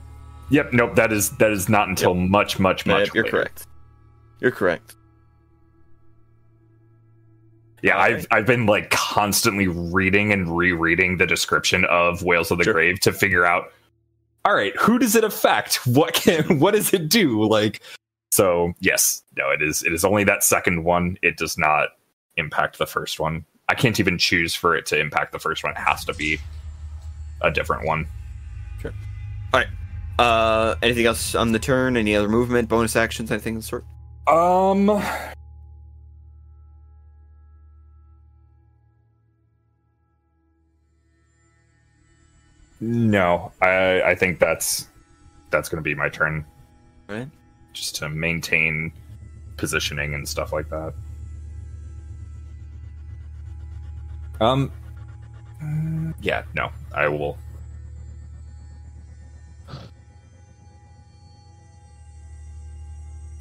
Yep. 0.51 0.72
Nope. 0.72 0.95
That 0.95 1.12
is 1.12 1.30
that 1.39 1.51
is 1.51 1.68
not 1.68 1.89
until 1.89 2.14
much, 2.14 2.59
much, 2.61 2.87
much. 2.87 3.07
Yep, 3.09 3.14
you're 3.14 3.24
later. 3.24 3.37
correct. 3.37 3.66
You're 4.41 4.51
correct. 4.53 4.95
Yeah, 7.82 7.95
Okay. 8.03 8.14
I've 8.14 8.26
I've 8.30 8.47
been 8.47 8.66
like 8.66 8.91
constantly 8.91 9.68
reading 9.68 10.32
and 10.32 10.57
rereading 10.57 11.18
the 11.18 11.26
description 11.26 11.84
of 11.87 12.22
Wails 12.22 12.51
of 12.51 12.59
the 12.59 12.64
Sure. 12.64 12.72
Grave 12.74 13.01
to 13.01 13.12
figure 13.12 13.45
out. 13.45 13.72
All 14.47 14.55
right, 14.55 14.76
who 14.76 15.01
does 15.01 15.16
it 15.16 15.24
affect? 15.24 15.80
What 15.86 16.14
can 16.14 16.61
what 16.61 16.74
does 16.74 16.94
it 16.94 17.09
do? 17.09 17.44
Like, 17.44 17.82
so 18.30 18.72
yes, 18.80 19.24
no, 19.36 19.51
it 19.51 19.61
is 19.61 19.82
it 19.82 19.92
is 19.92 20.05
only 20.05 20.22
that 20.24 20.44
second 20.44 20.84
one. 20.84 21.18
It 21.22 21.36
does 21.36 21.59
not 21.59 21.88
impact 22.36 22.78
the 22.78 22.86
first 22.86 23.18
one. 23.18 23.44
I 23.68 23.74
can't 23.74 23.99
even 23.99 24.18
choose 24.18 24.55
for 24.55 24.76
it 24.76 24.86
to 24.86 25.01
impact 25.01 25.32
the 25.32 25.40
first 25.40 25.64
one. 25.64 25.72
It 25.72 25.78
has 25.78 26.05
to 26.05 26.14
be 26.14 26.38
a 27.40 27.51
different 27.51 27.86
one. 27.86 28.07
Sure. 28.80 28.92
All 29.53 29.61
right. 29.61 29.68
Uh, 30.18 30.76
anything 30.80 31.07
else 31.07 31.34
on 31.34 31.51
the 31.51 31.59
turn? 31.59 31.97
Any 31.97 32.14
other 32.14 32.28
movement, 32.28 32.68
bonus 32.68 32.94
actions, 32.94 33.32
anything 33.32 33.57
of 33.57 33.62
the 33.62 33.66
sort? 33.66 33.84
Um. 34.28 35.03
No, 42.80 43.52
I 43.62 44.02
I 44.02 44.14
think 44.14 44.38
that's 44.38 44.88
that's 45.50 45.68
going 45.68 45.82
to 45.82 45.82
be 45.82 45.94
my 45.94 46.08
turn. 46.08 46.44
Right. 47.08 47.28
Just 47.72 47.96
to 47.96 48.08
maintain 48.08 48.92
positioning 49.56 50.14
and 50.14 50.28
stuff 50.28 50.52
like 50.52 50.68
that. 50.68 50.92
Um. 54.40 54.70
Yeah. 56.20 56.42
No, 56.54 56.70
I 56.94 57.08
will. 57.08 57.38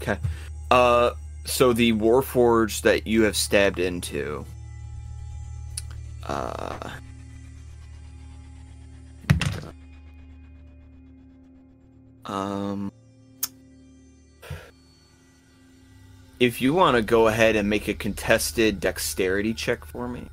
Okay. 0.01 0.17
Uh, 0.71 1.11
so 1.45 1.73
the 1.73 1.91
Warforged 1.93 2.81
that 2.83 3.07
you 3.07 3.23
have 3.23 3.35
stabbed 3.35 3.79
into. 3.79 4.45
Uh. 6.23 6.91
Um. 12.25 12.91
If 16.39 16.61
you 16.61 16.73
want 16.73 16.97
to 16.97 17.01
go 17.01 17.27
ahead 17.27 17.55
and 17.55 17.69
make 17.69 17.87
a 17.87 17.93
contested 17.93 18.79
dexterity 18.81 19.53
check 19.53 19.85
for 19.85 20.07
me. 20.07 20.27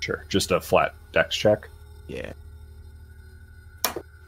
Sure. 0.00 0.24
Just 0.28 0.50
a 0.50 0.60
flat 0.60 0.94
dex 1.12 1.36
check. 1.36 1.68
Yeah. 2.08 2.32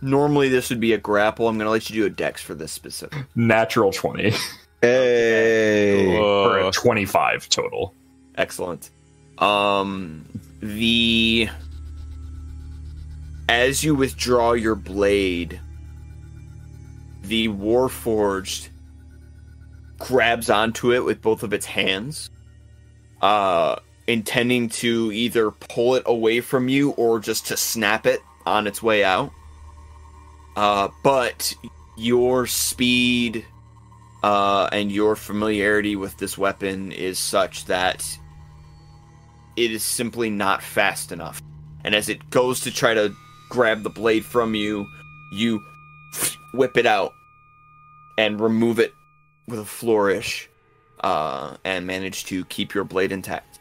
Normally 0.00 0.48
this 0.48 0.70
would 0.70 0.78
be 0.80 0.92
a 0.92 0.98
grapple. 0.98 1.48
I'm 1.48 1.56
going 1.56 1.66
to 1.66 1.70
let 1.70 1.90
you 1.90 2.02
do 2.02 2.06
a 2.06 2.10
dex 2.10 2.40
for 2.40 2.54
this 2.54 2.70
specific. 2.72 3.24
Natural 3.34 3.90
twenty 3.92 4.32
Hey. 4.80 6.16
for 6.18 6.60
Uh, 6.60 6.68
a 6.68 6.72
twenty-five 6.72 7.48
total. 7.48 7.94
Excellent. 8.36 8.90
Um, 9.38 10.24
the 10.60 11.48
as 13.48 13.82
you 13.82 13.94
withdraw 13.96 14.52
your 14.52 14.74
blade, 14.76 15.60
the 17.22 17.48
Warforged 17.48 18.68
grabs 19.98 20.50
onto 20.50 20.92
it 20.92 21.04
with 21.04 21.22
both 21.22 21.42
of 21.42 21.52
its 21.52 21.66
hands, 21.66 22.30
uh, 23.20 23.76
intending 24.06 24.68
to 24.68 25.12
either 25.12 25.50
pull 25.50 25.94
it 25.94 26.02
away 26.06 26.40
from 26.40 26.68
you 26.68 26.90
or 26.90 27.20
just 27.20 27.46
to 27.46 27.56
snap 27.56 28.06
it 28.06 28.20
on 28.44 28.66
its 28.66 28.82
way 28.82 29.04
out. 29.04 29.32
Uh, 30.56 30.88
but 31.02 31.54
your 31.96 32.46
speed 32.46 33.44
uh, 34.22 34.68
and 34.72 34.90
your 34.92 35.16
familiarity 35.16 35.96
with 35.96 36.16
this 36.18 36.36
weapon 36.36 36.92
is 36.92 37.18
such 37.18 37.64
that 37.66 38.06
it 39.56 39.70
is 39.70 39.82
simply 39.82 40.30
not 40.30 40.62
fast 40.62 41.12
enough. 41.12 41.42
And 41.84 41.94
as 41.94 42.08
it 42.08 42.30
goes 42.30 42.60
to 42.60 42.70
try 42.70 42.94
to 42.94 43.14
grab 43.48 43.82
the 43.82 43.90
blade 43.90 44.24
from 44.24 44.54
you, 44.54 44.86
you 45.32 45.62
whip 46.52 46.76
it 46.76 46.86
out 46.86 47.12
and 48.18 48.40
remove 48.40 48.78
it 48.78 48.92
with 49.48 49.58
a 49.58 49.64
flourish 49.64 50.48
uh, 51.02 51.56
and 51.64 51.86
manage 51.86 52.24
to 52.26 52.44
keep 52.46 52.74
your 52.74 52.84
blade 52.84 53.12
intact. 53.12 53.58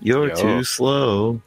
You're 0.00 0.28
Yo. 0.28 0.34
too 0.34 0.64
slow. 0.64 1.42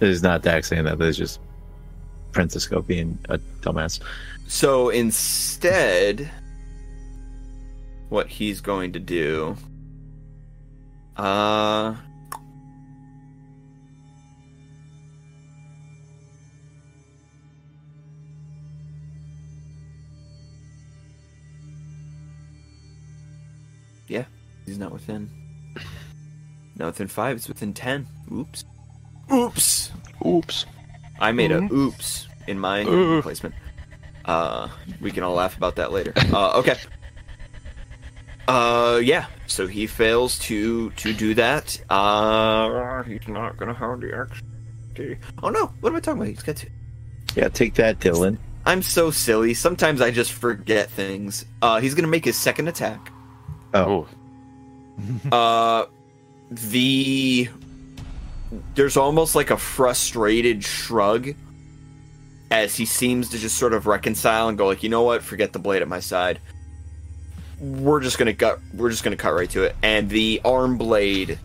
It 0.00 0.08
is 0.08 0.22
not 0.22 0.40
Dax 0.42 0.68
saying 0.68 0.84
that, 0.84 0.96
but 0.98 1.08
it's 1.08 1.18
just 1.18 1.40
Francisco 2.32 2.80
being 2.80 3.18
a 3.28 3.36
dumbass. 3.60 4.00
So 4.46 4.88
instead, 4.88 6.30
what 8.08 8.26
he's 8.26 8.62
going 8.62 8.92
to 8.94 8.98
do, 8.98 9.56
uh, 11.16 11.94
he's 24.70 24.78
not 24.78 24.92
within. 24.92 25.28
Not 26.76 26.86
within 26.86 27.08
five. 27.08 27.36
It's 27.36 27.48
within 27.48 27.74
ten. 27.74 28.06
Oops. 28.32 28.64
Oops. 29.32 29.90
oops. 30.24 30.66
I 31.18 31.32
made 31.32 31.50
a 31.50 31.68
oops 31.72 32.28
in 32.46 32.58
my 32.58 32.84
Ooh. 32.84 33.20
placement. 33.20 33.54
Uh, 34.24 34.68
we 35.00 35.10
can 35.10 35.24
all 35.24 35.34
laugh 35.34 35.56
about 35.56 35.76
that 35.76 35.92
later. 35.92 36.12
Uh, 36.32 36.58
okay. 36.58 36.76
Uh, 38.46 39.00
yeah. 39.02 39.26
So 39.46 39.66
he 39.66 39.86
fails 39.88 40.38
to 40.40 40.90
to 40.90 41.12
do 41.12 41.34
that. 41.34 41.80
Uh, 41.90 43.02
he's 43.02 43.26
not 43.26 43.56
gonna 43.56 43.74
have 43.74 44.00
the 44.00 44.06
XP. 44.06 45.18
Oh 45.42 45.50
no! 45.50 45.66
What 45.80 45.90
am 45.90 45.96
I 45.96 46.00
talking 46.00 46.20
about? 46.22 46.28
He's 46.28 46.42
got 46.42 46.56
to. 46.56 46.68
Yeah, 47.34 47.48
take 47.48 47.74
that, 47.74 47.98
Dylan. 47.98 48.38
I'm 48.64 48.82
so 48.82 49.10
silly. 49.10 49.54
Sometimes 49.54 50.00
I 50.00 50.10
just 50.10 50.32
forget 50.32 50.90
things. 50.90 51.44
Uh, 51.62 51.80
he's 51.80 51.94
gonna 51.94 52.08
make 52.08 52.24
his 52.24 52.36
second 52.36 52.68
attack. 52.68 53.12
Oh, 53.74 54.06
Uh, 55.32 55.86
the 56.50 57.48
there's 58.74 58.96
almost 58.96 59.34
like 59.34 59.50
a 59.50 59.56
frustrated 59.56 60.64
shrug 60.64 61.34
as 62.50 62.76
he 62.76 62.84
seems 62.84 63.28
to 63.28 63.38
just 63.38 63.56
sort 63.56 63.72
of 63.72 63.86
reconcile 63.86 64.48
and 64.48 64.58
go 64.58 64.66
like, 64.66 64.82
you 64.82 64.88
know 64.88 65.02
what, 65.02 65.22
forget 65.22 65.52
the 65.52 65.58
blade 65.58 65.82
at 65.82 65.88
my 65.88 66.00
side. 66.00 66.40
We're 67.60 68.00
just 68.00 68.18
gonna 68.18 68.34
cut. 68.34 68.58
We're 68.74 68.90
just 68.90 69.04
gonna 69.04 69.16
cut 69.16 69.34
right 69.34 69.50
to 69.50 69.64
it, 69.64 69.76
and 69.82 70.08
the 70.08 70.40
arm 70.44 70.78
blade 70.78 71.38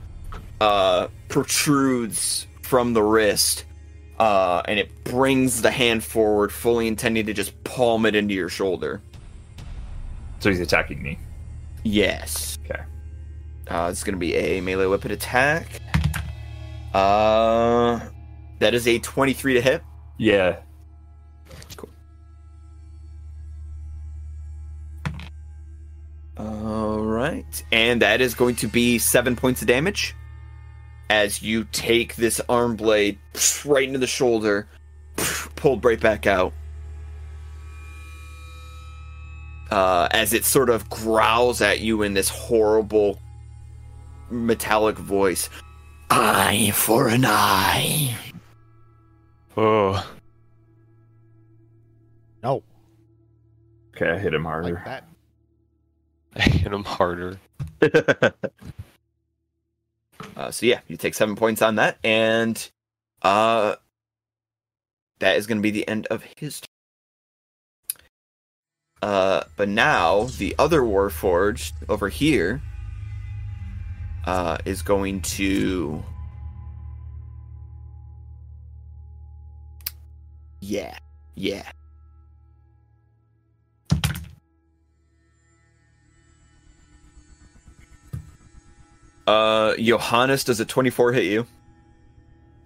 uh, 0.62 1.10
protrudes 1.28 2.47
from 2.62 2.93
the 2.93 3.03
wrist, 3.03 3.66
uh, 4.18 4.62
and 4.66 4.80
it 4.80 5.03
brings 5.03 5.62
the 5.62 5.72
hand 5.72 6.03
forward, 6.06 6.53
fully 6.53 6.88
intending 6.88 7.26
to 7.26 7.34
just 7.34 7.62
palm 7.66 8.06
it 8.06 8.16
into 8.16 8.34
your 8.34 8.47
shoulder. 8.47 9.01
So 10.39 10.49
he's 10.49 10.62
attacking 10.62 11.03
me. 11.03 11.20
Yes. 11.84 12.58
Okay. 12.64 12.82
Uh, 13.68 13.89
it's 13.91 14.03
going 14.03 14.13
to 14.13 14.20
be 14.20 14.36
a 14.36 14.61
melee 14.61 14.86
weapon 14.86 15.11
attack. 15.11 15.82
Uh, 16.93 17.99
that 18.59 18.74
is 18.74 18.88
a 18.88 18.99
23 18.99 19.55
to 19.55 19.61
hit. 19.61 19.82
Yeah. 20.18 20.59
Cool. 21.76 21.89
All 26.38 26.99
right. 26.99 27.63
And 27.72 28.01
that 28.01 28.22
is 28.22 28.34
going 28.36 28.55
to 28.57 28.68
be 28.68 28.99
seven 28.99 29.36
points 29.36 29.61
of 29.61 29.68
damage 29.68 30.16
as 31.09 31.41
you 31.41 31.66
take 31.72 32.16
this 32.16 32.41
arm 32.47 32.76
blade 32.76 33.20
right 33.66 33.88
into 33.88 33.99
the 33.99 34.07
shoulder, 34.07 34.68
pulled 35.55 35.84
right 35.84 35.99
back 35.99 36.26
out. 36.28 36.53
Uh, 39.72 40.07
as 40.11 40.34
it 40.34 40.45
sort 40.45 40.70
of 40.70 40.89
growls 40.89 41.59
at 41.61 41.80
you 41.80 42.03
in 42.03 42.13
this 42.13 42.30
horrible 42.30 43.20
metallic 44.30 44.97
voice. 44.97 45.49
Eye 46.09 46.71
for 46.73 47.07
an 47.07 47.26
eye. 47.26 48.15
Oh, 49.57 50.05
No, 52.43 52.61
Okay, 53.95 54.09
I 54.11 54.17
hit 54.19 54.34
him 54.34 54.43
harder. 54.43 54.73
like 54.76 54.86
that. 54.86 55.07
I 56.36 56.41
hit 56.41 56.71
him 56.73 56.84
harder. 56.84 57.39
Uh, 60.36 60.49
so 60.51 60.65
yeah, 60.65 60.80
you 60.88 60.97
take 60.97 61.13
seven 61.13 61.36
points 61.36 61.61
on 61.61 61.76
that, 61.76 61.97
and 62.03 62.69
uh, 63.21 63.76
that 65.19 65.38
is 65.38 65.45
going 65.47 65.57
to 65.57 65.61
be 65.61 65.71
the 65.71 65.88
end 65.88 66.07
of 66.07 66.23
his. 66.38 66.61
Turn. 66.61 68.01
Uh, 69.01 69.43
but 69.55 69.69
now 69.69 70.23
the 70.38 70.55
other 70.57 70.82
Warforged 70.82 71.73
over 71.88 72.09
here 72.09 72.61
uh, 74.26 74.57
is 74.65 74.82
going 74.82 75.21
to. 75.21 76.03
Yeah, 80.59 80.97
yeah. 81.36 81.71
Uh, 89.28 89.76
Johannes, 89.78 90.43
does 90.43 90.59
a 90.59 90.65
24 90.65 91.13
hit 91.13 91.26
you? 91.26 91.47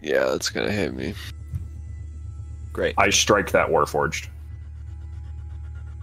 Yeah, 0.02 0.26
that's 0.26 0.50
gonna 0.50 0.72
hit 0.72 0.94
me. 0.94 1.14
Great. 2.72 2.96
I 2.98 3.10
strike 3.10 3.52
that 3.52 3.68
Warforged. 3.68 4.28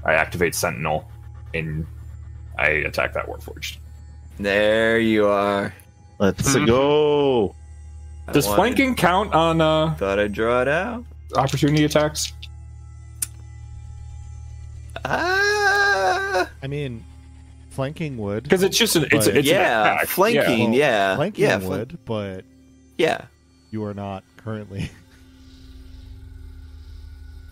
I 0.04 0.14
activate 0.14 0.54
Sentinel, 0.54 1.11
and 1.54 1.86
I 2.59 2.68
attack 2.68 3.14
that 3.14 3.26
Warforged. 3.26 3.78
There 4.39 4.99
you 4.99 5.26
are. 5.26 5.72
Let's 6.18 6.55
go. 6.55 7.55
Does 8.32 8.47
wanted- 8.47 8.57
flanking 8.57 8.95
count 8.95 9.34
on 9.34 9.61
uh, 9.61 9.95
Thought 9.95 10.18
I'd 10.18 10.32
draw 10.32 10.62
it 10.62 10.68
out. 10.68 11.05
opportunity 11.37 11.84
attacks? 11.84 12.32
Ah, 15.05 16.51
I 16.62 16.66
mean, 16.66 17.05
flanking 17.70 18.16
would. 18.18 18.43
Because 18.43 18.62
it's 18.62 18.76
just 18.76 18.97
an, 18.97 19.05
it's, 19.05 19.26
But- 19.26 19.37
it's 19.37 19.49
an 19.49 19.55
yeah, 19.55 19.95
attack. 19.95 20.09
flanking. 20.09 20.70
Well, 20.70 20.78
Yeah, 20.78 21.16
flanking 21.16 21.45
yeah, 21.45 21.59
flan- 21.59 21.68
would, 21.70 21.99
but 22.05 22.45
yeah. 22.99 23.26
you 23.70 23.84
are 23.84 23.95
not 23.95 24.24
currently. 24.39 24.91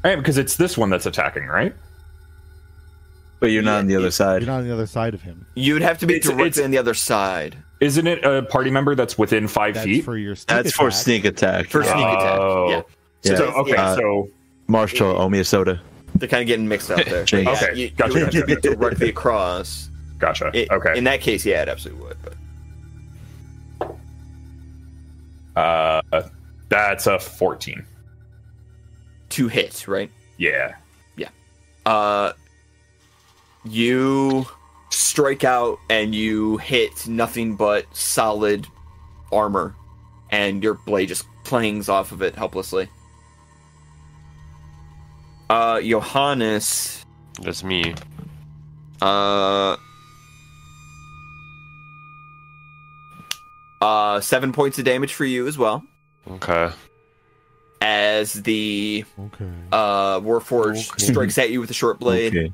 Right, 0.02 0.16
because 0.16 0.36
it's 0.36 0.56
this 0.56 0.76
one 0.76 0.90
that's 0.90 1.06
attacking, 1.06 1.46
right? 1.46 1.74
But 3.40 3.50
you're 3.50 3.62
not 3.62 3.72
Yeah, 3.72 3.78
on 3.80 3.86
the 3.88 3.94
it- 3.94 3.98
other 3.98 4.10
side. 4.10 4.42
You're 4.42 4.50
not 4.50 4.58
on 4.60 4.66
the 4.68 4.72
other 4.72 4.86
side 4.86 5.12
of 5.14 5.22
him. 5.22 5.46
You'd 5.54 5.82
have 5.82 5.98
to 5.98 6.06
be 6.06 6.14
It's- 6.14 6.28
directly 6.30 6.46
it's- 6.48 6.64
on 6.64 6.70
the 6.70 6.78
other 6.78 6.94
side 6.94 7.56
Isn't 7.80 8.06
it 8.06 8.24
a 8.24 8.42
party 8.42 8.70
member 8.70 8.94
that's 8.94 9.18
within 9.18 9.46
five 9.48 9.74
That's 9.74 9.84
feet? 9.84 10.04
for 10.04 10.16
your. 10.16 10.34
Sneak 10.36 10.46
That's 10.48 10.72
for 10.72 10.88
attack. 10.88 11.02
sneak 11.02 11.24
attack. 11.26 11.66
for 11.66 11.82
sneak 11.82 11.94
attack. 11.96 12.38
Oh. 12.40 12.66
Yeah, 12.70 12.82
Yeah. 13.24 13.36
So 13.36 13.44
okay, 13.56 13.76
Uh, 13.76 13.96
so 13.96 14.28
Marshall, 14.68 15.20
owe 15.20 15.28
me 15.28 15.40
a 15.40 15.44
soda. 15.44 15.80
they're 16.14 16.28
kind 16.28 16.40
of 16.42 16.46
getting 16.46 16.66
mixed 16.68 16.90
up 16.90 17.04
there. 17.04 17.24
Jake. 17.24 17.44
Yeah, 17.44 17.52
Okay, 17.52 17.74
you, 17.74 17.90
gotcha, 17.90 18.08
you 18.14 18.24
would 18.24 18.34
have 18.34 18.46
to 18.46 18.46
be 18.46 18.56
directly 18.76 19.08
across. 19.10 19.90
gotcha. 20.18 20.50
It- 20.54 20.70
okay. 20.70 20.96
In 20.96 21.04
that 21.04 21.20
case, 21.20 21.44
yeah, 21.44 21.62
it 21.62 21.68
absolutely 21.68 22.04
would. 22.06 22.16
But 22.22 23.94
Uh, 25.60 26.02
that's 26.68 27.06
a 27.06 27.18
fourteen. 27.18 27.84
two 29.28 29.48
hits, 29.48 29.88
right? 29.88 30.10
Yeah. 30.38 30.74
Yeah. 31.16 31.28
uh 31.86 32.32
you 33.64 34.46
strike 34.90 35.44
out 35.44 35.78
and 35.90 36.14
you 36.14 36.56
hit 36.58 37.06
nothing 37.08 37.56
but 37.56 37.84
solid 37.96 38.66
armor 39.32 39.74
and 40.30 40.62
your 40.62 40.74
blade 40.74 41.08
just 41.08 41.26
clangs 41.44 41.88
off 41.88 42.12
of 42.12 42.22
it 42.22 42.34
helplessly 42.34 42.88
uh 45.50 45.80
johannes 45.80 47.04
That's 47.42 47.64
me. 47.64 47.94
uh 49.02 49.76
uh 53.80 54.20
seven 54.20 54.52
points 54.52 54.78
of 54.78 54.84
damage 54.84 55.12
for 55.12 55.24
you 55.24 55.46
as 55.46 55.58
well 55.58 55.82
Okay. 56.30 56.70
as 57.82 58.32
the 58.34 59.04
Okay. 59.18 59.50
uh 59.72 60.20
warforged 60.20 60.90
Okay. 60.92 61.04
strikes 61.04 61.36
at 61.38 61.50
you 61.50 61.60
with 61.60 61.70
a 61.70 61.74
short 61.74 61.98
blade 61.98 62.34
Okay. 62.34 62.52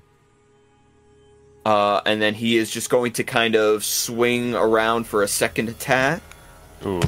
Uh, 1.65 2.01
and 2.07 2.23
then 2.23 2.35
he 2.35 2.57
is 2.57 2.71
just 2.71 2.89
going 2.91 3.13
to 3.13 3.25
kind 3.25 3.55
of 3.55 3.85
swing 3.85 4.55
around 4.55 5.05
for 5.05 5.23
a 5.23 5.29
second 5.29 5.69
attack. 5.69 6.23
Ooh. 6.87 7.01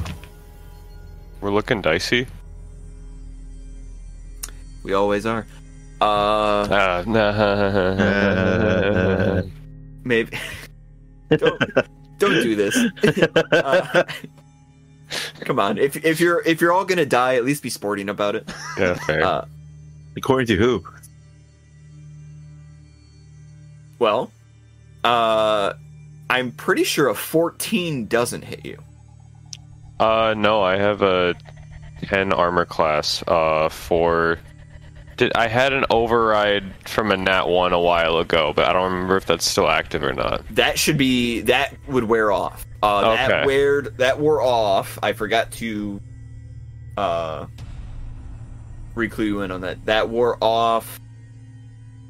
We're 1.41 1.53
looking 1.53 1.81
dicey. 1.81 2.27
We 4.83 4.93
always 4.93 5.25
are. 5.27 5.47
Uh, 6.01 6.67
Ah, 6.71 7.05
nah. 7.07 7.33
maybe. 10.05 10.37
don't, 11.31 11.63
don't 12.19 12.43
do 12.43 12.57
this. 12.57 12.77
Uh, 13.53 14.05
come 15.41 15.59
on. 15.61 15.77
If 15.77 16.03
if 16.07 16.19
you're 16.21 16.43
if 16.47 16.63
you're 16.63 16.73
all 16.73 16.87
gonna 16.87 17.05
die, 17.05 17.37
at 17.37 17.45
least 17.45 17.63
be 17.63 17.69
sporting 17.69 18.09
about 18.09 18.35
it. 18.35 18.51
yeah, 18.79 18.95
fair. 18.95 19.23
Uh, 19.23 19.45
According 20.17 20.47
to 20.47 20.57
who? 20.57 20.83
well, 23.99 24.31
uh, 25.05 25.73
I'm 26.31 26.53
pretty 26.53 26.85
sure 26.85 27.09
a 27.09 27.15
14 27.15 28.07
doesn't 28.07 28.43
hit 28.43 28.65
you. 28.65 28.79
Uh, 30.01 30.35
no, 30.37 30.63
I 30.63 30.77
have 30.77 31.03
a 31.03 31.35
10 32.03 32.33
armor 32.33 32.65
class. 32.65 33.23
Uh, 33.27 33.69
for. 33.69 34.39
Did 35.19 35.31
I 35.35 35.47
had 35.47 35.73
an 35.75 35.85
override 35.91 36.73
from 36.89 37.13
a 37.13 37.17
nat 37.17 37.47
one 37.47 37.73
a 37.75 37.79
while 37.81 38.17
ago, 38.19 38.53
but 38.57 38.65
I 38.65 38.73
don't 38.73 38.91
remember 38.93 39.17
if 39.19 39.27
that's 39.27 39.49
still 39.49 39.69
active 39.69 40.03
or 40.03 40.15
not. 40.15 40.43
That 40.51 40.79
should 40.79 40.97
be 40.97 41.43
that 41.43 41.75
would 41.87 42.05
wear 42.05 42.33
off. 42.33 42.65
Uh, 42.83 43.15
that 43.15 43.31
Okay. 43.31 43.47
wear 43.47 43.83
that 43.83 44.19
wore 44.19 44.41
off. 44.41 44.99
I 45.03 45.13
forgot 45.13 45.53
to 45.53 46.01
uh 46.97 47.47
reclue 48.97 49.27
you 49.27 49.41
in 49.43 49.51
on 49.53 49.61
that. 49.61 49.85
That 49.85 50.09
wore 50.09 50.39
off. 50.41 50.99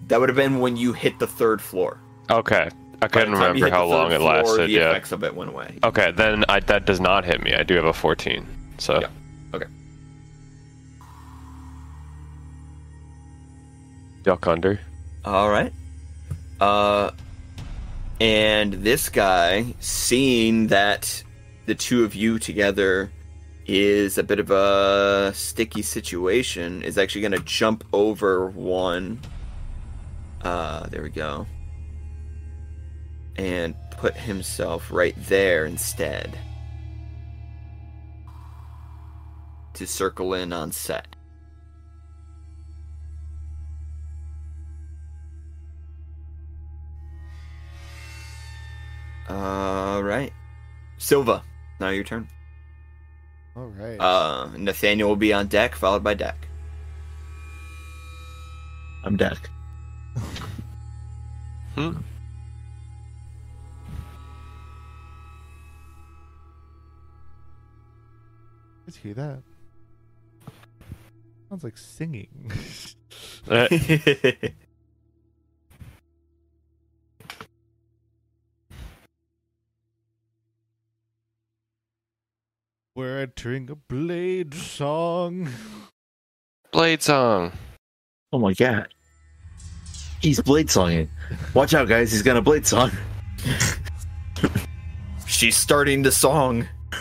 That 0.06 0.20
would 0.20 0.28
have 0.28 0.36
been 0.36 0.60
when 0.60 0.76
you 0.76 0.92
hit 0.92 1.18
the 1.18 1.26
third 1.26 1.60
floor. 1.60 1.98
Okay, 2.30 2.68
I 3.02 3.08
couldn't 3.08 3.32
the 3.32 3.38
time 3.38 3.56
you 3.56 3.64
remember 3.64 3.76
how 3.76 3.84
long 3.84 4.12
it 4.12 4.18
floor, 4.18 4.34
lasted. 4.36 4.68
The 4.68 4.72
Yeah. 4.72 4.90
effects 4.90 5.10
of 5.10 5.24
it 5.24 5.34
went 5.34 5.50
away. 5.50 5.76
Okay, 5.82 6.12
then 6.12 6.44
I, 6.48 6.60
that 6.60 6.86
does 6.86 7.00
not 7.00 7.24
hit 7.24 7.42
me. 7.42 7.52
I 7.52 7.64
do 7.64 7.74
have 7.74 7.84
a 7.84 7.92
14. 7.92 8.46
So. 8.78 9.00
Yeah. 9.00 9.08
Okay. 9.52 9.66
Duck 14.22 14.46
under. 14.46 14.78
All 15.24 15.50
right. 15.50 15.72
Uh, 16.60 17.10
and 18.20 18.72
this 18.74 19.08
guy, 19.08 19.74
seeing 19.80 20.68
that 20.68 21.24
the 21.66 21.74
two 21.74 22.04
of 22.04 22.14
you 22.14 22.38
together 22.38 23.10
is 23.66 24.16
a 24.16 24.22
bit 24.22 24.38
of 24.38 24.50
a 24.52 25.32
sticky 25.34 25.82
situation, 25.82 26.82
is 26.82 26.98
actually 26.98 27.22
going 27.22 27.32
to 27.32 27.40
jump 27.40 27.82
over 27.92 28.46
one. 28.48 29.20
Uh, 30.42 30.86
there 30.88 31.02
we 31.02 31.10
go. 31.10 31.46
And 33.36 33.74
put 33.92 34.16
himself 34.16 34.90
right 34.90 35.14
there 35.28 35.64
instead. 35.64 36.38
To 39.74 39.86
circle 39.86 40.34
in 40.34 40.52
on 40.52 40.72
set. 40.72 41.16
All 49.28 50.02
right. 50.02 50.32
Silva, 50.98 51.42
now 51.80 51.88
your 51.88 52.04
turn. 52.04 52.28
All 53.56 53.66
right. 53.68 53.98
Uh, 53.98 54.50
Nathaniel 54.56 55.08
will 55.08 55.16
be 55.16 55.32
on 55.32 55.46
deck, 55.46 55.74
followed 55.74 56.02
by 56.02 56.14
Deck. 56.14 56.48
I'm 59.04 59.16
deck. 59.16 59.50
Just 61.76 61.98
hear 69.02 69.14
that. 69.14 69.42
Sounds 71.48 71.64
like 71.64 71.76
singing. 71.76 72.52
Uh, 73.48 73.66
We're 82.94 83.20
entering 83.20 83.68
a 83.70 83.74
blade 83.74 84.54
song. 84.54 85.48
Blade 86.70 87.02
song. 87.02 87.52
Oh 88.32 88.38
my 88.38 88.52
god. 88.54 88.88
He's 90.20 90.40
blade 90.40 90.68
songing. 90.68 91.08
Watch 91.52 91.74
out, 91.74 91.88
guys. 91.88 92.12
He's 92.12 92.22
gonna 92.22 92.40
blade 92.42 92.66
song. 92.66 92.92
She's 95.26 95.56
starting 95.56 96.02
the 96.02 96.12
song. 96.12 96.68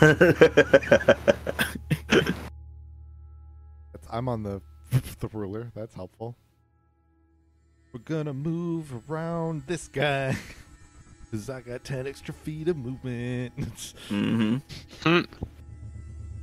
That's- 2.12 2.34
I'm 4.10 4.28
on 4.28 4.42
the 4.42 4.60
the 5.20 5.28
ruler. 5.32 5.72
That's 5.74 5.94
helpful. 5.94 6.36
We're 7.92 8.00
gonna 8.00 8.34
move 8.34 9.10
around 9.10 9.64
this 9.66 9.88
guy. 9.88 10.36
Cause 11.30 11.48
I 11.48 11.62
got 11.62 11.82
10 11.82 12.06
extra 12.06 12.34
feet 12.34 12.68
of 12.68 12.76
movement. 12.76 13.56
mm-hmm. 14.10 15.20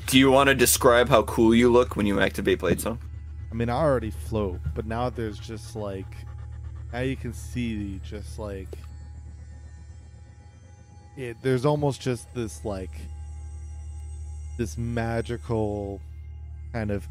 Do 0.08 0.18
you 0.18 0.32
want 0.32 0.48
to 0.48 0.56
describe 0.56 1.10
how 1.10 1.22
cool 1.24 1.54
you 1.54 1.72
look 1.72 1.96
when 1.96 2.08
you 2.08 2.20
activate 2.20 2.58
Blade 2.58 2.82
Song? 2.82 2.98
I 3.52 3.54
mean, 3.54 3.70
I 3.70 3.76
already 3.76 4.10
float, 4.10 4.60
but 4.74 4.88
now 4.88 5.12
there's 5.12 5.38
just 5.38 5.76
like. 5.76 6.08
Now 6.92 7.02
you 7.02 7.16
can 7.16 7.34
see 7.34 8.00
just 8.04 8.40
like. 8.40 8.68
It, 11.16 11.38
there's 11.44 11.66
almost 11.66 12.02
just 12.02 12.34
this 12.34 12.66
like. 12.66 12.92
This 14.60 14.78
magical 14.78 16.02
kind 16.74 16.92
of 16.92 17.08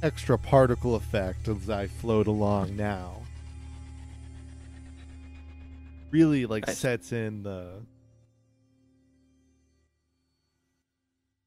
extra 0.00 0.38
particle 0.38 0.94
effect 0.94 1.48
as 1.48 1.68
I 1.68 1.88
float 1.88 2.28
along 2.28 2.76
now. 2.76 3.16
Really 6.12 6.46
like 6.46 6.68
Nice. 6.68 6.78
sets 6.78 7.10
in 7.10 7.42
the. 7.42 7.82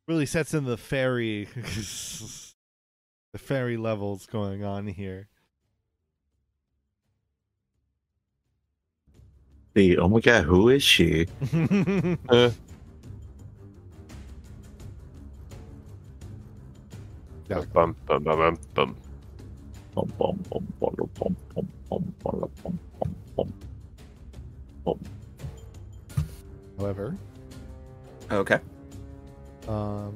Really 0.06 0.26
sets 0.26 0.54
in 0.54 0.66
the 0.66 0.76
fairy. 0.76 1.46
the 3.32 3.38
fairy 3.38 3.78
levels 3.78 4.26
going 4.26 4.66
on 4.66 4.88
here. 4.88 5.30
The 9.76 9.98
oh 9.98 10.10
my 10.10 10.20
god, 10.20 10.44
who 10.44 10.68
is 10.68 10.84
she? 10.84 11.28
Uh, 12.28 12.52
Yeah. 17.60 17.66
bum, 17.74 17.96
bum, 18.08 18.24
bum, 18.24 18.38
bum, 18.40 18.58
bum. 18.74 18.96
Bum, 19.94 20.14
bum, 20.18 20.44
bum, 20.50 20.68
bum, 20.80 20.96
bum, 21.20 21.36
bum, 21.50 22.14
bum, 22.24 22.50
bum, 22.64 22.80
bum, 23.04 23.14
bum, 23.36 23.54
bum. 24.84 25.00
However, 26.80 27.16
Okay. 28.32 28.60
um, 29.68 30.14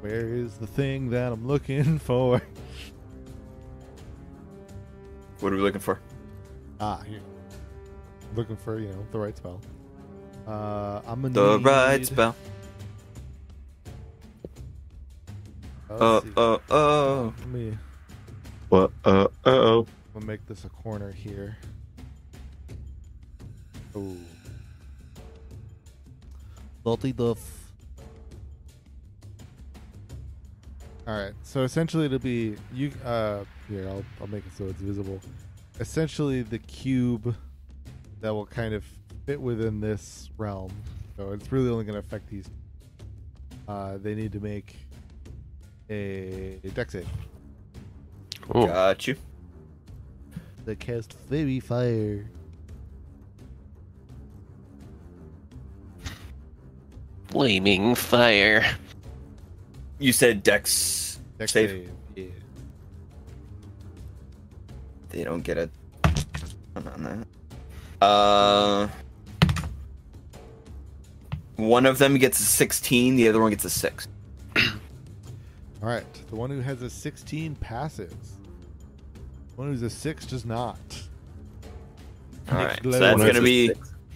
where 0.00 0.34
is 0.34 0.54
the 0.56 0.66
thing 0.66 1.10
that 1.10 1.32
I'm 1.32 1.46
looking 1.46 1.98
for? 1.98 2.40
What 5.40 5.52
are 5.52 5.56
we 5.56 5.62
looking 5.62 5.80
for? 5.80 6.00
Ah, 6.80 7.00
here. 7.06 7.20
Looking 8.34 8.56
for 8.56 8.78
you 8.78 8.88
know 8.88 9.06
the 9.12 9.18
right 9.18 9.36
spell. 9.36 9.60
Uh, 10.50 11.00
I'm 11.06 11.22
gonna 11.22 11.32
The 11.34 11.56
need, 11.58 11.64
right 11.64 12.04
spell. 12.04 12.34
Oh, 15.88 15.96
Uh 15.96 16.14
let's 16.14 16.24
see. 16.24 16.32
uh 16.36 16.58
oh. 16.70 17.34
Let 17.38 17.48
me. 17.48 17.78
What? 18.68 18.90
Uh 19.04 19.28
oh. 19.44 19.78
I'm 19.80 19.86
gonna 20.14 20.26
make 20.26 20.44
this 20.46 20.64
a 20.64 20.68
corner 20.68 21.12
here. 21.12 21.56
Oh. 23.94 24.16
Salty 26.82 27.12
duff. 27.12 27.38
Alright, 31.06 31.34
so 31.42 31.62
essentially 31.62 32.06
it'll 32.06 32.18
be 32.18 32.56
you 32.72 32.90
uh 33.04 33.44
here, 33.68 33.88
I'll 33.88 34.04
I'll 34.20 34.26
make 34.26 34.44
it 34.46 34.52
so 34.58 34.64
it's 34.64 34.80
visible. 34.80 35.20
Essentially 35.78 36.42
the 36.42 36.58
cube 36.58 37.36
that 38.20 38.34
will 38.34 38.46
kind 38.46 38.74
of 38.74 38.84
fit 39.30 39.40
within 39.40 39.80
this 39.80 40.28
realm. 40.38 40.72
So 41.16 41.30
it's 41.30 41.52
really 41.52 41.70
only 41.70 41.84
gonna 41.84 42.00
affect 42.00 42.28
these. 42.28 42.46
Uh 43.68 43.96
they 43.98 44.16
need 44.16 44.32
to 44.32 44.40
make 44.40 44.76
a 45.88 46.58
dex 46.74 46.94
save. 46.94 47.08
Ooh. 48.48 48.66
Got 48.66 49.06
you. 49.06 49.14
They 50.64 50.74
cast 50.74 51.12
Faerie 51.12 51.60
Fire. 51.60 52.28
Flaming 57.28 57.94
fire. 57.94 58.64
You 60.00 60.12
said 60.12 60.42
Dex. 60.42 61.20
Deck 61.38 61.48
Save. 61.48 61.70
save. 61.70 61.90
Yeah. 62.16 62.24
They 65.10 65.22
don't 65.22 65.42
get 65.42 65.56
a 65.56 65.70
on 66.74 67.04
that. 67.04 68.04
Uh, 68.04 68.88
one 71.60 71.86
of 71.86 71.98
them 71.98 72.16
gets 72.18 72.40
a 72.40 72.44
16. 72.44 73.16
The 73.16 73.28
other 73.28 73.40
one 73.40 73.50
gets 73.50 73.64
a 73.64 73.70
six. 73.70 74.08
All 74.56 75.88
right, 75.88 76.04
the 76.28 76.36
one 76.36 76.50
who 76.50 76.60
has 76.60 76.82
a 76.82 76.90
16 76.90 77.54
passes. 77.56 78.10
The 78.10 79.56
one 79.56 79.68
who's 79.68 79.82
a 79.82 79.88
six 79.90 80.26
does 80.26 80.44
not. 80.44 80.78
All 82.50 82.56
right. 82.58 82.78
So 82.82 82.90
that's 82.90 83.22
gonna 83.22 83.40
be. 83.42 83.72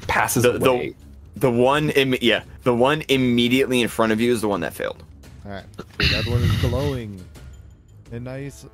Passes 0.09 0.43
The- 0.43 0.59
the- 0.59 0.71
away. 0.71 0.95
the 1.37 1.51
one. 1.51 1.91
Im- 1.91 2.17
yeah, 2.21 2.45
the 2.65 2.75
one 2.75 3.03
immediately 3.09 3.81
in 3.81 3.89
front 3.89 4.13
of 4.13 4.21
you 4.21 4.33
is 4.33 4.41
the 4.43 4.49
one 4.49 4.61
that 4.61 4.75
failed. 4.75 5.03
All 5.47 5.53
right, 5.53 5.65
so 5.77 6.07
that 6.09 6.27
one 6.27 6.43
is 6.43 6.53
glowing, 6.61 7.23
a 8.13 8.21
nice 8.21 8.67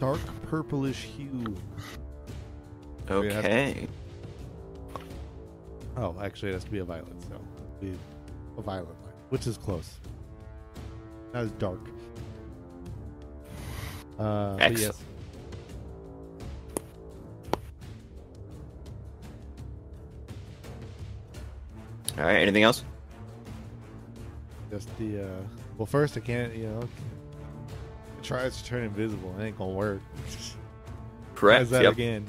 dark 0.00 0.20
purplish 0.48 1.02
hue. 1.02 1.54
We 3.08 3.28
have- 3.28 3.44
Okay. 3.44 3.86
Oh, 5.96 6.16
actually, 6.22 6.50
it 6.50 6.54
has 6.54 6.64
to 6.64 6.70
be 6.70 6.78
a 6.78 6.84
violet, 6.84 7.14
so 7.28 7.40
be 7.80 7.92
a 8.58 8.62
violet 8.62 8.88
light, 9.04 9.14
which 9.30 9.46
is 9.46 9.56
close. 9.56 9.94
Not 11.32 11.44
as 11.44 11.50
dark. 11.52 11.80
Uh, 14.18 14.56
Excellent. 14.60 14.78
yes. 14.80 15.02
All 22.18 22.24
right. 22.24 22.36
Anything 22.38 22.62
else? 22.62 22.84
Just 24.70 24.96
the 24.98 25.22
uh 25.24 25.26
well 25.78 25.86
first 25.86 26.16
I 26.16 26.20
can't 26.20 26.54
you 26.54 26.66
know 26.68 26.80
it 26.80 26.88
tries 28.22 28.56
to 28.56 28.64
turn 28.64 28.84
invisible, 28.84 29.34
it 29.38 29.44
ain't 29.44 29.58
gonna 29.58 29.72
work. 29.72 30.00
Correct. 31.34 31.68
Tries 31.68 31.70
that 31.70 31.82
Yep. 31.82 31.92
again. 31.92 32.26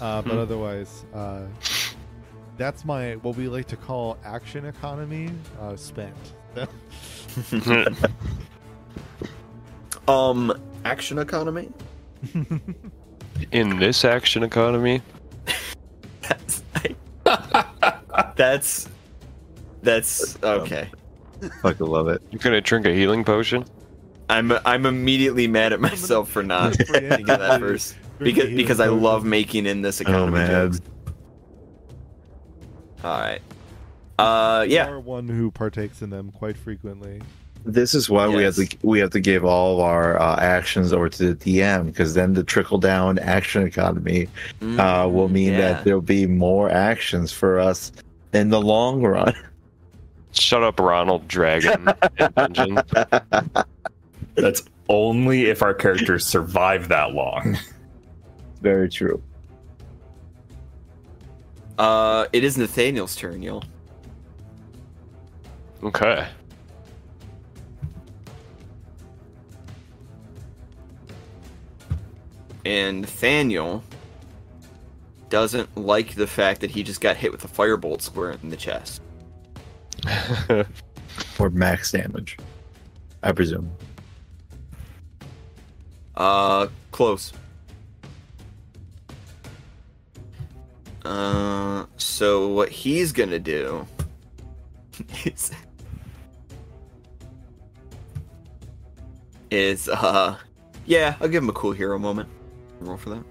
Uh 0.00 0.22
but 0.22 0.32
otherwise, 0.38 1.04
uh 1.14 1.42
that's 2.60 2.84
my 2.84 3.14
what 3.16 3.36
we 3.36 3.48
like 3.48 3.66
to 3.66 3.76
call 3.76 4.18
action 4.22 4.66
economy 4.66 5.30
uh 5.60 5.74
spent. 5.76 6.14
Um, 10.08 10.60
action 10.84 11.18
economy. 11.20 11.68
In 13.52 13.78
this 13.78 14.04
action 14.04 14.42
economy, 14.42 15.02
That's. 16.22 16.62
that's. 18.36 18.88
That's 19.82 20.42
okay. 20.42 20.88
Fucking 21.62 21.86
love 21.86 22.08
it. 22.08 22.20
you're 22.30 22.40
gonna 22.40 22.60
drink 22.60 22.86
a 22.86 22.92
healing 22.92 23.24
potion. 23.24 23.64
I'm 24.28 24.52
I'm 24.66 24.84
immediately 24.84 25.46
mad 25.46 25.72
at 25.72 25.80
myself 25.80 26.28
for 26.28 26.42
not 26.42 26.74
thinking 26.74 27.12
of 27.30 27.38
that 27.38 27.60
first 27.60 27.96
because 28.18 28.50
because 28.50 28.80
I 28.80 28.88
love 28.88 29.24
making 29.24 29.66
in 29.66 29.80
this 29.82 30.00
Oh 30.00 30.04
economy 30.10 30.32
man. 30.38 30.72
jokes. 30.72 30.80
All 33.04 33.18
right. 33.20 33.40
Uh, 34.18 34.64
You 34.68 34.74
yeah. 34.74 34.88
are 34.88 35.00
one 35.00 35.28
who 35.28 35.50
partakes 35.50 36.02
in 36.02 36.10
them 36.10 36.30
quite 36.32 36.56
frequently. 36.56 37.20
This 37.64 37.92
is 37.94 38.08
why 38.08 38.26
we 38.26 38.42
have 38.44 38.54
to 38.56 38.66
we 38.82 38.98
have 39.00 39.10
to 39.10 39.20
give 39.20 39.44
all 39.44 39.74
of 39.74 39.80
our 39.80 40.18
uh, 40.18 40.36
actions 40.40 40.94
over 40.94 41.10
to 41.10 41.34
the 41.34 41.60
DM 41.62 41.86
because 41.86 42.14
then 42.14 42.32
the 42.32 42.42
trickle 42.42 42.78
down 42.78 43.18
action 43.18 43.62
economy 43.66 44.28
uh, 44.62 45.06
will 45.12 45.28
Mm, 45.28 45.32
mean 45.32 45.52
yeah. 45.52 45.58
that 45.72 45.84
there'll 45.84 46.00
be 46.00 46.26
more 46.26 46.70
actions 46.70 47.32
for 47.32 47.58
us 47.58 47.92
in 48.32 48.48
the 48.48 48.60
long 48.60 49.02
run. 49.02 49.34
Shut 50.32 50.62
up, 50.62 50.80
Ronald 50.80 51.28
Dragon. 51.28 51.88
That's 54.36 54.62
only 54.88 55.46
if 55.50 55.62
our 55.62 55.74
characters 55.74 56.24
survive 56.24 56.88
that 56.88 57.12
long. 57.12 57.58
Very 58.62 58.88
true. 58.88 59.22
Uh, 61.80 62.26
it 62.34 62.44
is 62.44 62.58
Nathaniel's 62.58 63.16
turn, 63.16 63.40
y'all. 63.40 63.64
Okay. 65.82 66.28
And 72.66 73.00
Nathaniel 73.00 73.82
doesn't 75.30 75.74
like 75.74 76.16
the 76.16 76.26
fact 76.26 76.60
that 76.60 76.70
he 76.70 76.82
just 76.82 77.00
got 77.00 77.16
hit 77.16 77.32
with 77.32 77.46
a 77.46 77.48
firebolt 77.48 78.02
square 78.02 78.32
in 78.42 78.50
the 78.50 78.58
chest. 78.58 79.00
Or 81.38 81.48
max 81.48 81.92
damage. 81.92 82.36
I 83.22 83.32
presume. 83.32 83.70
Uh, 86.14 86.68
close. 86.92 87.32
Uh, 91.04 91.86
so 91.96 92.48
what 92.48 92.68
he's 92.68 93.12
gonna 93.12 93.38
do 93.38 93.86
is, 95.24 95.50
is 99.50 99.88
uh, 99.88 100.36
yeah, 100.86 101.16
I'll 101.20 101.28
give 101.28 101.42
him 101.42 101.48
a 101.48 101.54
cool 101.54 101.72
hero 101.72 101.98
moment. 101.98 102.28
Roll 102.80 102.96
for 102.96 103.10
that. 103.10 103.24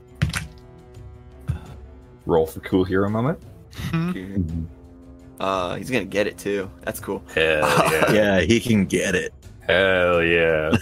Roll 2.26 2.46
for 2.46 2.60
cool 2.62 2.84
hero 2.84 3.10
moment. 3.10 3.40
Uh, 5.40 5.76
he's 5.76 5.90
gonna 5.90 6.06
get 6.06 6.28
it 6.28 6.38
too. 6.38 6.70
That's 6.82 7.00
cool. 7.00 7.24
Hell 7.34 7.62
yeah. 7.92 8.12
Yeah, 8.12 8.42
he 8.42 8.60
can 8.60 8.86
get 8.86 9.16
it. 9.16 9.34
Hell 9.62 10.24
yeah. 10.24 10.76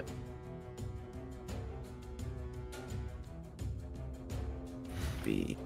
be. 5.24 5.56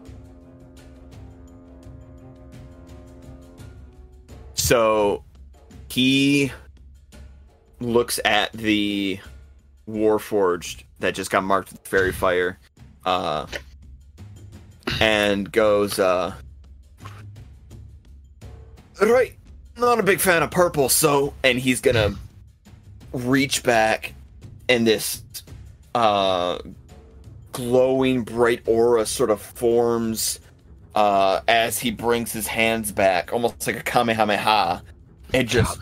So 4.66 5.22
he 5.88 6.50
looks 7.78 8.18
at 8.24 8.50
the 8.50 9.20
Warforged 9.88 10.82
that 10.98 11.14
just 11.14 11.30
got 11.30 11.44
marked 11.44 11.70
with 11.70 11.86
faerie 11.86 12.10
fire, 12.10 12.58
uh, 13.04 13.46
and 15.00 15.52
goes, 15.52 16.00
uh, 16.00 16.34
right, 19.00 19.36
not 19.78 20.00
a 20.00 20.02
big 20.02 20.18
fan 20.18 20.42
of 20.42 20.50
purple, 20.50 20.88
so, 20.88 21.32
and 21.44 21.60
he's 21.60 21.80
gonna 21.80 22.16
reach 23.12 23.62
back 23.62 24.14
and 24.68 24.84
this, 24.84 25.22
uh, 25.94 26.58
glowing 27.52 28.24
bright 28.24 28.62
aura 28.66 29.06
sort 29.06 29.30
of 29.30 29.40
forms 29.40 30.40
uh, 30.96 31.42
as 31.46 31.78
he 31.78 31.90
brings 31.90 32.32
his 32.32 32.46
hands 32.46 32.90
back, 32.90 33.32
almost 33.32 33.66
like 33.66 33.76
a 33.76 33.82
kamehameha, 33.82 34.82
and 35.34 35.46
just 35.46 35.78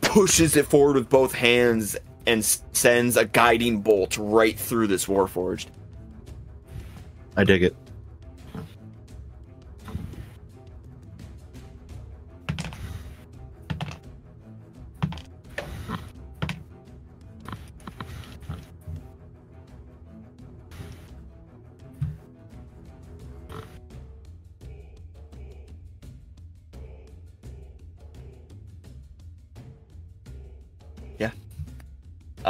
pushes 0.00 0.56
it 0.56 0.66
forward 0.66 0.96
with 0.96 1.08
both 1.08 1.32
hands 1.32 1.96
and 2.26 2.44
sends 2.44 3.16
a 3.16 3.24
guiding 3.24 3.80
bolt 3.80 4.18
right 4.18 4.58
through 4.58 4.88
this 4.88 5.06
warforged. 5.06 5.66
I 7.36 7.44
dig 7.44 7.62
it. 7.62 7.76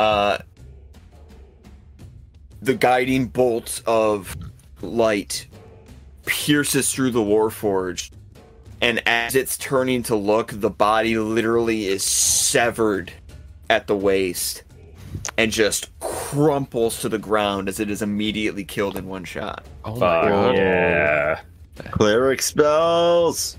Uh, 0.00 0.38
the 2.62 2.72
guiding 2.72 3.26
bolt 3.26 3.82
of 3.84 4.34
light 4.80 5.46
pierces 6.24 6.90
through 6.90 7.10
the 7.10 7.20
warforged, 7.20 8.12
and 8.80 9.06
as 9.06 9.34
it's 9.34 9.58
turning 9.58 10.02
to 10.02 10.16
look, 10.16 10.52
the 10.54 10.70
body 10.70 11.18
literally 11.18 11.84
is 11.86 12.02
severed 12.02 13.12
at 13.68 13.86
the 13.88 13.94
waist 13.94 14.62
and 15.36 15.52
just 15.52 15.90
crumples 16.00 17.02
to 17.02 17.10
the 17.10 17.18
ground 17.18 17.68
as 17.68 17.78
it 17.78 17.90
is 17.90 18.00
immediately 18.00 18.64
killed 18.64 18.96
in 18.96 19.06
one 19.06 19.24
shot. 19.24 19.66
Oh 19.84 19.96
Fuck 19.96 20.28
god. 20.28 20.56
yeah. 20.56 21.40
Cleric 21.90 22.40
spells. 22.40 23.58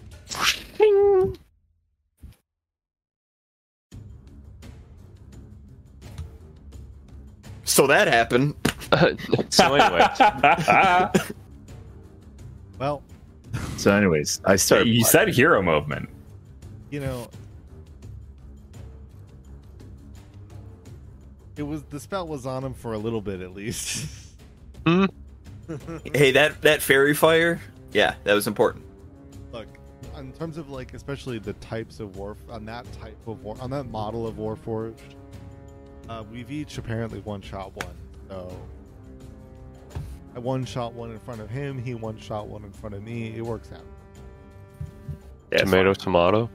So 7.63 7.87
that 7.87 8.07
happened. 8.07 8.55
so 9.49 9.73
anyway, 9.75 10.05
Well, 12.79 13.03
So, 13.77 13.93
anyways, 13.95 14.41
I 14.45 14.55
start. 14.55 14.87
you 14.87 15.03
said 15.03 15.29
hero 15.29 15.61
movement. 15.61 16.09
you 16.89 16.99
know, 16.99 17.29
it 21.57 21.63
was 21.63 21.83
the 21.83 21.99
spell 21.99 22.27
was 22.27 22.45
on 22.45 22.63
him 22.63 22.73
for 22.73 22.93
a 22.93 22.97
little 22.97 23.21
bit 23.21 23.41
at 23.41 23.53
least. 23.53 24.07
Hmm? 24.85 25.05
Hey, 26.13 26.31
that 26.31 26.61
that 26.63 26.81
faerie 26.81 27.13
fire, 27.13 27.61
yeah, 27.93 28.15
that 28.25 28.33
was 28.33 28.45
important. 28.45 28.83
Look, 29.53 29.67
in 30.17 30.33
terms 30.33 30.57
of 30.57 30.69
like, 30.69 30.93
especially 30.93 31.39
the 31.39 31.53
types 31.53 32.01
of 32.01 32.17
war 32.17 32.35
on 32.49 32.65
that 32.65 32.91
type 32.99 33.15
of 33.25 33.41
war 33.41 33.55
on 33.61 33.69
that 33.69 33.85
model 33.85 34.27
of 34.27 34.35
Warforged, 34.35 34.97
uh, 36.09 36.23
we've 36.31 36.51
each 36.51 36.77
apparently 36.77 37.19
one 37.21 37.41
shot 37.41 37.75
one. 37.75 37.95
So 38.29 38.57
I 40.35 40.39
one 40.39 40.65
shot 40.65 40.93
one 40.93 41.11
in 41.11 41.19
front 41.19 41.41
of 41.41 41.49
him. 41.49 41.81
He 41.81 41.93
one 41.95 42.17
shot 42.17 42.47
one 42.47 42.63
in 42.63 42.71
front 42.71 42.95
of 42.95 43.03
me. 43.03 43.35
It 43.35 43.41
works 43.41 43.69
out. 43.71 43.85
tomato, 45.57 45.93
tomato. 45.93 46.49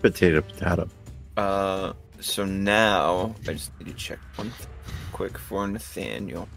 potato, 0.00 0.42
potato. 0.42 0.88
Uh, 1.36 1.92
so 2.20 2.44
now 2.44 3.34
I 3.46 3.52
just 3.52 3.78
need 3.78 3.86
to 3.86 3.94
check 3.94 4.18
one 4.36 4.50
thing 4.50 4.68
quick 5.12 5.38
for 5.38 5.66
Nathaniel. 5.66 6.48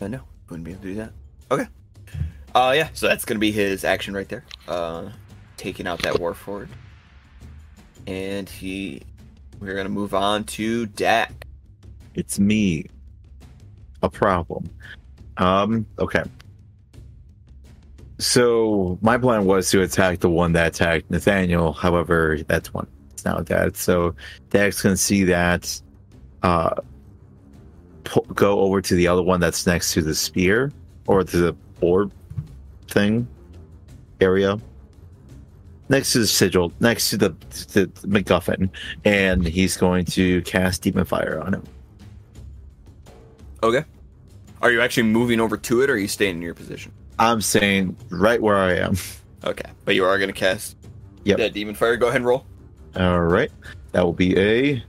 Uh, 0.00 0.08
no, 0.08 0.20
wouldn't 0.48 0.64
be 0.64 0.70
able 0.70 0.80
to 0.80 0.88
do 0.88 0.94
that. 0.94 1.12
Okay. 1.50 1.66
Uh, 2.54 2.72
yeah. 2.76 2.88
So 2.94 3.06
that's 3.06 3.24
gonna 3.24 3.40
be 3.40 3.52
his 3.52 3.84
action 3.84 4.14
right 4.14 4.28
there. 4.28 4.44
Uh, 4.66 5.10
taking 5.56 5.86
out 5.86 6.02
that 6.02 6.14
warforged, 6.14 6.68
and 8.06 8.48
he. 8.48 9.02
We're 9.60 9.76
gonna 9.76 9.90
move 9.90 10.14
on 10.14 10.44
to 10.44 10.86
Dak. 10.86 11.46
It's 12.14 12.38
me. 12.38 12.86
A 14.02 14.08
problem. 14.08 14.70
Um, 15.36 15.86
okay. 15.98 16.22
So 18.18 18.98
my 19.02 19.18
plan 19.18 19.44
was 19.44 19.70
to 19.70 19.82
attack 19.82 20.20
the 20.20 20.30
one 20.30 20.52
that 20.52 20.68
attacked 20.68 21.10
Nathaniel. 21.10 21.72
However, 21.72 22.38
that's 22.46 22.72
one. 22.72 22.86
It's 23.12 23.24
now 23.24 23.40
dead. 23.40 23.76
So 23.76 24.14
Dak's 24.48 24.82
gonna 24.82 24.96
see 24.96 25.24
that. 25.24 25.80
Uh, 26.42 26.74
pu- 28.04 28.24
go 28.34 28.60
over 28.60 28.80
to 28.80 28.94
the 28.94 29.06
other 29.06 29.22
one 29.22 29.40
that's 29.40 29.66
next 29.66 29.92
to 29.92 30.02
the 30.02 30.14
spear 30.14 30.72
or 31.06 31.22
to 31.22 31.36
the 31.36 31.56
orb 31.82 32.12
thing 32.90 33.26
area. 34.20 34.58
Next 35.88 36.12
to 36.12 36.20
the 36.20 36.26
sigil, 36.26 36.72
next 36.78 37.10
to 37.10 37.16
the, 37.16 37.30
the 37.72 37.86
MacGuffin, 38.06 38.70
and 39.04 39.44
he's 39.44 39.76
going 39.76 40.04
to 40.06 40.40
cast 40.42 40.82
Demon 40.82 41.04
Fire 41.04 41.40
on 41.44 41.54
him. 41.54 41.64
Okay. 43.62 43.84
Are 44.62 44.70
you 44.70 44.80
actually 44.82 45.04
moving 45.04 45.40
over 45.40 45.56
to 45.56 45.82
it, 45.82 45.90
or 45.90 45.94
are 45.94 45.96
you 45.96 46.06
staying 46.06 46.36
in 46.36 46.42
your 46.42 46.54
position? 46.54 46.92
I'm 47.18 47.40
staying 47.40 47.96
right 48.08 48.40
where 48.40 48.56
I 48.56 48.74
am. 48.74 48.96
Okay, 49.44 49.68
but 49.84 49.94
you 49.94 50.04
are 50.04 50.18
going 50.18 50.28
to 50.32 50.38
cast 50.38 50.76
Yep. 51.24 51.38
that 51.38 51.52
demon 51.54 51.74
fire. 51.74 51.96
Go 51.96 52.06
ahead 52.06 52.16
and 52.16 52.26
roll. 52.26 52.46
All 52.96 53.20
right. 53.20 53.50
That 53.92 54.04
will 54.04 54.12
be 54.12 54.38
a 54.38 54.84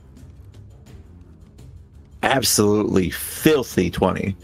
absolutely 2.24 3.10
filthy 3.10 3.90
20. 3.90 4.36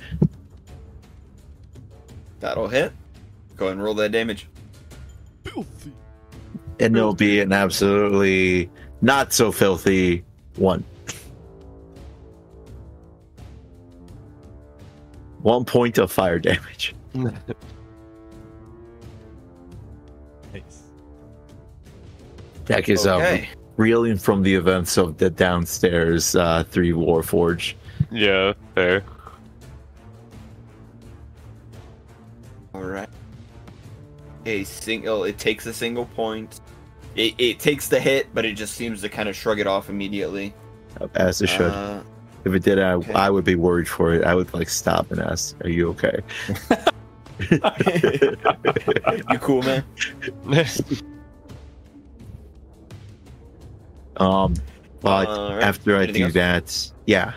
That'll 2.40 2.68
hit. 2.68 2.94
Go 3.58 3.66
ahead 3.66 3.74
and 3.74 3.84
roll 3.84 3.96
that 3.96 4.12
damage. 4.12 4.48
Filthy. 5.44 5.92
And 6.80 6.96
it'll 6.96 7.16
be 7.16 7.40
an 7.42 7.52
absolutely 7.52 8.70
not 9.02 9.34
so 9.34 9.52
filthy 9.52 10.24
one. 10.56 10.84
One 15.42 15.66
point 15.66 15.98
of 15.98 16.12
fire 16.12 16.40
damage. 16.40 16.96
Nice. 20.54 20.84
That 22.66 22.88
is 22.88 23.06
um, 23.06 23.42
reeling 23.76 24.18
from 24.18 24.44
the 24.44 24.54
events 24.54 24.98
of 24.98 25.18
the 25.18 25.30
downstairs 25.30 26.36
uh, 26.36 26.64
three 26.64 26.92
Warforge. 26.92 27.74
Yeah, 28.12 28.54
fair. 28.76 29.04
All 32.74 32.82
right. 32.84 33.10
A 34.48 34.64
single. 34.64 35.26
It 35.26 35.38
takes 35.38 35.66
a 35.66 35.74
single 35.74 36.06
point. 36.06 36.62
It, 37.16 37.36
it 37.38 37.60
takes 37.60 37.90
the 37.90 38.00
hit, 38.00 38.28
but 38.34 38.46
it 38.46 38.54
just 38.54 38.76
seems 38.76 39.02
to 39.02 39.10
kind 39.10 39.28
of 39.28 39.36
shrug 39.36 39.60
it 39.60 39.68
off 39.68 39.90
immediately. 39.90 40.54
As 41.16 41.42
it 41.42 41.48
should. 41.48 41.72
Uh, 41.72 42.02
if 42.46 42.54
it 42.54 42.64
did, 42.64 42.80
I, 42.80 42.94
okay. 42.94 43.14
I 43.14 43.30
would 43.30 43.44
be 43.44 43.56
worried 43.56 43.90
for 43.90 44.14
it. 44.14 44.24
I 44.24 44.34
would 44.36 44.54
like 44.54 44.70
stop 44.70 45.12
and 45.12 45.20
ask, 45.20 45.54
"Are 45.66 45.70
you 45.70 45.90
okay?" 45.90 46.22
you 49.32 49.40
cool, 49.40 49.62
man? 49.64 49.84
Um, 54.20 54.56
but 55.00 55.28
right. 55.28 55.62
after 55.62 55.96
I 55.96 56.04
Anything 56.04 56.32
do 56.32 56.40
else? 56.40 56.90
that, 56.90 56.92
yeah, 57.06 57.34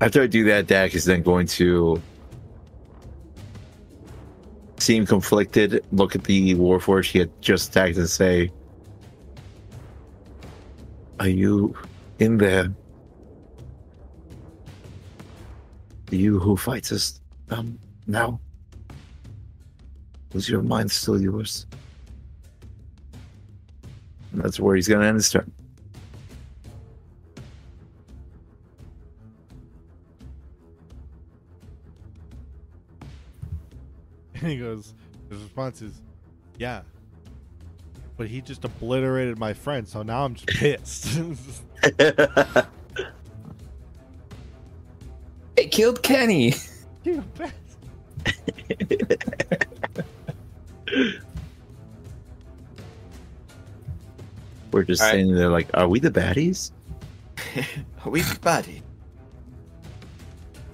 after 0.00 0.22
I 0.22 0.26
do 0.26 0.44
that, 0.44 0.66
Dak 0.66 0.94
is 0.94 1.04
then 1.04 1.20
going 1.22 1.46
to 1.48 2.00
seem 4.78 5.06
conflicted. 5.06 5.84
Look 5.92 6.14
at 6.14 6.24
the 6.24 6.54
Warforged 6.54 7.10
he 7.10 7.18
had 7.18 7.30
just 7.40 7.70
attacked 7.70 7.96
and 7.96 8.08
say, 8.08 8.50
"Are 11.20 11.28
you 11.28 11.76
in 12.18 12.38
there? 12.38 12.72
You 16.10 16.38
who 16.38 16.56
fights 16.56 16.92
us 16.92 17.20
um 17.50 17.78
now? 18.06 18.40
Was 20.32 20.48
your 20.48 20.62
mind 20.62 20.90
still 20.90 21.20
yours?" 21.20 21.66
And 24.32 24.42
that's 24.42 24.60
where 24.60 24.76
he's 24.76 24.88
going 24.88 25.00
to 25.00 25.06
end 25.06 25.16
his 25.16 25.30
turn. 25.30 25.50
And 34.42 34.50
he 34.50 34.58
goes, 34.58 34.94
his 35.30 35.40
response 35.42 35.80
is, 35.82 36.02
yeah. 36.58 36.82
But 38.16 38.28
he 38.28 38.40
just 38.40 38.64
obliterated 38.64 39.38
my 39.38 39.52
friend, 39.54 39.86
so 39.88 40.02
now 40.02 40.24
I'm 40.24 40.34
just 40.34 40.48
pissed. 40.48 41.20
It 45.56 45.70
killed 45.70 46.02
Kenny. 46.02 46.54
You 47.04 47.22
bet. 47.38 47.52
We're 54.72 54.82
just 54.82 55.00
All 55.00 55.06
right. 55.06 55.12
standing 55.14 55.36
there 55.36 55.48
like, 55.50 55.68
are 55.74 55.86
we 55.86 56.00
the 56.00 56.10
baddies? 56.10 56.72
Are 58.04 58.10
we 58.10 58.24
buddy. 58.40 58.82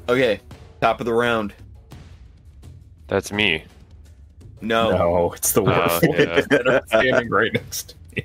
Okay, 0.08 0.40
top 0.80 1.00
of 1.00 1.06
the 1.06 1.12
round. 1.12 1.52
That's 3.12 3.30
me. 3.30 3.62
No, 4.62 4.90
No, 4.90 5.32
it's 5.34 5.52
the 5.52 5.60
Oh, 5.60 5.66
Warforged 5.66 6.48
that 6.48 6.66
are 6.66 6.82
standing 6.86 7.28
right 7.30 7.52
next 7.52 7.90
to 7.90 7.94
me. 8.16 8.24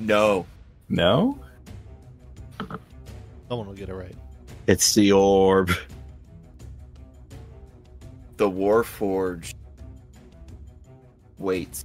no. 0.00 0.46
No? 0.88 1.38
Someone 3.48 3.68
will 3.68 3.74
get 3.74 3.88
it 3.88 3.94
right. 3.94 4.16
It's 4.66 4.94
the 4.94 5.12
orb. 5.12 5.70
The 8.36 8.50
Warforged. 8.50 9.54
Wait. 11.38 11.84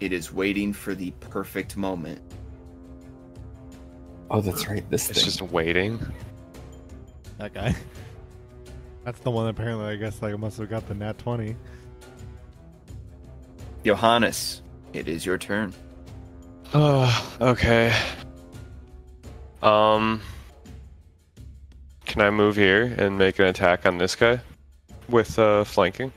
It 0.00 0.12
is 0.12 0.30
waiting 0.34 0.74
for 0.74 0.94
the 0.94 1.12
perfect 1.20 1.78
moment. 1.78 2.20
Oh, 4.30 4.42
that's 4.42 4.68
right. 4.68 4.84
This 4.90 5.08
It's 5.08 5.20
thing. 5.20 5.24
just 5.24 5.40
waiting. 5.40 5.98
That 7.38 7.54
guy. 7.54 7.74
That's 9.04 9.20
the 9.20 9.30
one 9.30 9.48
apparently 9.48 9.86
I 9.86 9.96
guess 9.96 10.20
like 10.20 10.38
must 10.38 10.58
have 10.58 10.68
got 10.68 10.86
the 10.86 10.94
nat 10.94 11.18
twenty. 11.18 11.56
Johannes, 13.84 14.60
it 14.92 15.08
is 15.08 15.24
your 15.24 15.38
turn. 15.38 15.72
Oh, 16.74 17.36
okay. 17.40 17.94
Um, 19.62 20.20
can 22.04 22.20
I 22.20 22.30
move 22.30 22.56
here 22.56 22.94
and 22.98 23.16
make 23.16 23.38
an 23.38 23.46
attack 23.46 23.86
on 23.86 23.98
this 23.98 24.14
guy 24.14 24.40
with 25.08 25.38
uh, 25.38 25.64
flanking? 25.64 26.12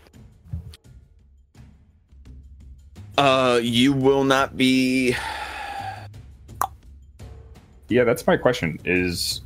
Uh, 3.18 3.60
you 3.62 3.94
will 3.94 4.24
not 4.24 4.58
be. 4.58 5.16
yeah, 7.88 8.04
that's 8.04 8.26
my 8.26 8.36
question. 8.36 8.80
Is 8.84 9.42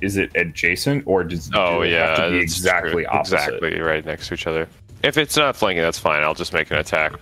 is 0.00 0.16
it 0.16 0.30
adjacent 0.36 1.04
or 1.06 1.24
does 1.24 1.50
Oh 1.54 1.76
do 1.78 1.82
it 1.82 1.90
yeah, 1.92 2.08
have 2.08 2.18
to 2.18 2.30
be 2.30 2.38
exactly 2.38 2.90
true. 3.04 3.06
opposite? 3.06 3.34
exactly 3.36 3.80
right 3.80 4.04
next 4.04 4.28
to 4.28 4.34
each 4.34 4.46
other. 4.46 4.68
If 5.02 5.18
it's 5.18 5.36
not 5.36 5.54
flanking, 5.56 5.82
that's 5.82 5.98
fine. 5.98 6.22
I'll 6.22 6.34
just 6.34 6.52
make 6.52 6.70
an 6.70 6.78
attack. 6.78 7.12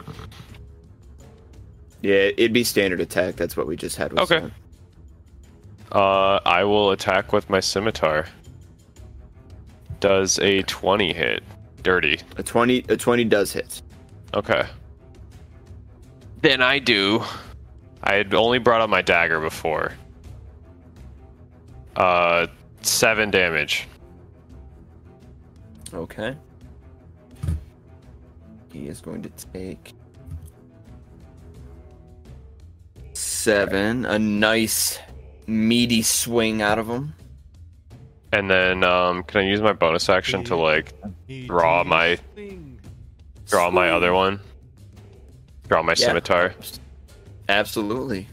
Yeah, 2.00 2.30
it'd 2.36 2.52
be 2.52 2.64
standard 2.64 3.00
attack. 3.00 3.36
That's 3.36 3.56
what 3.56 3.66
we 3.66 3.76
just 3.76 3.96
had. 3.96 4.12
With 4.12 4.22
Okay. 4.22 4.40
Sam. 4.40 4.52
Uh, 5.92 6.40
I 6.46 6.64
will 6.64 6.90
attack 6.92 7.32
with 7.32 7.48
my 7.50 7.60
scimitar. 7.60 8.26
Does 10.00 10.38
a 10.40 10.62
twenty 10.62 11.12
hit? 11.12 11.42
Dirty. 11.82 12.18
A 12.36 12.42
twenty. 12.42 12.84
A 12.88 12.96
twenty 12.96 13.24
does 13.24 13.52
hit. 13.52 13.82
Okay. 14.34 14.64
Then 16.40 16.60
I 16.62 16.78
do. 16.80 17.22
I 18.02 18.14
had 18.14 18.34
only 18.34 18.58
brought 18.58 18.80
up 18.80 18.90
my 18.90 19.02
dagger 19.02 19.38
before. 19.38 19.92
Uh, 21.94 22.46
seven 22.82 23.30
damage. 23.30 23.86
Okay. 25.94 26.36
He 28.72 28.88
is 28.88 29.00
going 29.00 29.22
to 29.22 29.28
take 29.52 29.92
seven. 33.12 34.04
A 34.06 34.18
nice 34.18 34.98
meaty 35.46 36.02
swing 36.02 36.62
out 36.62 36.78
of 36.78 36.88
him. 36.88 37.14
And 38.32 38.50
then, 38.50 38.82
um, 38.82 39.22
can 39.24 39.42
I 39.42 39.44
use 39.44 39.60
my 39.60 39.74
bonus 39.74 40.08
action 40.08 40.42
to 40.44 40.56
like 40.56 40.92
Draw 41.46 41.84
my- 41.84 42.18
draw 43.46 43.70
my 43.70 43.90
other 43.90 44.14
one? 44.14 44.40
Draw 45.68 45.82
my 45.82 45.92
Yeah. 45.92 46.06
scimitar. 46.06 46.54
Absolutely. 47.48 48.28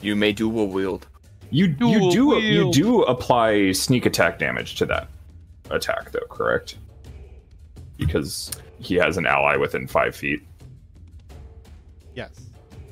You 0.00 0.16
may 0.16 0.32
dual 0.32 0.68
wield. 0.68 1.06
You 1.52 1.66
you 1.66 2.10
Dual 2.10 2.10
do 2.40 2.46
you 2.46 2.72
do 2.72 3.02
apply 3.02 3.72
sneak 3.72 4.06
attack 4.06 4.38
damage 4.38 4.74
to 4.76 4.86
that 4.86 5.06
attack 5.70 6.10
though, 6.10 6.26
correct? 6.30 6.76
Because 7.98 8.50
he 8.80 8.94
has 8.96 9.16
an 9.18 9.26
ally 9.26 9.56
within 9.56 9.86
five 9.86 10.16
feet, 10.16 10.42
Yes. 12.14 12.30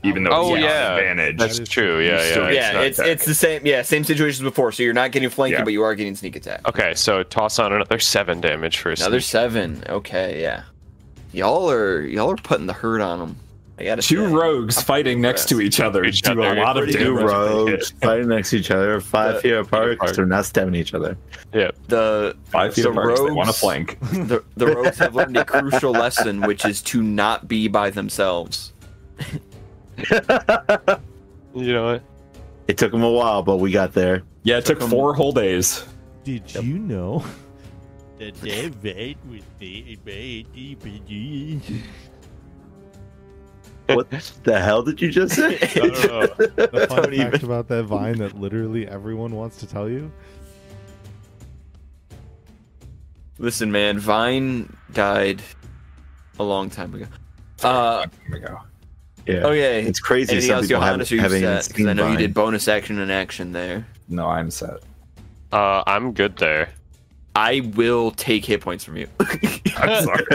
even 0.02 0.24
though 0.24 0.30
Oh, 0.32 0.54
he 0.54 0.62
has 0.62 0.70
yeah. 0.70 0.94
advantage. 0.96 1.38
That's 1.38 1.58
true. 1.68 2.00
You 2.00 2.10
Yeah, 2.10 2.22
yeah. 2.22 2.50
yeah, 2.50 2.72
not 2.72 2.84
it's 2.84 2.98
it's 2.98 3.24
the 3.24 3.34
same. 3.34 3.66
Yeah, 3.66 3.82
same 3.82 4.04
situation 4.04 4.44
as 4.46 4.50
before. 4.50 4.72
So 4.72 4.82
you're 4.82 4.92
not 4.92 5.10
getting 5.12 5.30
flanking, 5.30 5.58
Yeah. 5.60 5.64
but 5.64 5.72
you 5.72 5.82
are 5.82 5.94
getting 5.94 6.14
sneak 6.14 6.36
attack. 6.36 6.66
Okay, 6.68 6.94
so 6.94 7.22
toss 7.22 7.58
on 7.58 7.72
another 7.72 7.98
seven 7.98 8.40
damage 8.40 8.78
for 8.78 8.90
a 8.90 8.92
Another 8.92 9.20
sneak. 9.20 9.30
seven. 9.30 9.82
Okay, 9.88 10.40
yeah. 10.42 10.62
Y'all 11.32 11.70
are 11.70 12.02
y'all 12.02 12.30
are 12.30 12.36
putting 12.36 12.66
the 12.66 12.72
hurt 12.72 13.00
on 13.00 13.20
him. 13.20 13.36
I 13.80 13.84
gotta 13.84 14.02
Two 14.02 14.26
say. 14.28 14.32
rogues 14.34 14.82
fighting 14.82 15.22
next 15.22 15.48
to 15.48 15.60
each 15.60 15.80
other 15.80 16.04
Each 16.04 16.20
do 16.20 16.42
a 16.42 16.52
lot 16.54 16.76
of 16.76 16.86
Two 16.90 16.92
damage. 16.92 17.06
when 17.08 17.16
they 17.16 17.22
rogues 17.32 17.90
fighting 18.02 18.28
next 18.28 18.50
to 18.50 18.58
each 18.58 18.70
other, 18.70 19.00
five 19.00 19.34
The- 19.36 19.40
feet 19.40 19.52
apart, 19.54 19.92
apart. 19.94 20.10
so 20.10 20.16
they're 20.16 20.26
not 20.26 20.44
stabbing 20.44 20.74
each 20.74 20.92
other. 20.92 21.16
Yeah. 21.54 21.70
The 21.88 22.36
Five 22.44 22.74
feet 22.74 22.82
the 22.82 22.90
apart. 22.90 23.08
'cause 23.08 23.18
They 23.20 23.24
rogues, 23.24 23.34
want 23.36 23.48
to 23.48 23.54
flank. 23.54 23.98
the, 24.12 24.44
the 24.56 24.66
rogues 24.66 24.98
have 24.98 25.14
learned 25.14 25.36
a 25.38 25.44
crucial 25.46 25.92
lesson, 25.92 26.42
which 26.42 26.64
is 26.66 26.82
to 26.82 27.02
not 27.02 27.48
be 27.48 27.68
by 27.68 27.88
themselves. 27.90 28.72
You 31.52 31.72
know 31.72 31.84
what? 31.92 32.02
It 32.68 32.78
took 32.78 32.92
them 32.92 33.02
a 33.02 33.10
while, 33.10 33.42
but 33.42 33.56
we 33.56 33.72
got 33.72 33.92
there. 33.92 34.22
Yeah, 34.44 34.58
it 34.58 34.64
took 34.66 34.78
Took 34.78 34.84
'em- 34.84 34.90
four 34.90 35.14
whole 35.14 35.32
days. 35.32 35.84
Did 36.22 36.54
you 36.54 36.78
know 36.78 37.24
that 38.18 38.34
they 38.40 38.70
made 38.82 39.16
with 39.28 39.42
the 39.58 39.98
What 43.96 44.10
the 44.44 44.60
hell 44.60 44.82
did 44.82 45.00
you 45.00 45.10
just 45.10 45.34
say? 45.36 45.58
I 45.62 45.66
don't 45.74 46.06
know. 46.06 46.46
The 46.56 46.86
fun 46.88 46.88
Don't 46.88 46.88
fact 46.88 47.12
even- 47.12 47.44
about 47.44 47.68
that 47.68 47.84
vine 47.84 48.18
that 48.18 48.38
literally 48.38 48.86
everyone 48.86 49.34
wants 49.34 49.58
to 49.58 49.66
tell 49.66 49.88
you? 49.88 50.10
Listen, 53.38 53.72
man, 53.72 53.98
Vine 53.98 54.76
died 54.92 55.40
a 56.38 56.44
long 56.44 56.68
time 56.68 56.94
ago. 56.94 57.06
Uh, 57.62 58.06
Here 58.26 58.34
we 58.34 58.38
go. 58.40 58.58
yeah. 59.26 59.46
okay. 59.46 59.82
It's 59.82 59.98
crazy. 60.00 60.32
Anything 60.32 60.48
some 60.48 60.56
else, 60.58 60.66
people 60.66 60.82
have, 60.82 60.90
Johannes? 60.92 61.12
Are 61.12 61.14
you 61.14 61.20
having 61.22 61.42
set? 61.42 61.68
Because 61.68 61.86
I 61.86 61.92
know 61.94 62.10
you 62.12 62.18
did 62.18 62.34
bonus 62.34 62.68
action 62.68 62.98
and 62.98 63.10
action 63.10 63.52
there. 63.52 63.86
No, 64.08 64.26
I'm 64.26 64.50
set. 64.50 64.80
Uh, 65.52 65.82
I'm 65.86 66.12
good 66.12 66.36
there. 66.36 66.68
I 67.34 67.60
will 67.74 68.10
take 68.10 68.44
hit 68.44 68.60
points 68.60 68.84
from 68.84 68.96
you. 68.98 69.08
I'm 69.76 70.04
sorry. 70.04 70.26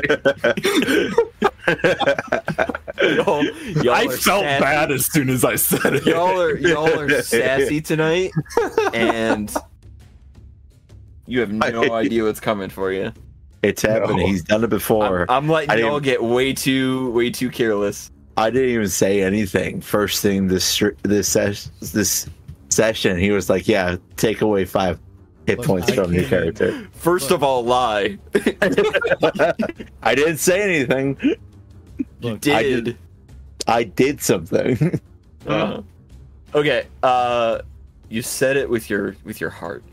y'all, 1.68 3.44
y'all 3.44 3.90
I 3.94 4.08
felt 4.08 4.44
sassy. 4.44 4.62
bad 4.64 4.92
as 4.92 5.06
soon 5.06 5.30
as 5.30 5.44
I 5.44 5.56
said 5.56 5.96
it. 5.96 6.06
Y'all 6.06 6.40
are 6.40 6.58
y'all 6.58 7.00
are 7.00 7.22
sassy 7.22 7.82
tonight, 7.82 8.32
and 8.94 9.54
You 11.28 11.40
have 11.42 11.52
no 11.52 11.94
idea 11.94 12.24
what's 12.24 12.40
coming 12.40 12.70
for 12.70 12.92
you. 12.92 13.12
It's 13.64 13.82
happened. 13.82 14.18
No. 14.18 14.28
He's 14.28 14.44
done 14.44 14.64
it 14.64 14.70
before. 14.70 15.24
I'm, 15.24 15.46
I'm 15.46 15.50
letting 15.50 15.72
I 15.72 15.76
y'all 15.78 16.00
get 16.00 16.24
way 16.24 16.54
too 16.54 17.10
way 17.12 17.32
too 17.32 17.50
careless. 17.50 18.12
I 18.38 18.50
didn't 18.50 18.70
even 18.70 18.90
say 18.90 19.22
anything. 19.24 19.82
First 19.82 20.22
thing 20.22 20.48
this 20.48 20.84
this 21.04 21.28
ses- 21.28 21.72
this 21.94 22.30
session, 22.70 23.18
he 23.18 23.32
was 23.32 23.50
like, 23.50 23.68
"Yeah, 23.68 23.98
take 24.18 24.42
away 24.42 24.66
five 24.66 25.00
hit 25.48 25.58
Look, 25.60 25.68
points 25.68 25.90
I 25.92 25.96
from 25.96 26.14
your 26.14 26.26
character." 26.26 26.88
First 26.92 27.32
of 27.32 27.42
all, 27.44 27.64
lie. 27.64 28.20
I 30.04 30.14
didn't 30.16 30.38
say 30.38 30.62
anything. 30.62 31.18
You 32.26 32.32
Look, 32.32 32.48
I 32.48 32.64
did. 32.64 32.84
did- 32.86 32.98
I 33.68 33.84
did 33.84 34.22
something. 34.22 35.00
Uh, 35.48 35.84
okay. 36.56 36.88
Uh, 37.04 37.60
you 38.10 38.24
said 38.24 38.58
it 38.58 38.68
with 38.68 38.90
your 38.90 39.16
with 39.26 39.40
your 39.40 39.52
heart, 39.52 39.84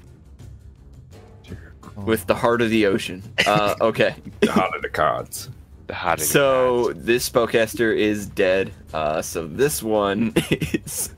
Oh, 1.95 2.01
with 2.05 2.25
the 2.27 2.35
heart 2.35 2.63
of 2.63 2.71
the 2.71 2.87
ocean. 2.87 3.23
Uh, 3.47 3.75
okay. 3.83 4.15
the 4.41 4.51
heart 4.51 4.75
of 4.75 4.81
the 4.81 4.89
cards. 4.89 5.51
How 5.91 6.15
did 6.15 6.25
So 6.25 6.95
this 6.95 7.29
spellcaster 7.29 7.95
is 7.95 8.27
dead. 8.29 8.73
Uh, 8.95 9.21
so 9.21 9.47
this 9.47 9.83
one 9.83 10.33
is 10.51 11.15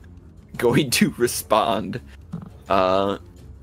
going 0.57 0.89
to 0.91 1.13
respond, 1.17 2.01
uh, 2.67 3.17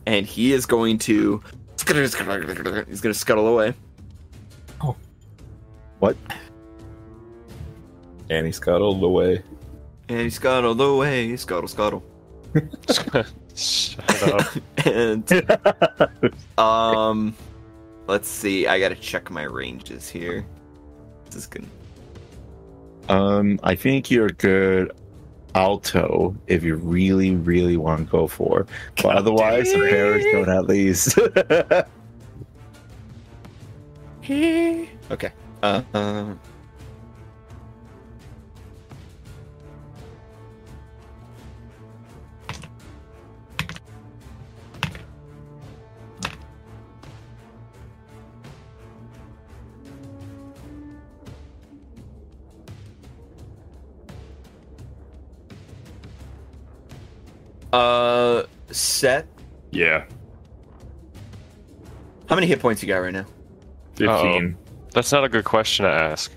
and 0.07 0.25
he 0.25 0.55
is 0.55 0.65
going 0.65 0.97
to 1.01 1.43
he's 1.77 1.85
going 1.85 3.13
to 3.13 3.15
scuttle 3.15 3.47
away. 3.47 3.75
Oh. 4.81 4.97
what? 5.99 6.17
And 8.33 8.47
he 8.47 8.53
scuttled 8.53 9.03
away. 9.03 9.43
And 10.09 10.21
he 10.21 10.31
scuttled 10.31 10.81
away, 10.81 11.37
scuttle, 11.37 11.69
scuttle. 11.69 12.03
Shut 13.55 14.23
up. 14.23 14.47
And 14.87 15.31
um, 16.59 17.37
let's 18.07 18.29
see. 18.29 18.67
I 18.67 18.81
gotta 18.81 18.95
check 18.95 19.31
my 19.31 19.43
ranges 19.43 20.09
here. 20.09 20.47
This 21.27 21.37
is 21.37 21.47
good. 21.47 21.67
Um, 23.11 23.61
I 23.63 23.75
think 23.75 24.11
you're 24.11 24.31
good 24.31 24.93
alto 25.55 26.35
if 26.47 26.63
you 26.63 26.77
really, 26.77 27.37
really 27.37 27.77
want 27.77 28.07
to 28.07 28.11
go 28.11 28.27
for. 28.27 28.67
But 29.03 29.17
otherwise, 29.17 29.71
the 29.73 29.79
bears 29.79 30.25
don't 30.33 30.49
at 30.49 30.65
least. 30.67 31.19
Okay. 35.11 35.33
Uh, 35.63 35.83
uh, 35.93 36.35
uh, 57.73 58.45
set. 58.71 59.27
Yeah. 59.71 60.05
How 62.29 62.35
many 62.35 62.47
hit 62.47 62.61
points 62.61 62.83
you 62.83 62.89
got 62.89 62.99
right 62.99 63.13
now? 63.13 63.27
15. 63.97 64.57
That's 64.93 65.13
not 65.13 65.25
a 65.25 65.29
good 65.29 65.45
question 65.45 65.85
to 65.85 65.91
ask. 65.91 66.33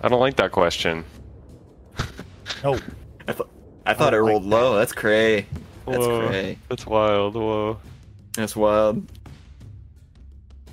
I 0.00 0.08
don't 0.08 0.20
like 0.20 0.36
that 0.36 0.52
question. 0.52 1.04
no. 2.64 2.78
I 3.26 3.32
thought 3.94 4.14
I 4.14 4.18
it 4.18 4.20
like 4.20 4.30
rolled 4.30 4.44
low. 4.44 4.76
That's 4.76 4.92
cray. 4.92 5.46
That's 5.86 5.98
Whoa. 5.98 6.28
cray. 6.28 6.58
That's 6.68 6.86
wild. 6.86 7.34
Whoa. 7.34 7.78
That's 8.34 8.54
wild. 8.54 9.10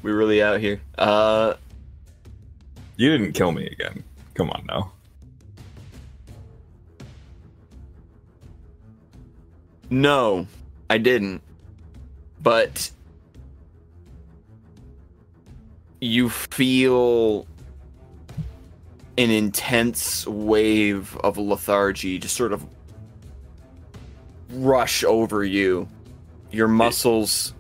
We're 0.03 0.15
really 0.15 0.43
out 0.43 0.59
here. 0.59 0.79
Uh, 0.97 1.55
You 2.95 3.09
didn't 3.09 3.34
kill 3.34 3.51
me 3.51 3.67
again. 3.67 4.03
Come 4.35 4.49
on 4.51 4.65
now. 4.67 4.91
No, 9.89 10.47
I 10.89 10.97
didn't. 10.97 11.41
But 12.41 12.91
you 15.99 16.30
feel 16.30 17.47
an 19.18 19.31
intense 19.31 20.27
wave 20.27 21.18
of 21.18 21.38
lethargy 21.38 22.19
just 22.19 22.35
sort 22.35 22.53
of 22.53 22.65
rush 24.51 25.03
over 25.03 25.43
you. 25.43 25.88
Your 26.51 26.68
muscles. 26.68 27.53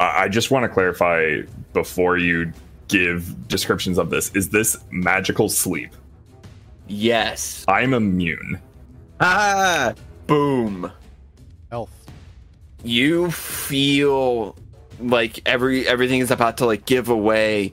I 0.00 0.24
I 0.24 0.28
just 0.28 0.50
want 0.50 0.64
to 0.64 0.68
clarify 0.68 1.42
before 1.72 2.16
you 2.16 2.52
give 2.88 3.48
descriptions 3.48 3.98
of 3.98 4.10
this. 4.10 4.34
Is 4.34 4.48
this 4.50 4.76
magical 4.90 5.48
sleep? 5.48 5.90
Yes. 6.88 7.64
I'm 7.68 7.94
immune. 7.94 8.60
Ah, 9.20 9.94
Boom. 10.26 10.90
Elf. 11.70 11.90
you 12.82 13.30
feel 13.30 14.56
like 14.98 15.40
every 15.46 15.86
everything 15.86 16.20
is 16.20 16.30
about 16.30 16.58
to 16.58 16.66
like 16.66 16.86
give 16.86 17.08
away. 17.08 17.72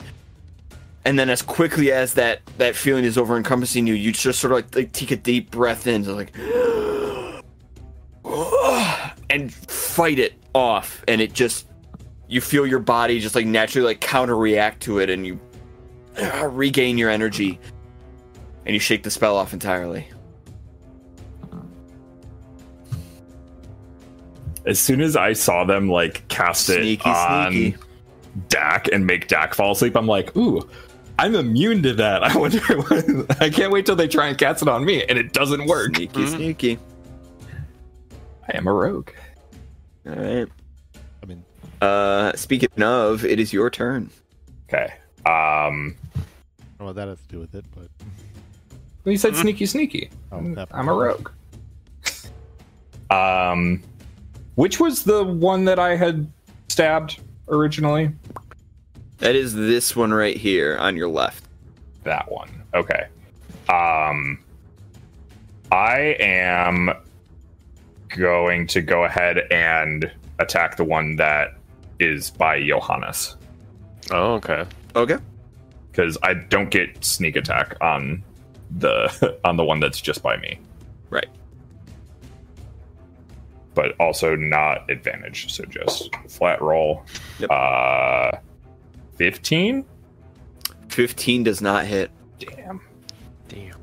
And 1.05 1.19
then 1.19 1.29
as 1.29 1.41
quickly 1.41 1.91
as 1.91 2.13
that 2.13 2.41
that 2.57 2.75
feeling 2.75 3.03
is 3.03 3.17
over 3.17 3.37
encompassing 3.37 3.87
you 3.87 3.93
you 3.93 4.11
just 4.11 4.39
sort 4.39 4.51
of 4.51 4.57
like, 4.57 4.75
like 4.75 4.91
take 4.93 5.11
a 5.11 5.15
deep 5.15 5.51
breath 5.51 5.87
in 5.87 6.03
so 6.03 6.15
like 6.15 6.35
and 9.29 9.53
fight 9.53 10.19
it 10.19 10.33
off. 10.53 11.03
And 11.07 11.21
it 11.21 11.33
just 11.33 11.67
you 12.27 12.41
feel 12.41 12.65
your 12.65 12.79
body 12.79 13.19
just 13.19 13.35
like 13.35 13.45
naturally 13.45 13.85
like 13.85 13.99
counter 13.99 14.37
react 14.37 14.81
to 14.83 14.99
it 14.99 15.09
and 15.09 15.25
you 15.25 15.39
regain 16.43 16.97
your 16.97 17.09
energy. 17.09 17.59
And 18.65 18.73
you 18.73 18.79
shake 18.79 19.03
the 19.03 19.11
spell 19.11 19.35
off 19.35 19.51
entirely 19.51 20.07
As 24.65 24.79
soon 24.79 25.01
as 25.01 25.15
I 25.17 25.33
saw 25.33 25.65
them 25.65 25.89
like 25.89 26.27
cast 26.29 26.67
Sneaky, 26.67 27.01
it 27.09 27.13
on 27.15 27.51
sneaky. 27.51 27.77
Dak 28.49 28.87
and 28.91 29.05
make 29.05 29.27
Dak 29.27 29.53
fall 29.53 29.73
asleep, 29.73 29.95
I'm 29.97 30.07
like, 30.07 30.35
ooh, 30.37 30.67
I'm 31.19 31.35
immune 31.35 31.83
to 31.83 31.93
that. 31.95 32.23
I 32.29 32.37
wonder. 32.37 32.59
What, 32.81 33.41
I 33.41 33.49
can't 33.49 33.71
wait 33.71 33.85
till 33.85 33.95
they 33.95 34.07
try 34.07 34.27
and 34.27 34.37
cast 34.37 34.61
it 34.61 34.67
on 34.67 34.85
me, 34.85 35.03
and 35.05 35.17
it 35.19 35.33
doesn't 35.33 35.65
work. 35.65 35.95
sneaky 35.97 36.19
Mhm. 36.19 36.35
sneaky 36.35 36.79
I 38.51 38.57
am 38.57 38.67
a 38.67 38.73
rogue. 38.73 39.09
all 40.07 40.15
right 40.15 40.47
I 41.21 41.25
mean, 41.25 41.43
Uh, 41.81 42.33
speaking 42.35 42.81
of, 42.81 43.23
it 43.25 43.39
is 43.39 43.53
your 43.53 43.69
turn. 43.69 44.09
Okay. 44.69 44.93
Um. 45.25 45.95
I 46.15 46.19
don't 46.77 46.79
know 46.79 46.85
what 46.87 46.95
that 46.95 47.07
has 47.07 47.19
to 47.21 47.27
do 47.27 47.39
with 47.39 47.53
it, 47.55 47.65
but 47.75 47.87
Well, 49.05 49.11
you 49.11 49.17
said 49.17 49.35
sneaky, 49.35 49.65
sneaky. 49.65 50.09
Oh, 50.31 50.37
I'm, 50.37 50.57
I'm 50.71 50.87
a 50.87 50.93
rogue. 50.93 51.29
Um, 53.09 53.83
which 54.55 54.79
was 54.79 55.03
the 55.03 55.23
one 55.23 55.65
that 55.65 55.79
I 55.79 55.95
had 55.95 56.31
stabbed 56.69 57.19
originally? 57.47 58.11
That 59.19 59.35
is 59.35 59.53
this 59.53 59.95
one 59.95 60.13
right 60.13 60.35
here 60.35 60.77
on 60.77 60.97
your 60.97 61.07
left. 61.07 61.45
That 62.03 62.29
one. 62.31 62.49
Okay. 62.73 63.07
Um, 63.69 64.39
I 65.71 66.15
am 66.19 66.91
going 68.09 68.67
to 68.67 68.81
go 68.81 69.05
ahead 69.05 69.39
and 69.51 70.11
attack 70.39 70.75
the 70.77 70.83
one 70.83 71.15
that 71.15 71.55
is 71.99 72.29
by 72.31 72.61
Johannes 72.61 73.37
Oh, 74.11 74.33
okay. 74.33 74.65
Okay. 74.95 75.17
because 75.91 76.17
I 76.21 76.33
don't 76.33 76.69
get 76.69 77.03
sneak 77.05 77.35
attack 77.37 77.77
on 77.81 78.23
the 78.77 79.37
on 79.45 79.55
the 79.57 79.63
one 79.63 79.79
that's 79.79 80.01
just 80.01 80.21
by 80.21 80.35
me. 80.37 80.59
Right. 81.09 81.29
But 83.73 83.95
also 83.99 84.35
not 84.35 84.89
advantage. 84.89 85.53
So 85.53 85.65
just 85.65 86.15
flat 86.27 86.61
roll. 86.61 87.03
Yep. 87.39 87.49
Uh, 87.51 88.31
fifteen. 89.17 89.85
15 90.93 91.43
does 91.43 91.59
not 91.59 91.87
hit. 91.87 92.11
Damn. 92.37 92.79
Damn. 93.47 93.79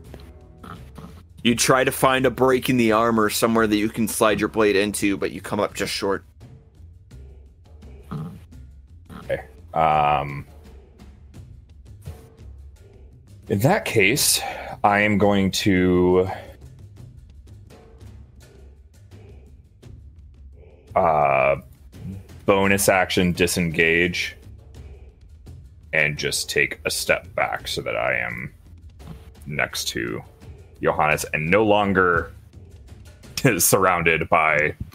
You 1.42 1.56
try 1.56 1.82
to 1.82 1.90
find 1.90 2.24
a 2.24 2.30
break 2.30 2.70
in 2.70 2.76
the 2.76 2.92
armor 2.92 3.30
somewhere 3.30 3.66
that 3.66 3.76
you 3.76 3.88
can 3.88 4.06
slide 4.06 4.38
your 4.38 4.48
blade 4.48 4.76
into, 4.76 5.16
but 5.16 5.32
you 5.32 5.40
come 5.40 5.58
up 5.58 5.74
just 5.74 5.92
short. 5.92 6.24
Okay. 9.18 9.40
Um. 9.74 10.46
In 13.48 13.58
that 13.60 13.84
case, 13.84 14.40
I 14.84 15.00
am 15.00 15.18
going 15.18 15.50
to. 15.52 16.28
Uh, 20.96 21.56
bonus 22.46 22.88
action 22.88 23.32
disengage 23.32 24.36
and 25.92 26.16
just 26.16 26.48
take 26.50 26.80
a 26.84 26.90
step 26.90 27.32
back 27.34 27.66
so 27.68 27.80
that 27.82 27.96
I 27.96 28.16
am 28.16 28.52
next 29.46 29.88
to 29.88 30.22
Johannes 30.82 31.24
and 31.34 31.50
no 31.50 31.64
longer 31.64 32.32
surrounded 33.58 34.28
by 34.28 34.74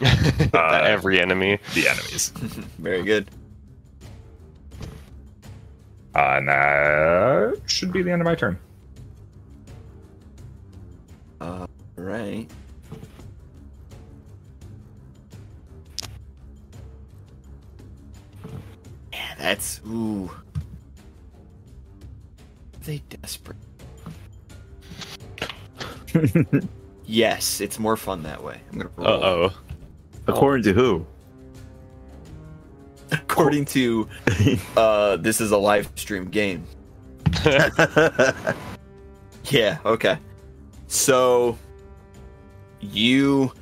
Uh, 0.54 0.80
Every 0.84 1.20
enemy. 1.20 1.58
the 1.74 1.88
enemies. 1.88 2.30
Very 2.78 3.02
good. 3.02 3.30
Uh, 6.14 6.36
and 6.38 6.48
that 6.48 7.60
should 7.66 7.92
be 7.92 8.02
the 8.02 8.10
end 8.10 8.22
of 8.22 8.26
my 8.26 8.34
turn. 8.34 8.58
All 11.40 11.68
right. 11.96 12.46
That's 19.46 19.80
ooh. 19.86 20.28
Are 22.74 22.84
they 22.84 23.00
desperate? 23.08 23.56
yes, 27.06 27.60
it's 27.60 27.78
more 27.78 27.96
fun 27.96 28.24
that 28.24 28.42
way. 28.42 28.60
I'm 28.72 28.78
gonna 28.78 28.90
Uh 28.98 29.20
oh. 29.22 29.52
According 30.26 30.64
to 30.64 30.72
who? 30.72 31.06
According 33.12 33.66
to 33.66 34.08
uh, 34.76 35.16
this 35.18 35.40
is 35.40 35.52
a 35.52 35.58
live 35.58 35.88
stream 35.94 36.24
game. 36.24 36.66
Yeah, 39.44 39.78
okay. 39.84 40.18
So 40.88 41.56
you 42.80 43.52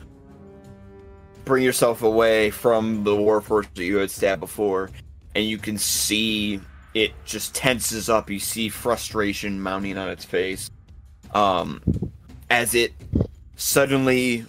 bring 1.45 1.63
yourself 1.63 2.03
away 2.03 2.49
from 2.49 3.05
the 3.05 3.11
warforged 3.11 3.75
that 3.75 3.85
you 3.85 3.99
had 3.99 4.11
stabbed 4.11 4.41
before, 4.41 4.89
and 5.35 5.45
you 5.45 5.59
can 5.59 5.79
see 5.79 6.61
it 6.95 7.13
just 7.25 7.55
tenses 7.55 8.09
up. 8.09 8.31
You 8.31 8.39
see 8.39 8.69
frustration 8.69 9.61
mounting 9.61 9.99
on 9.99 10.09
its 10.09 10.25
face. 10.25 10.71
Um 11.33 11.83
as 12.51 12.75
it 12.75 12.93
suddenly 13.57 14.45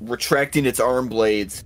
retracting 0.00 0.64
its 0.64 0.80
arm 0.80 1.08
blades 1.08 1.64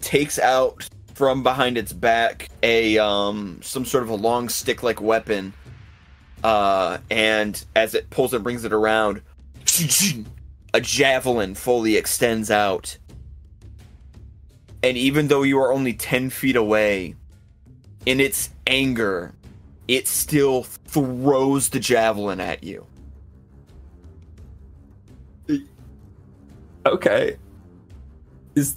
takes 0.00 0.38
out 0.38 0.88
from 1.14 1.42
behind 1.42 1.76
its 1.76 1.92
back 1.92 2.48
a 2.62 2.98
um 2.98 3.58
some 3.62 3.84
sort 3.84 4.02
of 4.02 4.10
a 4.10 4.14
long 4.14 4.48
stick 4.48 4.82
like 4.82 5.00
weapon 5.00 5.52
uh, 6.42 6.98
and 7.10 7.64
as 7.76 7.94
it 7.94 8.10
pulls 8.10 8.34
and 8.34 8.42
brings 8.42 8.64
it 8.64 8.72
around, 8.72 9.22
a 10.74 10.80
javelin 10.80 11.54
fully 11.54 11.96
extends 11.96 12.50
out. 12.50 12.96
And 14.82 14.96
even 14.96 15.28
though 15.28 15.42
you 15.42 15.58
are 15.60 15.72
only 15.72 15.92
10 15.92 16.30
feet 16.30 16.56
away, 16.56 17.14
in 18.06 18.20
its 18.20 18.50
anger, 18.66 19.32
it 19.88 20.08
still 20.08 20.64
throws 20.64 21.68
the 21.68 21.78
javelin 21.78 22.40
at 22.40 22.64
you. 22.64 22.86
Okay. 26.84 27.36
Is 28.54 28.76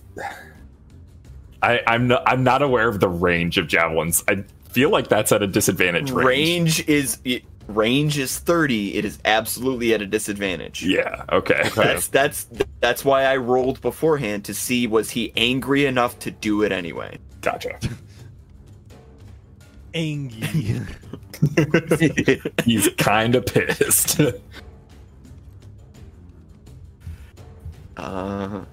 I 1.62 1.82
I'm 1.88 2.08
not 2.08 2.24
I'm 2.28 2.44
not 2.44 2.62
aware 2.62 2.88
of 2.88 3.00
the 3.00 3.10
range 3.10 3.58
of 3.58 3.68
javelins. 3.68 4.24
I 4.28 4.44
feel 4.70 4.90
like 4.90 5.08
that's 5.08 5.32
at 5.32 5.42
a 5.42 5.48
disadvantage 5.48 6.12
range. 6.12 6.28
Range 6.28 6.88
is 6.88 7.18
it, 7.24 7.44
range 7.68 8.18
is 8.18 8.40
30. 8.40 8.96
It 8.96 9.06
is 9.06 9.20
absolutely 9.26 9.94
at 9.94 10.02
a 10.02 10.06
disadvantage. 10.06 10.84
Yeah. 10.84 11.26
Okay. 11.32 11.70
That's 11.76 12.08
that's 12.08 12.48
that's 12.80 13.06
why 13.06 13.24
I 13.24 13.38
rolled 13.38 13.82
beforehand 13.82 14.46
to 14.46 14.54
see 14.54 14.88
was 14.88 15.12
he 15.12 15.32
angry 15.36 15.86
enough 15.86 16.20
to 16.20 16.32
do 16.32 16.64
it 16.64 16.72
anyway. 16.72 17.20
Gotcha. 17.42 17.80
Angry. 19.94 20.82
He's 22.66 22.90
kind 22.98 23.36
of 23.36 23.46
pissed. 23.46 24.20
Uh, 27.98 28.66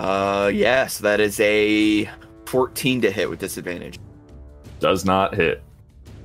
uh, 0.00 0.50
yes, 0.52 0.98
that 0.98 1.20
is 1.20 1.38
a 1.38 2.10
14 2.54 3.00
to 3.00 3.10
hit 3.10 3.28
with 3.28 3.40
disadvantage. 3.40 3.98
Does 4.78 5.04
not 5.04 5.34
hit. 5.34 5.60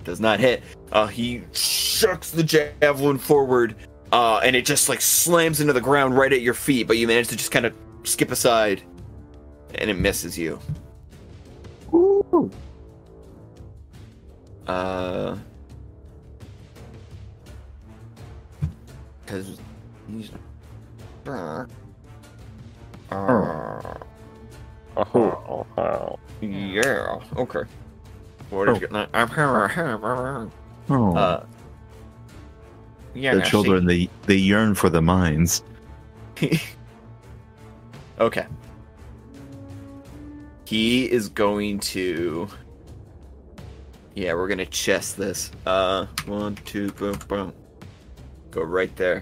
Does 0.04 0.20
not 0.20 0.40
hit. 0.40 0.62
Uh, 0.92 1.08
he 1.08 1.42
shucks 1.54 2.30
the 2.30 2.44
javelin 2.44 3.18
forward, 3.18 3.76
uh, 4.12 4.40
and 4.44 4.56
it 4.56 4.64
just 4.64 4.90
like 4.90 5.02
slams 5.02 5.60
into 5.60 5.74
the 5.74 5.82
ground 5.82 6.16
right 6.16 6.32
at 6.32 6.42
your 6.42 6.54
feet, 6.54 6.86
but 6.86 7.00
you 7.00 7.08
manage 7.08 7.30
to 7.30 7.36
just 7.36 7.50
kind 7.50 7.66
of 7.66 7.74
skip 8.04 8.30
aside, 8.30 8.84
and 9.74 9.90
it 9.90 9.96
misses 9.96 10.38
you. 10.38 10.60
Uh, 14.68 15.36
because 19.26 19.60
he's. 20.08 20.30
Uh, 21.26 21.66
Oh, 25.14 25.66
oh. 25.78 26.20
yeah. 26.42 27.20
Okay. 27.38 27.64
What 28.50 28.70
is 28.70 28.82
it? 28.82 28.94
I'm. 28.94 30.52
Oh, 30.90 31.16
Uh. 31.16 31.46
Yeah. 33.14 33.36
the 33.36 33.42
children, 33.42 33.86
they 33.86 34.10
they 34.26 34.36
yearn 34.36 34.76
for 34.76 34.90
the 34.90 35.02
mines. 35.02 35.64
okay. 38.20 38.46
He 40.66 41.12
is 41.12 41.30
going 41.30 41.80
to. 41.80 42.48
Yeah, 44.16 44.34
we're 44.34 44.48
gonna 44.48 44.66
chest 44.66 45.18
this. 45.18 45.52
Uh, 45.66 46.06
one, 46.26 46.56
two, 46.66 46.92
boom, 46.92 47.18
boom. 47.28 47.54
Go 48.52 48.62
right 48.62 48.94
there. 48.96 49.22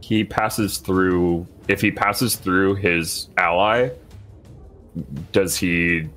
He 0.00 0.24
passes 0.24 0.78
through. 0.78 1.46
If 1.68 1.80
he 1.80 1.90
passes 1.90 2.36
through 2.36 2.76
his 2.76 3.28
ally, 3.36 3.90
does 5.32 5.56
he, 5.56 6.08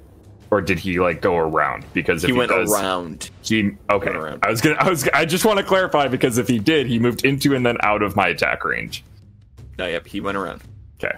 or 0.49 0.61
did 0.61 0.79
he 0.79 0.99
like 0.99 1.21
go 1.21 1.37
around? 1.37 1.85
Because 1.93 2.23
if 2.23 2.29
he 2.29 2.33
he, 2.33 2.37
went 2.37 2.51
does, 2.51 2.71
around. 2.71 3.29
He 3.41 3.71
okay. 3.89 4.09
Around. 4.09 4.39
I 4.43 4.49
was 4.49 4.61
gonna. 4.61 4.75
I 4.75 4.89
was. 4.89 5.07
I 5.13 5.25
just 5.25 5.45
want 5.45 5.59
to 5.59 5.65
clarify 5.65 6.07
because 6.07 6.37
if 6.37 6.47
he 6.47 6.59
did, 6.59 6.87
he 6.87 6.99
moved 6.99 7.25
into 7.25 7.55
and 7.55 7.65
then 7.65 7.77
out 7.81 8.01
of 8.01 8.15
my 8.15 8.27
attack 8.27 8.63
range. 8.65 9.03
No, 9.77 9.87
yep, 9.87 10.05
he 10.05 10.21
went 10.21 10.37
around. 10.37 10.61
Okay. 11.03 11.17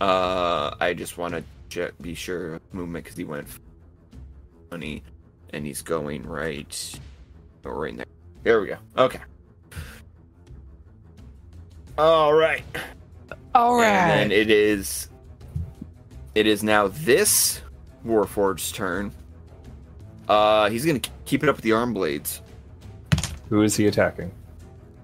Uh, 0.00 0.74
I 0.80 0.92
just 0.94 1.16
want 1.16 1.34
to 1.34 1.44
j- 1.68 1.90
be 2.00 2.14
sure 2.14 2.60
movement 2.72 3.04
because 3.04 3.16
he 3.16 3.24
went 3.24 3.46
funny, 4.70 5.02
and 5.52 5.64
he's 5.64 5.82
going 5.82 6.24
right, 6.24 7.00
oh, 7.64 7.70
right 7.70 7.96
there. 7.96 8.06
There 8.42 8.60
we 8.60 8.66
go. 8.66 8.76
Okay. 8.98 9.20
All 11.96 12.34
right. 12.34 12.64
All 13.54 13.80
And 13.80 14.30
then 14.30 14.32
it 14.32 14.50
is. 14.50 15.08
It 16.34 16.46
is 16.46 16.62
now 16.64 16.88
this 16.88 17.60
Warforged's 18.04 18.72
turn. 18.72 19.12
Uh, 20.28 20.68
he's 20.70 20.84
gonna 20.84 21.00
keep 21.24 21.42
it 21.42 21.48
up 21.48 21.56
with 21.56 21.64
the 21.64 21.72
arm 21.72 21.94
blades. 21.94 22.40
Who 23.50 23.62
is 23.62 23.76
he 23.76 23.86
attacking? 23.86 24.32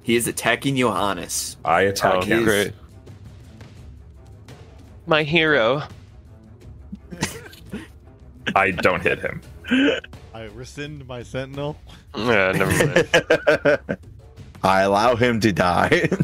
He 0.02 0.16
is 0.16 0.26
attacking 0.26 0.76
Johannes. 0.76 1.56
I 1.64 1.82
attack 1.82 2.14
Oh, 2.14 2.20
him. 2.22 2.44
great. 2.44 2.72
My 5.06 5.22
hero. 5.22 5.82
I 8.56 8.72
don't 8.72 9.02
hit 9.02 9.20
him. 9.20 9.40
I 10.34 10.44
rescind 10.54 11.06
my 11.06 11.22
sentinel. 11.22 11.76
Yeah, 12.16 12.52
never 12.52 12.86
mind. 12.86 13.98
I 14.62 14.82
allow 14.82 15.16
him 15.16 15.40
to 15.40 15.52
die. 15.52 16.08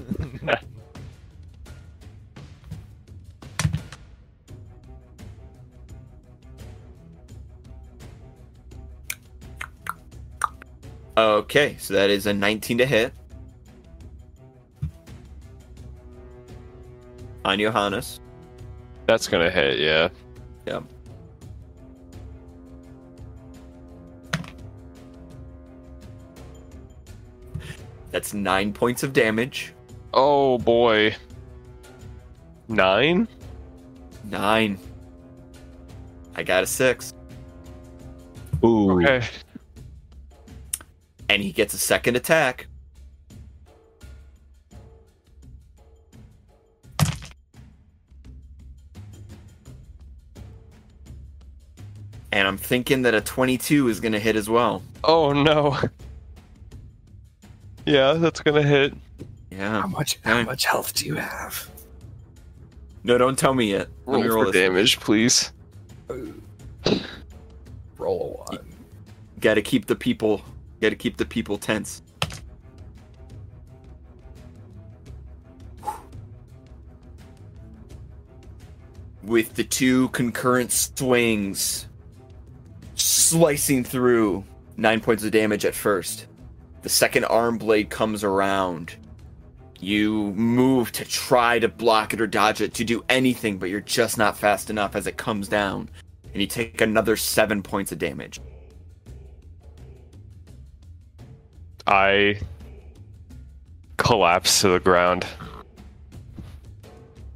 Okay, 11.17 11.77
so 11.79 11.95
that 11.95 12.11
is 12.11 12.27
a 12.27 12.35
19 12.35 12.77
to 12.79 12.85
hit. 12.85 13.13
On 17.45 17.59
Johannes. 17.59 18.21
That's 19.07 19.27
gonna 19.27 19.51
hit, 19.51 19.79
yeah. 19.79 20.09
Yep. 20.67 20.85
That's 28.11 28.35
nine 28.35 28.73
points 28.73 29.03
of 29.03 29.13
damage. 29.13 29.73
Oh 30.15 30.59
boy. 30.59 31.15
Nine? 32.69 33.29
Nine. 34.25 34.79
I 36.35 36.43
got 36.43 36.63
a 36.63 36.67
six. 36.67 37.13
Ooh. 38.65 39.03
Okay. 39.03 39.27
And 41.29 41.43
he 41.43 41.53
gets 41.53 41.75
a 41.75 41.79
second 41.79 42.17
attack. 42.17 42.67
And 52.33 52.47
I'm 52.47 52.59
thinking 52.59 53.03
that 53.03 53.15
a 53.15 53.21
22 53.21 53.89
is 53.89 53.99
going 53.99 54.13
to 54.13 54.19
hit 54.19 54.37
as 54.37 54.51
well. 54.51 54.83
Oh 55.05 55.33
no. 55.33 55.79
Yeah, 57.87 58.15
that's 58.15 58.41
gonna 58.41 58.63
hit. 58.63 58.95
Yeah. 59.51 59.81
How 59.83 59.87
much? 59.87 60.19
how 60.25 60.43
much 60.43 60.65
health 60.67 60.93
do 60.95 61.07
you 61.07 61.15
have? 61.15 61.71
No, 63.05 63.17
don't 63.17 63.39
tell 63.39 63.55
me 63.55 63.71
yet. 63.71 63.89
Let 64.07 64.15
Roll 64.15 64.23
me 64.23 64.29
roll 64.29 64.45
for 64.47 64.51
this. 64.53 64.61
damage, 64.61 64.99
please. 65.01 65.53
Roll 67.97 68.45
a 68.49 68.53
one. 68.55 68.67
Got 69.41 69.55
to 69.55 69.63
keep 69.63 69.87
the 69.87 69.95
people. 69.95 70.43
Got 70.81 70.91
to 70.91 70.97
keep 70.97 71.17
the 71.17 71.25
people 71.25 71.57
tense. 71.57 72.03
With 79.23 79.55
the 79.55 79.65
two 79.65 80.09
concurrent 80.11 80.71
swings 80.71 81.87
slicing 82.95 83.83
through, 83.83 84.45
nine 84.77 85.01
points 85.01 85.25
of 85.25 85.33
damage 85.33 85.65
at 85.65 85.75
first. 85.75 86.27
The 86.87 86.91
second 86.91 87.25
arm 87.25 87.59
blade 87.59 87.91
comes 87.91 88.23
around. 88.23 88.95
You 89.81 90.33
move 90.35 90.93
to 90.93 91.05
try 91.05 91.59
to 91.59 91.67
block 91.67 92.15
it 92.15 92.21
or 92.21 92.29
dodge 92.29 92.61
it, 92.61 92.75
to 92.75 92.85
do 92.85 93.05
anything, 93.09 93.59
but 93.59 93.71
you're 93.71 93.81
just 93.81 94.17
not 94.19 94.39
fast 94.39 94.71
enough 94.71 94.95
as 94.95 95.09
it 95.09 95.17
comes 95.17 95.49
down. 95.49 95.91
And 96.33 96.41
you 96.41 96.47
take 96.47 96.81
another 96.81 97.17
seven 97.17 97.61
points 97.61 97.91
of 97.91 97.99
damage. 97.99 98.39
I 101.89 102.39
collapse 103.97 104.61
to 104.61 104.69
the 104.69 104.79
ground 104.79 105.27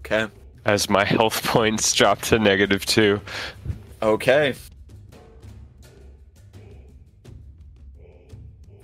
Okay. 0.06 0.28
as 0.64 0.88
my 0.88 1.04
health 1.04 1.42
points 1.44 1.92
drop 1.92 2.20
to 2.22 2.38
negative 2.38 2.86
two. 2.86 3.20
Okay. 4.00 4.54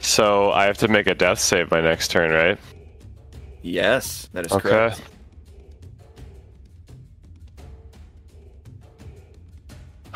So 0.06 0.52
I 0.52 0.66
have 0.66 0.78
to 0.78 0.88
make 0.88 1.08
a 1.08 1.16
death 1.16 1.40
save 1.40 1.68
my 1.72 1.80
next 1.80 2.12
turn, 2.12 2.30
right? 2.30 2.56
Yes, 3.62 4.28
that 4.32 4.46
is 4.46 4.52
Okay. 4.52 4.68
correct. 4.68 5.02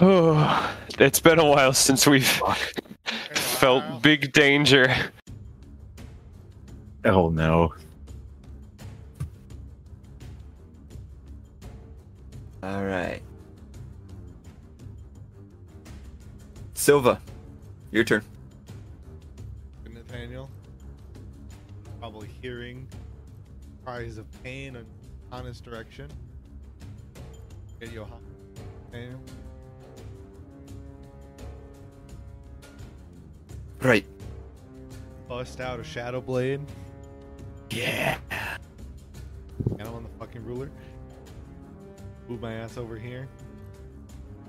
Oh, 0.01 0.77
it's 1.01 1.19
been 1.19 1.41
a 1.41 1.45
while 1.45 1.73
since 1.73 2.07
we've 2.07 2.25
felt 3.35 4.01
big 4.01 4.33
danger. 4.33 4.95
Oh 7.05 7.29
no. 7.29 7.75
All 12.63 12.85
right. 12.85 13.21
Silva, 16.75 17.21
your 17.91 18.05
turn. 18.05 18.23
Hearing 22.41 22.89
cries 23.85 24.19
of 24.19 24.27
pain 24.43 24.77
in 24.77 24.87
Johannes' 25.31 25.61
direction. 25.61 26.09
Get 27.81 27.93
you 27.93 28.03
a 28.03 28.07
Right. 33.83 34.07
Bust 35.29 35.61
out 35.61 35.81
a 35.81 35.85
shadow 35.85 36.21
blade. 36.21 36.61
Yeah. 37.71 38.19
Got 39.77 39.87
him 39.87 39.95
on 39.95 40.03
the 40.03 40.09
fucking 40.19 40.45
ruler. 40.45 40.71
Move 42.29 42.41
my 42.41 42.55
ass 42.55 42.77
over 42.77 42.97
here. 42.97 43.29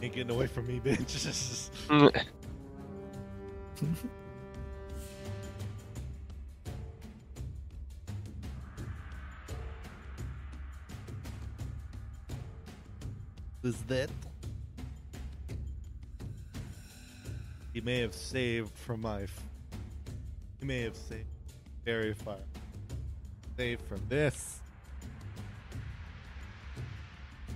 Ain't 0.02 0.14
getting 0.14 0.32
away 0.32 0.48
from 0.48 0.68
me, 0.68 0.80
bitch. 0.84 1.70
Is 13.64 13.82
that? 13.84 14.10
He 17.74 17.82
may 17.82 18.00
have 18.00 18.14
saved 18.14 18.76
from 18.76 19.02
my. 19.02 19.28
He 20.60 20.66
may 20.66 20.82
have 20.82 20.96
saved 20.96 21.28
very 21.86 22.14
far. 22.14 22.38
Saved 23.58 23.82
from 23.84 24.02
this. 24.10 24.60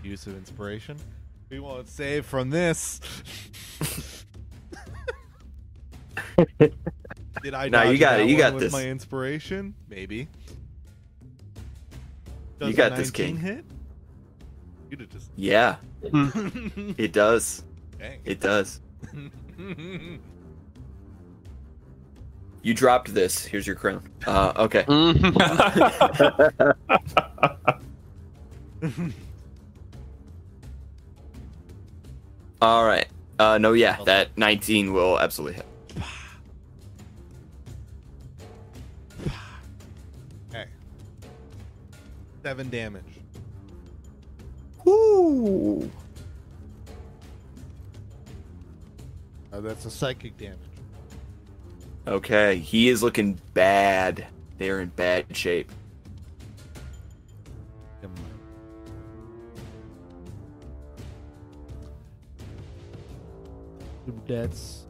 Use 0.03 0.27
of 0.27 0.38
inspiration. 0.38 0.98
We 1.49 1.60
won't 1.60 1.90
save 1.90 2.26
from 2.26 2.49
this. 2.52 3.02
Did 7.41 7.53
I? 7.53 7.69
Nah, 7.69 7.84
you 7.84 7.98
got 7.98 8.19
it, 8.19 8.30
you 8.30 8.38
got 8.38 8.53
with 8.53 8.64
this. 8.64 8.72
My 8.72 8.86
inspiration, 8.88 9.73
maybe. 9.90 10.15
You 10.18 10.27
Does 12.60 12.73
a 12.73 12.77
got 12.77 12.95
this, 12.95 13.11
19 13.11 13.26
King. 13.26 13.38
Hit? 13.38 13.65
You'd 14.96 15.02
have 15.02 15.10
just. 15.10 15.30
Yeah, 15.36 15.76
it 16.98 17.12
does. 17.12 17.66
Dang. 18.00 18.22
It 18.24 18.40
does. 18.40 18.80
You 22.62 22.74
dropped 22.74 23.14
this. 23.14 23.46
Here's 23.46 23.68
your 23.68 23.76
crown. 23.76 24.02
Uh, 24.26 24.52
okay. 24.58 24.86
All 32.60 32.88
right. 32.88 33.06
Uh, 33.38 33.60
no, 33.60 33.74
yeah, 33.74 34.04
that 34.06 34.36
19 34.36 34.94
will 34.94 35.20
absolutely 35.20 35.58
hit. 35.58 35.66
okay. 40.50 40.66
Seven 42.42 42.68
damage. 42.72 43.15
Woo! 44.86 45.91
Uh, 49.52 49.60
that's 49.62 49.86
a 49.86 49.91
psychic 49.91 50.38
damage. 50.38 50.60
Okay, 52.07 52.57
he 52.57 52.88
is 52.90 53.02
looking 53.02 53.40
bad. 53.53 54.28
They're 54.60 54.82
in 54.82 54.90
bad 54.90 55.36
shape. 55.36 55.72
Never 58.02 58.14
mind. 58.14 58.32
That's. 64.28 64.86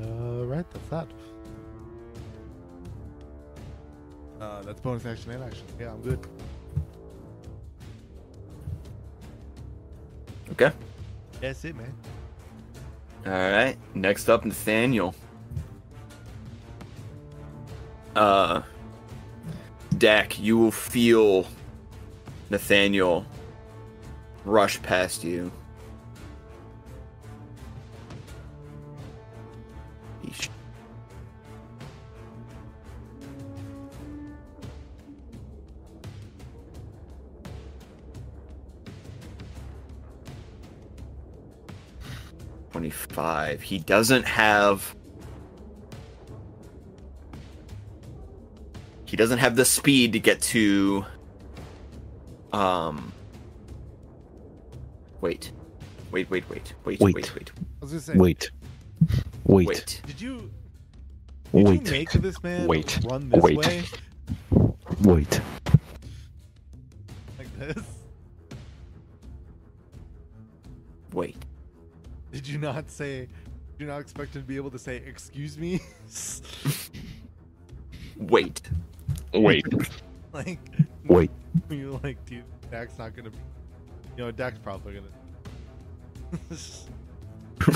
Uh, 0.00 0.44
right, 0.44 0.70
that's 0.70 0.88
that. 0.90 1.08
Uh, 4.44 4.60
that's 4.60 4.78
bonus 4.80 5.06
action 5.06 5.30
and 5.30 5.42
action. 5.42 5.64
Yeah, 5.80 5.92
I'm 5.92 6.02
good. 6.02 6.18
Okay. 10.52 10.70
That's 11.40 11.64
it, 11.64 11.74
man. 11.74 11.94
All 13.24 13.32
right. 13.32 13.78
Next 13.94 14.28
up, 14.28 14.44
Nathaniel. 14.44 15.14
Uh, 18.14 18.60
Dak, 19.96 20.38
you 20.38 20.58
will 20.58 20.70
feel 20.70 21.46
Nathaniel 22.50 23.24
rush 24.44 24.80
past 24.82 25.24
you. 25.24 25.50
Twenty-five. 43.24 43.62
He 43.62 43.78
doesn't 43.78 44.24
have. 44.24 44.94
He 49.06 49.16
doesn't 49.16 49.38
have 49.38 49.56
the 49.56 49.64
speed 49.64 50.12
to 50.12 50.20
get 50.20 50.42
to. 50.42 51.04
Um. 52.52 53.12
Wait. 55.20 55.52
Wait, 56.10 56.28
wait, 56.30 56.48
wait. 56.50 56.74
Wait, 56.84 57.00
Wait. 57.00 57.14
wait, 57.14 57.34
wait. 57.34 57.52
I 57.56 57.60
was 57.80 57.90
gonna 57.90 58.00
say, 58.02 58.14
Wait. 58.14 58.50
Wait. 59.44 59.66
Wait. 59.68 60.02
did 60.06 60.20
you 60.20 60.50
did 61.52 61.64
Wait. 61.66 61.86
you 61.86 61.92
make 61.92 62.12
this 62.12 62.42
man 62.42 62.68
Wait. 62.68 62.98
run 63.04 63.30
this 63.30 63.42
Wait. 63.42 63.56
way 63.56 63.84
Wait. 65.02 65.40
like 67.38 67.58
this? 67.58 67.93
Not 72.64 72.90
say? 72.90 73.28
You 73.78 73.86
not 73.86 74.00
expect 74.00 74.34
him 74.36 74.42
to 74.42 74.48
be 74.48 74.56
able 74.56 74.70
to 74.70 74.78
say 74.78 74.96
"excuse 74.96 75.58
me"? 75.58 75.80
Wait. 78.16 78.62
Wait. 79.32 79.64
like, 80.32 80.58
Wait. 81.06 81.30
you 81.70 82.00
like, 82.02 82.24
dude, 82.24 82.44
Dak's 82.70 82.98
not 82.98 83.14
gonna 83.16 83.30
be 83.30 83.38
You 84.16 84.24
know, 84.24 84.30
Dak's 84.30 84.58
probably 84.58 84.94
gonna. 84.94 85.06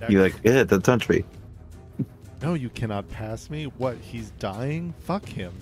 Dak- 0.00 0.10
You 0.10 0.22
like, 0.22 0.34
yeah, 0.44 0.64
don't 0.64 0.84
touch 0.84 1.08
me. 1.08 1.24
No, 2.42 2.54
you 2.54 2.68
cannot 2.68 3.08
pass 3.08 3.48
me. 3.48 3.64
What? 3.78 3.96
He's 3.96 4.30
dying. 4.32 4.92
Fuck 5.00 5.24
him. 5.26 5.52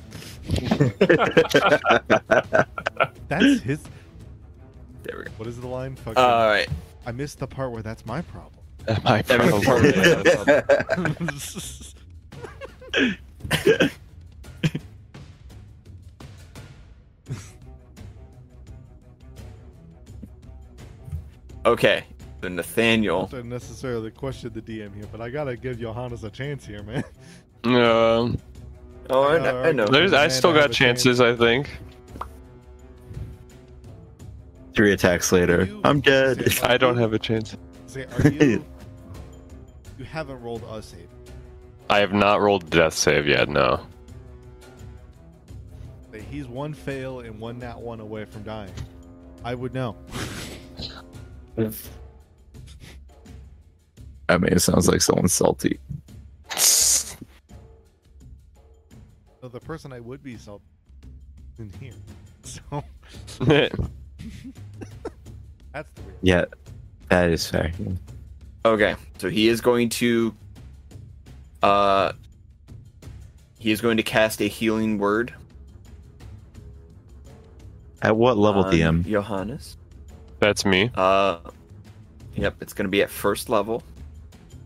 That's 3.28 3.60
his. 3.60 3.80
There 5.02 5.18
we 5.18 5.24
go. 5.24 5.30
What 5.36 5.48
is 5.48 5.60
the 5.60 5.66
line? 5.66 5.96
Fuck. 5.96 6.16
All 6.16 6.42
him. 6.44 6.48
right. 6.48 6.68
I 7.06 7.12
missed 7.12 7.38
the 7.38 7.46
part 7.46 7.72
where 7.72 7.82
that's 7.82 8.06
my 8.06 8.22
problem. 8.22 8.54
My 9.04 9.22
Every 9.28 9.60
problem. 9.62 9.92
Okay. 21.64 22.04
The 22.40 22.50
Nathaniel. 22.50 23.28
I 23.30 23.36
don't 23.36 23.48
necessarily 23.48 24.10
question 24.10 24.52
the 24.52 24.60
DM 24.62 24.94
here, 24.94 25.04
but 25.12 25.20
I 25.20 25.30
gotta 25.30 25.56
give 25.56 25.78
Johannes 25.78 26.24
a 26.24 26.30
chance 26.30 26.66
here, 26.66 26.82
man. 26.82 27.04
Um, 27.64 28.38
Oh, 29.10 29.22
I 29.24 29.34
I 29.34 29.38
know. 29.38 29.52
know, 29.52 29.62
I 29.62 29.72
know. 29.72 29.86
there's, 29.86 30.12
I 30.12 30.28
still 30.28 30.52
got 30.52 30.70
a 30.70 30.72
chance. 30.72 31.02
chances, 31.04 31.20
I 31.20 31.34
think. 31.36 31.68
Three 34.74 34.92
attacks 34.92 35.32
later. 35.32 35.64
You- 35.64 35.80
I'm 35.84 36.00
dead. 36.00 36.50
Say, 36.52 36.62
I 36.66 36.76
don't 36.78 36.96
you- 36.96 37.02
have 37.02 37.12
a 37.12 37.18
chance. 37.18 37.56
Say, 37.86 38.06
are 38.18 38.28
you? 38.28 38.64
you 39.98 40.04
haven't 40.04 40.40
rolled 40.40 40.64
a 40.70 40.82
save. 40.82 41.08
I 41.90 41.98
have 41.98 42.12
not 42.14 42.40
rolled 42.40 42.70
death 42.70 42.94
save 42.94 43.26
yet. 43.26 43.48
No. 43.48 43.84
Say 46.10 46.22
he's 46.22 46.46
one 46.46 46.72
fail 46.72 47.20
and 47.20 47.38
one 47.38 47.58
nat 47.58 47.78
one 47.78 48.00
away 48.00 48.24
from 48.24 48.42
dying. 48.44 48.72
I 49.44 49.54
would 49.54 49.74
know. 49.74 49.96
I 54.28 54.38
mean, 54.38 54.52
it 54.52 54.60
sounds 54.60 54.88
like 54.88 55.02
someone's 55.02 55.34
salty. 55.34 55.78
So 56.56 57.16
the 59.48 59.60
person 59.60 59.92
I 59.92 60.00
would 60.00 60.22
be 60.22 60.38
self 60.38 60.62
in 61.58 61.70
here. 61.80 61.92
So 62.44 62.82
that's 65.72 65.92
the 65.94 66.02
weird. 66.02 66.16
Yeah, 66.22 66.44
that 67.08 67.30
is 67.30 67.46
fair. 67.48 67.72
Okay, 68.64 68.94
so 69.18 69.28
he 69.28 69.48
is 69.48 69.60
going 69.60 69.88
to 69.90 70.34
uh 71.62 72.12
he 73.58 73.70
is 73.70 73.80
going 73.80 73.96
to 73.96 74.02
cast 74.02 74.40
a 74.40 74.48
healing 74.48 74.98
word 74.98 75.32
At 78.02 78.16
what 78.16 78.36
level, 78.36 78.64
on 78.64 78.72
DM? 78.72 79.04
Johannes. 79.08 79.76
That's 80.40 80.64
me. 80.64 80.90
Uh 80.94 81.38
Yep, 82.34 82.56
it's 82.62 82.72
going 82.72 82.86
to 82.86 82.90
be 82.90 83.02
at 83.02 83.10
first 83.10 83.48
level. 83.48 83.82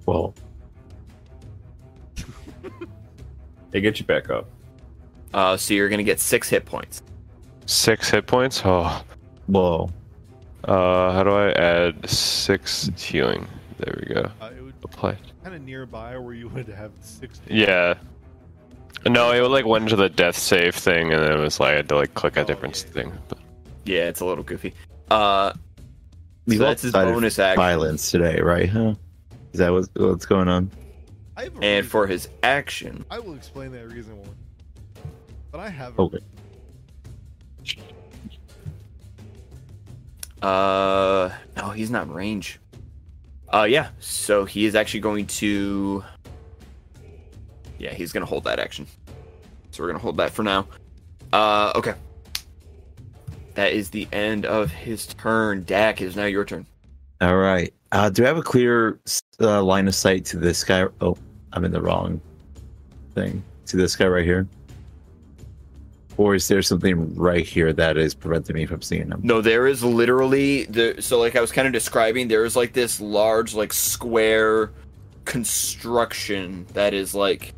Well, 0.06 0.34
They 3.72 3.80
get 3.80 3.98
you 4.00 4.06
back 4.06 4.30
up. 4.30 4.48
Uh 5.34 5.56
so 5.56 5.74
you're 5.74 5.88
going 5.88 5.98
to 5.98 6.04
get 6.04 6.20
6 6.20 6.48
hit 6.48 6.64
points. 6.64 7.02
Six 7.66 8.10
hit 8.10 8.26
points. 8.26 8.62
Oh. 8.64 9.02
whoa. 9.48 9.90
Uh, 10.66 11.12
how 11.12 11.22
do 11.22 11.30
I 11.30 11.50
add 11.52 12.08
six 12.08 12.90
healing? 12.96 13.46
There 13.78 13.94
we 14.06 14.14
go. 14.14 14.28
Uh, 14.40 14.50
it 14.56 14.62
would 14.62 14.74
Apply. 14.84 15.16
kind 15.44 15.54
of 15.54 15.62
nearby 15.62 16.16
where 16.18 16.34
you 16.34 16.48
would 16.48 16.66
have 16.68 16.92
six. 17.00 17.40
Yeah. 17.48 17.94
No, 19.06 19.30
it 19.32 19.40
would 19.40 19.50
like 19.52 19.64
went 19.66 19.82
into 19.84 19.96
the 19.96 20.08
death 20.08 20.36
save 20.36 20.74
thing, 20.74 21.12
and 21.12 21.22
then 21.22 21.32
it 21.32 21.40
was 21.40 21.60
like 21.60 21.72
I 21.72 21.76
had 21.76 21.88
to 21.90 21.96
like 21.96 22.14
click 22.14 22.36
a 22.36 22.40
Oh, 22.40 22.44
different 22.44 22.84
yeah. 22.86 22.92
thing. 22.92 23.12
But 23.28 23.38
Yeah, 23.84 24.08
it's 24.08 24.20
a 24.20 24.24
little 24.24 24.42
goofy. 24.44 24.74
Uh 25.10 25.52
so 26.48 26.58
that's 26.58 26.82
his 26.82 26.92
bonus 26.92 27.38
action. 27.40 27.56
Violence 27.56 28.10
today, 28.10 28.40
right? 28.40 28.68
Huh? 28.68 28.94
Is 29.52 29.58
that 29.58 29.72
what's, 29.72 29.88
what's 29.96 30.26
going 30.26 30.48
on? 30.48 30.70
I 31.36 31.44
have 31.44 31.52
a 31.54 31.56
And 31.56 31.62
reason. 31.84 31.90
for 31.90 32.06
his 32.06 32.28
action, 32.44 33.04
I 33.10 33.18
will 33.18 33.34
explain 33.34 33.72
that 33.72 33.86
reason 33.92 34.16
one. 34.18 34.34
But 35.50 35.60
I 35.60 35.68
have. 35.68 35.98
Okay. 35.98 36.18
Uh, 40.46 41.32
no, 41.56 41.70
he's 41.70 41.90
not 41.90 42.12
range. 42.12 42.60
Uh, 43.52 43.66
yeah. 43.68 43.88
So 43.98 44.44
he 44.44 44.64
is 44.64 44.76
actually 44.76 45.00
going 45.00 45.26
to. 45.26 46.04
Yeah, 47.78 47.92
he's 47.92 48.12
gonna 48.12 48.26
hold 48.26 48.44
that 48.44 48.60
action. 48.60 48.86
So 49.72 49.82
we're 49.82 49.88
gonna 49.88 49.98
hold 49.98 50.18
that 50.18 50.30
for 50.30 50.44
now. 50.44 50.68
Uh, 51.32 51.72
okay. 51.74 51.94
That 53.54 53.72
is 53.72 53.90
the 53.90 54.06
end 54.12 54.46
of 54.46 54.70
his 54.70 55.06
turn. 55.06 55.64
Dak 55.64 56.00
is 56.00 56.14
now 56.14 56.26
your 56.26 56.44
turn. 56.44 56.64
All 57.20 57.38
right. 57.38 57.74
Uh, 57.90 58.08
do 58.08 58.22
I 58.22 58.28
have 58.28 58.36
a 58.36 58.42
clear 58.42 59.00
uh, 59.40 59.62
line 59.64 59.88
of 59.88 59.96
sight 59.96 60.24
to 60.26 60.36
this 60.36 60.62
guy? 60.62 60.86
Oh, 61.00 61.18
I'm 61.54 61.64
in 61.64 61.72
the 61.72 61.82
wrong 61.82 62.20
thing. 63.16 63.42
To 63.66 63.76
this 63.76 63.96
guy 63.96 64.06
right 64.06 64.24
here? 64.24 64.46
Or 66.18 66.34
is 66.34 66.48
there 66.48 66.62
something 66.62 67.14
right 67.14 67.46
here 67.46 67.72
that 67.74 67.98
is 67.98 68.14
preventing 68.14 68.56
me 68.56 68.66
from 68.66 68.80
seeing 68.80 69.08
him? 69.08 69.20
No, 69.22 69.40
there 69.42 69.66
is 69.66 69.84
literally 69.84 70.64
the 70.64 71.00
so 71.00 71.18
like 71.18 71.36
I 71.36 71.40
was 71.40 71.52
kind 71.52 71.66
of 71.66 71.72
describing. 71.72 72.28
There 72.28 72.44
is 72.44 72.56
like 72.56 72.72
this 72.72 73.00
large 73.00 73.54
like 73.54 73.72
square 73.72 74.70
construction 75.26 76.66
that 76.72 76.94
is 76.94 77.14
like 77.14 77.52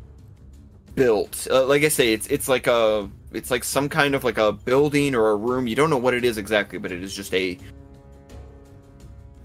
built. 0.95 1.47
Uh, 1.49 1.65
like 1.65 1.83
I 1.83 1.87
say, 1.87 2.11
it's 2.11 2.27
it's 2.27 2.49
like 2.49 2.67
a 2.67 3.09
it's 3.31 3.49
like 3.49 3.63
some 3.63 3.87
kind 3.87 4.13
of 4.13 4.25
like 4.25 4.37
a 4.37 4.51
building 4.51 5.15
or 5.15 5.29
a 5.29 5.35
room. 5.37 5.65
You 5.67 5.75
don't 5.75 5.89
know 5.89 5.97
what 5.97 6.13
it 6.13 6.25
is 6.25 6.37
exactly, 6.37 6.79
but 6.79 6.91
it 6.91 7.01
is 7.01 7.15
just 7.15 7.33
a 7.33 7.57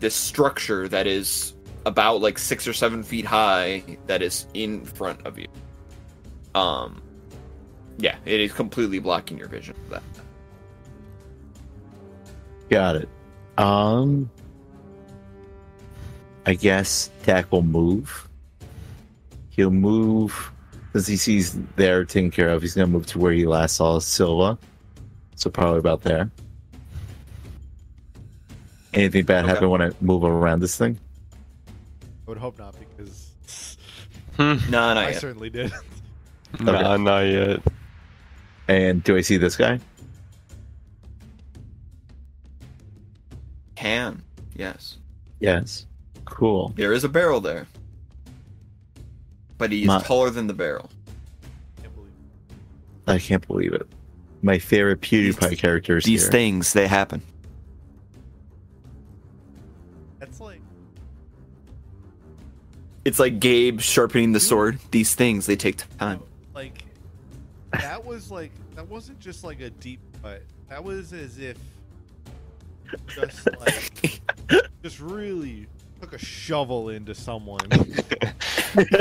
this 0.01 0.15
structure 0.15 0.89
that 0.89 1.07
is 1.07 1.55
about 1.86 2.20
like 2.20 2.39
six 2.39 2.66
or 2.66 2.73
seven 2.73 3.03
feet 3.03 3.24
high 3.24 3.82
that 4.07 4.23
is 4.23 4.47
in 4.55 4.85
front 4.85 5.24
of 5.24 5.39
you. 5.39 5.47
Um, 6.55 7.03
yeah, 7.98 8.16
it 8.24 8.40
is 8.40 8.52
completely 8.52 8.98
blocking 8.98 9.38
your 9.38 9.48
vision. 9.48 9.74
That. 9.90 10.02
Got 12.70 12.96
it. 12.96 13.08
Um, 13.58 14.30
I 16.46 16.54
guess 16.54 17.10
Dak 17.24 17.50
will 17.52 17.62
move. 17.62 18.28
He'll 19.50 19.70
move 19.70 20.50
because 20.86 21.06
he 21.06 21.16
sees 21.16 21.56
there 21.76 22.04
taken 22.04 22.30
care 22.30 22.48
of. 22.48 22.62
He's 22.62 22.74
gonna 22.74 22.86
move 22.88 23.06
to 23.06 23.18
where 23.18 23.32
he 23.32 23.46
last 23.46 23.76
saw 23.76 23.98
Silva, 24.00 24.58
so 25.36 25.50
probably 25.50 25.78
about 25.78 26.02
there. 26.02 26.30
Anything 28.92 29.24
bad 29.24 29.44
Okay. 29.44 29.54
happen 29.54 29.70
when 29.70 29.82
I 29.82 29.90
move 30.00 30.22
around 30.24 30.60
this 30.60 30.76
thing? 30.76 30.98
I 31.68 32.30
would 32.30 32.38
hope 32.38 32.58
not 32.58 32.74
because 32.78 33.76
No, 34.38 34.54
not 34.70 34.96
I 34.96 35.10
yet. 35.10 35.20
certainly 35.20 35.50
did. 35.50 35.72
nah, 36.60 36.96
not 36.96 37.20
yet. 37.20 37.60
And 38.69 39.03
do 39.05 39.16
I 39.16 39.20
see 39.20 39.36
this 39.36 39.57
guy? 39.57 39.78
Can 43.74 44.23
yes. 44.57 44.97
Yes. 45.41 45.86
Cool. 46.24 46.73
There 46.77 46.93
is 46.93 47.05
a 47.05 47.09
barrel 47.09 47.41
there. 47.41 47.66
But 49.59 49.73
he's 49.73 49.86
My- 49.86 50.01
taller 50.03 50.31
than 50.31 50.47
the 50.47 50.55
barrel. 50.55 50.91
I 53.07 53.19
can't 53.19 53.47
believe 53.47 53.74
it. 53.74 53.86
My 54.43 54.59
favorite 54.59 55.03
PewDiePie 55.03 55.59
characters 55.59 56.05
These 56.05 56.23
here. 56.23 56.31
things, 56.31 56.73
they 56.73 56.86
happen. 56.86 57.20
That's 60.19 60.41
like 60.41 60.61
It's 63.05 63.19
like 63.19 63.41
Gabe 63.41 63.81
sharpening 63.81 64.32
the 64.32 64.41
sword. 64.41 64.78
These 64.91 65.15
things, 65.15 65.45
they 65.45 65.57
take 65.57 65.77
time. 65.99 66.20
like 66.55 66.84
that 67.80 68.05
was 68.05 68.30
like 68.30 68.51
that 68.74 68.86
wasn't 68.88 69.18
just 69.20 69.44
like 69.44 69.60
a 69.60 69.70
deep 69.70 70.01
cut. 70.22 70.42
That 70.68 70.82
was 70.82 71.12
as 71.12 71.38
if 71.38 71.56
just 73.09 73.48
like 73.60 74.20
just 74.82 75.01
really 75.01 75.66
took 76.01 76.12
a 76.12 76.18
shovel 76.18 76.90
into 76.90 77.14
someone. 77.14 77.60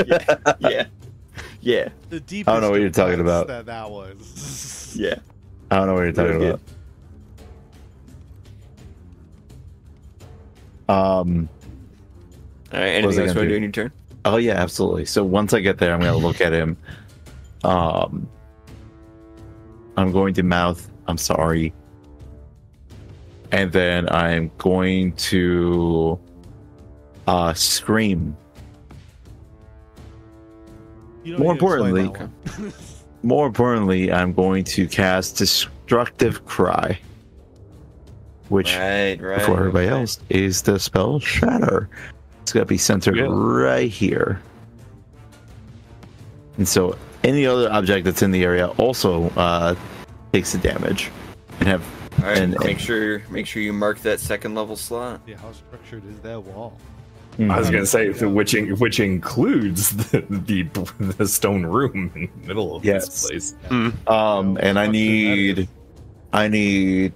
yeah. 0.06 0.36
Yeah. 0.58 0.86
Yeah. 1.60 1.88
The 2.10 2.20
deepest. 2.20 2.48
I 2.48 2.52
don't 2.52 2.62
know 2.62 2.70
what 2.70 2.80
you're 2.80 2.90
talking 2.90 3.20
about. 3.20 3.46
That 3.48 3.66
that 3.66 3.90
was. 3.90 4.94
Yeah. 4.96 5.16
I 5.72 5.78
don't 5.78 5.88
know 5.88 5.94
what 5.94 6.02
you're 6.02 6.12
talking 6.12 6.38
Really 6.38 6.50
about. 6.50 6.60
Um. 11.20 11.48
All 12.72 12.80
right. 12.80 13.02
What 13.02 13.06
was 13.06 13.18
Anything 13.18 13.18
else 13.18 13.18
you 13.18 13.24
gonna 13.26 13.26
want 13.26 13.34
to 13.34 13.42
do 13.42 13.48
do? 13.48 13.54
in 13.56 13.62
your 13.62 13.72
turn? 13.72 13.92
Oh 14.24 14.36
yeah, 14.36 14.52
absolutely. 14.54 15.04
So 15.04 15.24
once 15.24 15.52
I 15.52 15.60
get 15.60 15.78
there, 15.78 15.92
I'm 15.94 16.00
gonna 16.00 16.16
look 16.16 16.40
at 16.40 16.52
him. 16.52 16.76
Um. 17.64 18.28
I'm 19.96 20.12
going 20.12 20.34
to 20.34 20.42
mouth. 20.42 20.88
I'm 21.06 21.18
sorry. 21.18 21.72
And 23.52 23.70
then 23.72 24.08
I'm 24.10 24.50
going 24.58 25.12
to 25.12 26.18
uh 27.26 27.54
scream. 27.54 28.36
More 31.24 31.54
need 31.54 31.60
to 31.60 31.66
explain 31.66 32.06
importantly- 32.06 32.72
More 33.22 33.46
importantly, 33.46 34.12
I'm 34.12 34.34
going 34.34 34.64
to 34.64 34.86
cast 34.86 35.38
destructive 35.38 36.44
cry. 36.44 36.98
which 38.50 38.74
Right, 38.76 39.16
right. 39.20 39.40
for 39.40 39.56
everybody 39.58 39.86
okay. 39.86 40.00
else 40.00 40.18
is 40.28 40.60
the 40.62 40.78
spell 40.78 41.18
Shatter. 41.18 41.88
It's 42.42 42.52
gonna 42.52 42.66
be 42.66 42.76
centered 42.76 43.16
Yeah. 43.16 43.28
right 43.30 43.90
here. 43.90 44.38
And 46.58 46.68
so 46.68 46.96
any 47.24 47.46
other 47.46 47.70
object 47.72 48.04
that's 48.04 48.22
in 48.22 48.30
the 48.30 48.44
area 48.44 48.68
also 48.78 49.30
uh, 49.30 49.74
takes 50.32 50.52
the 50.52 50.58
damage 50.58 51.10
and 51.58 51.68
have 51.68 51.82
All 52.18 52.26
right, 52.26 52.38
and- 52.38 52.56
make 52.60 52.78
sure 52.78 53.22
make 53.30 53.46
sure 53.46 53.62
you 53.62 53.72
mark 53.72 53.98
that 54.00 54.20
second 54.20 54.54
level 54.54 54.76
slot. 54.76 55.20
Yeah, 55.26 55.36
how 55.38 55.52
structured 55.52 56.02
is 56.08 56.18
that 56.20 56.40
wall? 56.42 56.78
I 57.40 57.58
was 57.58 57.68
gonna 57.68 57.84
say 57.84 58.10
which 58.10 58.54
in, 58.54 58.78
which 58.78 59.00
includes 59.00 59.90
the, 60.12 60.20
the 60.28 60.62
the 61.16 61.26
stone 61.26 61.66
room 61.66 62.12
in 62.14 62.28
the 62.42 62.46
middle 62.46 62.76
of 62.76 62.84
Yes. 62.84 63.06
this 63.28 63.28
place. 63.28 63.54
Um, 64.06 64.56
and 64.62 64.78
I 64.78 64.86
need. 64.86 65.68
I 66.32 66.46
need 66.48 67.12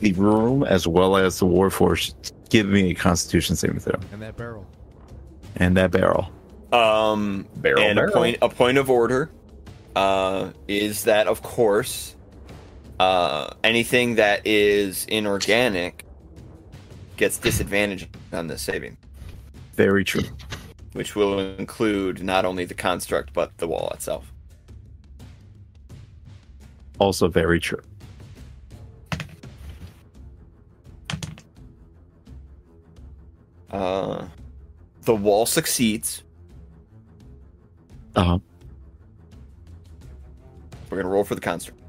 the 0.00 0.12
room 0.12 0.62
as 0.64 0.86
well 0.86 1.16
as 1.16 1.38
the 1.38 1.46
Warforged. 1.46 2.14
to 2.22 2.32
Give 2.50 2.66
me 2.66 2.90
a 2.90 2.94
Constitution 2.94 3.56
saving 3.56 3.80
throw 3.80 3.98
And 4.12 4.22
that 4.22 4.36
barrel. 4.36 4.66
and 5.56 5.76
that 5.76 5.90
barrel. 5.90 6.30
Um, 6.74 7.46
Barrel, 7.56 7.82
and 7.82 7.98
a 7.98 8.10
point 8.10 8.38
a 8.42 8.48
point 8.48 8.78
of 8.78 8.90
order 8.90 9.30
uh, 9.94 10.50
is 10.66 11.04
that 11.04 11.28
of 11.28 11.40
course 11.42 12.16
uh, 12.98 13.50
anything 13.62 14.16
that 14.16 14.44
is 14.44 15.04
inorganic 15.06 16.04
gets 17.16 17.38
disadvantage 17.38 18.08
on 18.32 18.48
this 18.48 18.60
saving, 18.60 18.96
Very 19.74 20.02
true. 20.04 20.22
which 20.94 21.14
will 21.14 21.38
include 21.38 22.24
not 22.24 22.44
only 22.44 22.64
the 22.64 22.74
construct 22.74 23.32
but 23.32 23.56
the 23.58 23.68
wall 23.68 23.90
itself. 23.94 24.32
Also 26.98 27.28
very 27.28 27.60
true. 27.60 27.82
Uh, 33.70 34.26
the 35.02 35.14
wall 35.14 35.46
succeeds. 35.46 36.22
Uh, 38.16 38.38
We're 40.90 40.98
gonna 40.98 41.08
roll 41.08 41.24
for 41.24 41.34
the 41.34 41.40
construct. 41.40 41.80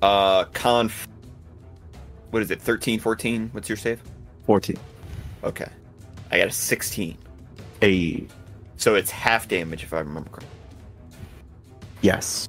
Uh, 0.00 0.44
conf. 0.52 1.08
What 2.30 2.42
is 2.42 2.50
it? 2.50 2.60
13, 2.60 3.00
14? 3.00 3.48
What's 3.52 3.68
your 3.68 3.76
save? 3.76 4.02
14. 4.44 4.76
Okay. 5.44 5.68
I 6.30 6.38
got 6.38 6.48
a 6.48 6.52
16. 6.52 7.16
A 7.82 8.26
So 8.76 8.94
it's 8.94 9.10
half 9.10 9.48
damage 9.48 9.82
if 9.82 9.92
I 9.92 10.00
remember 10.00 10.30
correctly. 10.30 10.48
yes. 12.02 12.48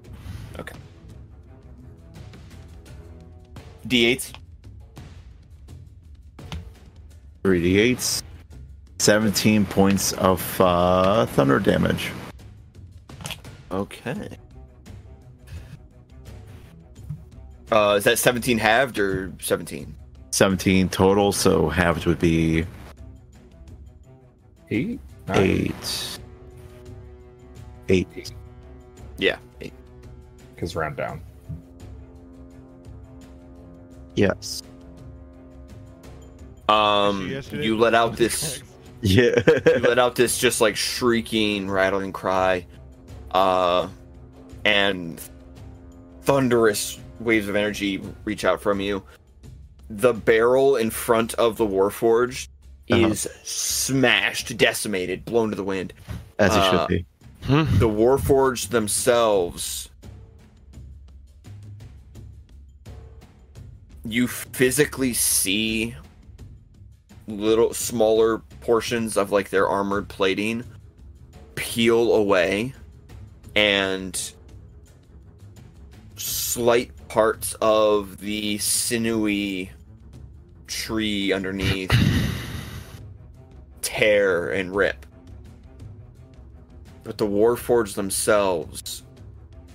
Okay. 0.59 0.75
D8s. 3.87 4.33
3d8s. 7.43 8.23
17 8.99 9.65
points 9.65 10.11
of 10.13 10.61
uh, 10.61 11.25
thunder 11.27 11.59
damage. 11.59 12.11
Okay. 13.71 14.29
Uh, 17.71 17.95
is 17.97 18.03
that 18.03 18.17
17 18.17 18.57
halved 18.57 18.99
or 18.99 19.31
17? 19.39 19.95
17 20.31 20.89
total, 20.89 21.31
so 21.31 21.69
halved 21.69 22.05
would 22.05 22.19
be 22.19 22.65
Eight, 24.71 24.99
nine. 25.27 25.37
eight. 25.39 26.19
Eight. 27.89 28.31
Yeah. 29.17 29.37
Eight. 29.61 29.73
because 30.53 30.75
round 30.75 30.95
down. 30.97 31.21
Yes. 34.15 34.61
Um, 36.67 37.31
you 37.51 37.77
let 37.77 37.95
out 37.95 38.15
this. 38.17 38.61
Yeah. 39.01 39.41
you 39.65 39.79
let 39.79 39.97
out 39.99 40.15
this 40.15 40.37
just 40.37 40.59
like 40.61 40.75
shrieking, 40.75 41.69
rattling 41.69 42.11
cry, 42.11 42.65
uh, 43.31 43.87
and 44.65 45.21
thunderous 46.23 46.99
waves 47.19 47.47
of 47.47 47.55
energy 47.55 48.01
reach 48.25 48.43
out 48.45 48.61
from 48.61 48.79
you. 48.79 49.03
The 49.89 50.13
barrel 50.13 50.75
in 50.75 50.89
front 50.89 51.33
of 51.35 51.57
the 51.57 51.65
Warforged 51.65 52.49
Uh-huh. 52.91 53.07
is 53.07 53.27
smashed, 53.43 54.55
decimated, 54.57 55.23
blown 55.25 55.49
to 55.49 55.55
the 55.55 55.63
wind. 55.63 55.93
As 56.37 56.55
it 56.55 56.59
Uh, 56.59 56.71
should 56.71 56.87
be. 56.89 57.05
The 57.77 57.87
Warforged 57.89 58.69
themselves, 58.69 59.89
you 64.05 64.27
physically 64.27 65.13
see 65.13 65.95
little 67.27 67.73
smaller 67.73 68.41
portions 68.69 69.17
of 69.17 69.31
like 69.31 69.49
their 69.49 69.67
armored 69.67 70.07
plating 70.07 70.63
peel 71.55 72.13
away 72.13 72.71
and 73.55 74.33
slight 76.17 76.91
parts 77.07 77.55
of 77.61 78.19
the 78.19 78.59
sinewy 78.59 79.71
tree 80.67 81.33
underneath 81.33 81.91
tear 83.81 84.51
and 84.51 84.75
rip. 84.75 85.03
But 87.03 87.17
the 87.17 87.25
warforged 87.25 87.95
themselves 87.95 89.01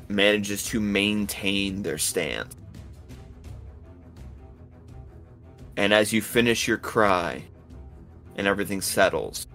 manages 0.07 0.63
to 0.67 0.79
maintain 0.79 1.83
their 1.83 1.99
stance 1.99 2.55
and 5.77 5.93
as 5.93 6.13
you 6.13 6.23
finish 6.23 6.69
your 6.69 6.79
cry 6.79 7.43
and 8.37 8.47
everything 8.47 8.81
settles 8.81 9.47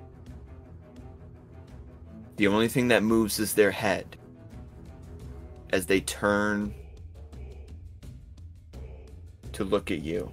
the 2.38 2.48
only 2.48 2.68
thing 2.68 2.88
that 2.88 3.04
moves 3.04 3.40
is 3.40 3.54
their 3.54 3.72
head 3.72 4.16
as 5.72 5.86
they 5.86 6.00
turn 6.02 6.74
to 9.52 9.64
look 9.64 9.92
at 9.92 10.00
you 10.00 10.32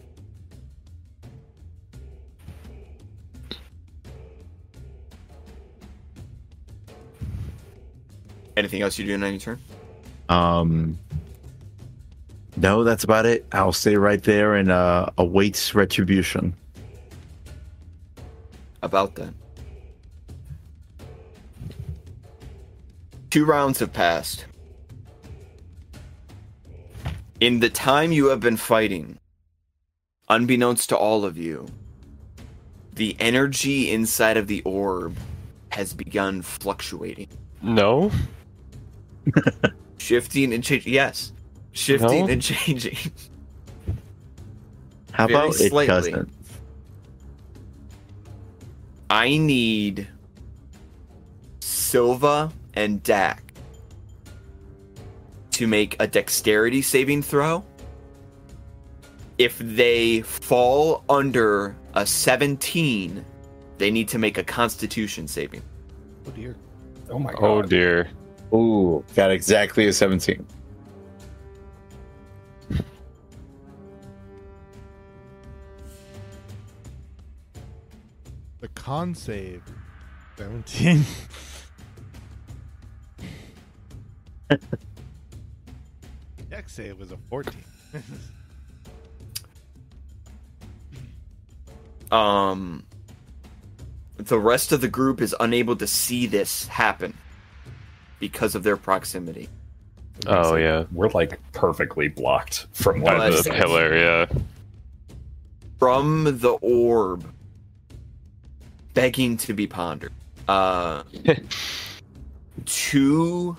anything 8.57 8.83
else 8.83 8.99
you 8.99 9.05
do 9.05 9.15
in 9.15 9.23
any 9.23 9.39
turn 9.39 9.59
Um, 10.29 10.99
no, 12.57 12.85
that's 12.85 13.05
about 13.05 13.27
it. 13.27 13.47
I'll 13.53 13.73
stay 13.73 13.97
right 13.97 14.23
there 14.23 14.55
and 14.55 14.71
uh, 14.71 15.11
await 15.19 15.73
retribution. 15.75 16.55
About 18.87 19.15
that. 19.17 19.35
Two 23.31 23.45
rounds 23.45 23.81
have 23.81 23.93
passed. 23.93 24.47
In 27.41 27.61
the 27.61 27.69
time 27.69 28.13
you 28.13 28.27
have 28.29 28.41
been 28.41 28.57
fighting, 28.57 29.19
unbeknownst 30.31 30.89
to 30.89 30.97
all 30.97 31.25
of 31.27 31.37
you, 31.37 31.67
the 32.95 33.15
energy 33.21 33.91
inside 33.91 34.39
of 34.39 34.47
the 34.47 34.63
orb 34.63 35.15
has 35.69 35.93
begun 35.93 36.41
fluctuating, 36.41 37.29
No. 37.61 38.11
shifting 39.99 40.55
and 40.55 40.65
changing. 40.65 40.95
Yes, 40.95 41.33
shifting 41.73 42.27
No? 42.27 42.33
and 42.33 42.41
changing. 42.51 42.97
How 45.13 45.27
Very 45.27 45.39
about 45.39 45.61
it 45.61 45.69
slightly. 45.71 45.87
doesn't? 46.13 46.31
I 49.11 49.37
need 49.37 50.09
Silva 51.61 52.53
and 52.75 53.03
Dak 53.03 53.43
to 55.53 55.67
make 55.67 55.97
a 56.01 56.07
dexterity 56.07 56.83
saving 56.83 57.23
throw. 57.23 57.65
If 59.39 59.59
they 59.59 60.23
fall 60.23 61.05
under 61.09 61.77
a 61.95 62.05
17, 62.05 63.25
they 63.79 63.91
need 63.91 64.09
to 64.09 64.19
make 64.19 64.39
a 64.39 64.45
constitution 64.45 65.29
saving. 65.29 65.63
Oh 66.27 66.31
dear. 66.31 66.57
Oh 67.09 67.19
my 67.19 67.33
oh, 67.33 67.41
god. 67.41 67.45
Oh 67.45 67.63
dear. 67.63 68.11
Ooh, 68.53 69.05
got 69.15 69.31
exactly 69.31 69.87
a 69.87 69.93
17. 69.93 70.45
Con 78.87 79.17
save. 79.17 79.63
17. 80.37 81.05
Dex 86.49 86.73
save 86.73 86.97
was 87.01 87.11
a 87.11 87.17
14. 87.29 87.65
Um 92.13 92.85
the 94.19 94.39
rest 94.39 94.71
of 94.71 94.81
the 94.81 94.87
group 94.87 95.21
is 95.21 95.35
unable 95.41 95.75
to 95.75 95.89
see 95.89 96.29
this 96.29 96.69
happen 96.69 97.13
because 98.21 98.55
of 98.55 98.63
their 98.63 98.77
proximity. 98.77 99.49
Oh 100.29 100.55
yeah, 100.55 100.85
We're 100.93 101.09
like 101.09 101.41
perfectly 101.51 102.07
blocked 102.07 102.69
from 102.73 103.01
by 103.01 103.31
the 103.31 103.43
pillar. 103.43 103.97
Yeah. 103.97 104.27
from 105.81 106.39
the 106.39 106.53
orb 106.61 107.33
begging 108.97 109.37
to 109.37 109.53
be 109.53 109.67
pondered 109.67 110.13
uh 110.49 111.03
two 112.65 113.55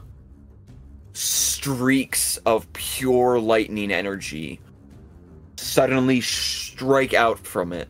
streaks 1.13 2.37
of 2.37 2.71
pure 2.73 3.39
lightning 3.39 3.91
energy 3.91 4.59
suddenly 5.55 6.19
strike 6.19 7.13
out 7.13 7.37
from 7.37 7.71
it 7.71 7.87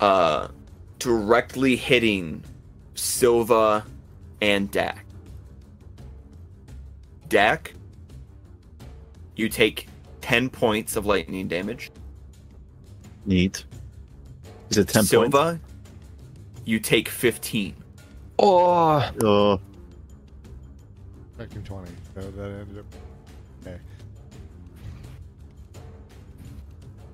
uh 0.00 0.48
directly 0.98 1.76
hitting 1.76 2.42
silva 2.94 3.84
and 4.40 4.70
dak 4.70 5.04
dak 7.28 7.74
you 9.34 9.48
take 9.50 9.88
10 10.22 10.48
points 10.48 10.96
of 10.96 11.04
lightning 11.04 11.46
damage 11.48 11.90
Neat. 13.26 13.64
Is 14.70 14.78
it 14.78 14.88
ten 14.88 15.00
points? 15.00 15.10
Silva, 15.10 15.60
you 16.66 16.80
take 16.80 17.08
15. 17.08 17.74
Oh. 18.38 19.10
Oh, 19.22 19.60
Expecting 21.28 21.62
20. 21.62 21.90
So 22.14 22.20
that 22.22 22.50
ended 22.60 22.78
up. 22.78 22.84
Okay. 23.62 23.78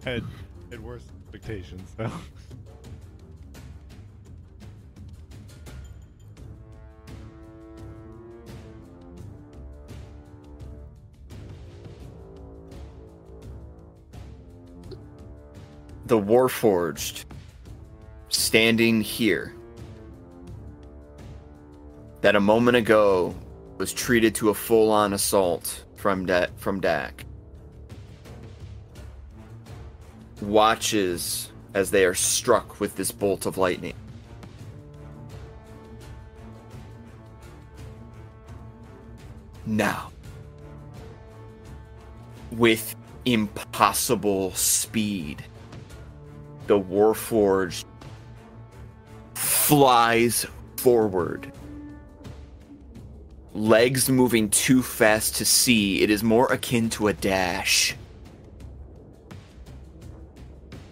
Had, 0.04 0.24
had 0.70 0.80
worse 0.80 1.04
expectations, 1.22 1.88
so. 1.96 2.10
The 16.06 16.18
Warforged, 16.18 17.24
standing 18.32 19.00
here, 19.00 19.54
that 22.22 22.36
a 22.36 22.40
moment 22.40 22.76
ago 22.76 23.34
was 23.78 23.92
treated 23.92 24.34
to 24.36 24.48
a 24.48 24.54
full-on 24.54 25.12
assault 25.12 25.84
from 25.96 26.26
da- 26.26 26.46
from 26.56 26.80
Dak, 26.80 27.24
watches 30.40 31.50
as 31.74 31.90
they 31.90 32.04
are 32.04 32.14
struck 32.14 32.80
with 32.80 32.96
this 32.96 33.10
bolt 33.10 33.46
of 33.46 33.56
lightning. 33.56 33.94
Now, 39.64 40.10
with 42.50 42.94
impossible 43.24 44.52
speed, 44.54 45.44
the 46.66 46.78
Warforged 46.78 47.84
flies 49.72 50.44
forward. 50.76 51.50
Legs 53.54 54.10
moving 54.10 54.50
too 54.50 54.82
fast 54.82 55.36
to 55.36 55.46
see, 55.46 56.02
it 56.02 56.10
is 56.10 56.22
more 56.22 56.44
akin 56.52 56.90
to 56.90 57.08
a 57.08 57.14
dash. 57.14 57.96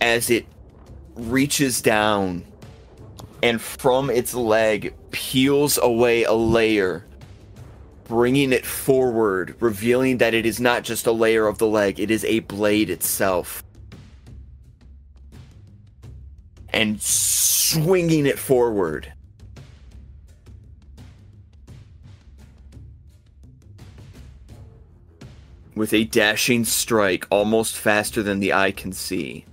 As 0.00 0.30
it 0.30 0.46
reaches 1.14 1.82
down 1.82 2.42
and 3.42 3.60
from 3.60 4.08
its 4.08 4.32
leg 4.32 4.94
peels 5.10 5.76
away 5.76 6.24
a 6.24 6.32
layer, 6.32 7.04
bringing 8.04 8.50
it 8.50 8.64
forward, 8.64 9.56
revealing 9.60 10.16
that 10.16 10.32
it 10.32 10.46
is 10.46 10.58
not 10.58 10.84
just 10.84 11.06
a 11.06 11.12
layer 11.12 11.46
of 11.46 11.58
the 11.58 11.66
leg, 11.66 12.00
it 12.00 12.10
is 12.10 12.24
a 12.24 12.38
blade 12.38 12.88
itself. 12.88 13.62
And 16.80 17.00
swinging 17.02 18.24
it 18.24 18.38
forward. 18.38 19.12
With 25.74 25.92
a 25.92 26.04
dashing 26.04 26.64
strike 26.64 27.26
almost 27.28 27.76
faster 27.76 28.22
than 28.22 28.40
the 28.40 28.54
eye 28.54 28.70
can 28.70 28.92
see. 28.92 29.44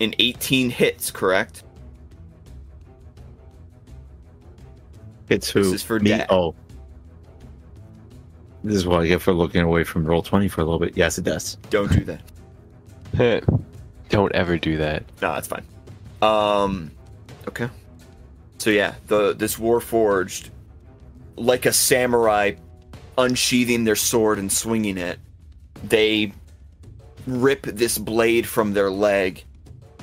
In 0.00 0.14
18 0.18 0.70
hits, 0.70 1.10
correct? 1.10 1.62
it's 5.28 5.50
who? 5.50 5.62
This 5.62 5.72
is 5.74 5.82
for 5.82 6.00
me. 6.00 6.10
Dak. 6.10 6.32
Oh, 6.32 6.54
this 8.64 8.76
is 8.76 8.86
what 8.86 9.02
I 9.02 9.06
get 9.06 9.20
for 9.20 9.34
looking 9.34 9.60
away 9.60 9.84
from 9.84 10.06
Roll20 10.06 10.50
for 10.50 10.62
a 10.62 10.64
little 10.64 10.78
bit. 10.78 10.96
Yes, 10.96 11.18
it 11.18 11.24
does. 11.24 11.56
Don't 11.68 11.92
do 11.92 12.18
that. 13.14 13.44
Don't 14.08 14.32
ever 14.32 14.56
do 14.56 14.78
that. 14.78 15.04
No, 15.20 15.34
that's 15.34 15.48
fine. 15.48 15.64
Um, 16.22 16.90
okay. 17.46 17.68
So 18.58 18.70
yeah, 18.70 18.94
the 19.06 19.34
this 19.34 19.56
Warforged, 19.56 20.48
like 21.36 21.66
a 21.66 21.72
samurai, 21.72 22.52
unsheathing 23.18 23.84
their 23.84 23.96
sword 23.96 24.38
and 24.38 24.50
swinging 24.50 24.96
it, 24.96 25.18
they 25.84 26.32
rip 27.26 27.62
this 27.62 27.98
blade 27.98 28.46
from 28.46 28.72
their 28.72 28.90
leg 28.90 29.44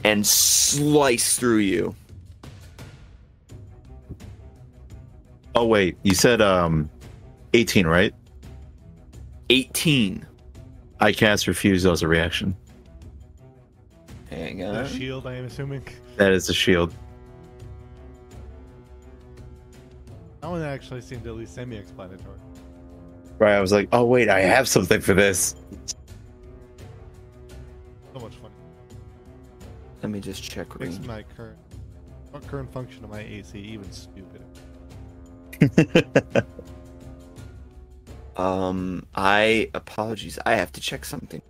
and 0.04 0.26
slice 0.26 1.38
through 1.38 1.58
you. 1.58 1.96
Oh 5.56 5.66
wait, 5.66 5.98
you 6.04 6.14
said 6.14 6.42
um, 6.42 6.90
eighteen, 7.54 7.88
right? 7.88 8.14
18. 9.52 10.26
I 11.02 11.12
cast 11.12 11.46
refusal 11.48 11.92
as 11.92 12.02
a 12.04 12.08
reaction. 12.08 12.56
Hang 14.30 14.60
The 14.60 14.80
on. 14.84 14.88
shield, 14.88 15.28
I 15.28 15.34
am 15.36 15.46
assuming. 15.46 15.84
That 16.16 16.32
is 16.32 16.48
the 16.48 16.54
shield. 16.54 16.94
That 20.40 20.50
one 20.50 20.62
actually 20.62 21.02
seemed 21.02 21.28
at 21.28 21.36
least 21.36 21.54
semi 21.54 21.76
explanatory. 21.76 22.40
Right. 23.40 23.54
I 23.54 23.60
was 23.60 23.72
like, 23.74 23.90
oh 23.92 24.06
wait, 24.06 24.30
I 24.30 24.40
have 24.40 24.68
something 24.70 25.02
for 25.02 25.14
this. 25.14 25.56
So 28.14 28.20
much 28.20 28.36
fun. 28.36 28.52
Let 30.02 30.12
me 30.12 30.22
just 30.22 30.44
check 30.44 30.80
Makes 30.80 30.96
range. 30.96 31.08
my 31.08 31.24
current, 31.36 31.58
current 32.48 32.72
function 32.72 33.04
of 33.04 33.10
my 33.10 33.20
AC 33.22 33.60
even 33.60 33.92
stupid. 33.92 34.44
Um, 38.42 39.06
I 39.14 39.70
apologies. 39.76 40.40
I 40.46 40.56
have 40.56 40.72
to 40.74 40.82
check 40.82 41.06
something 41.06 41.44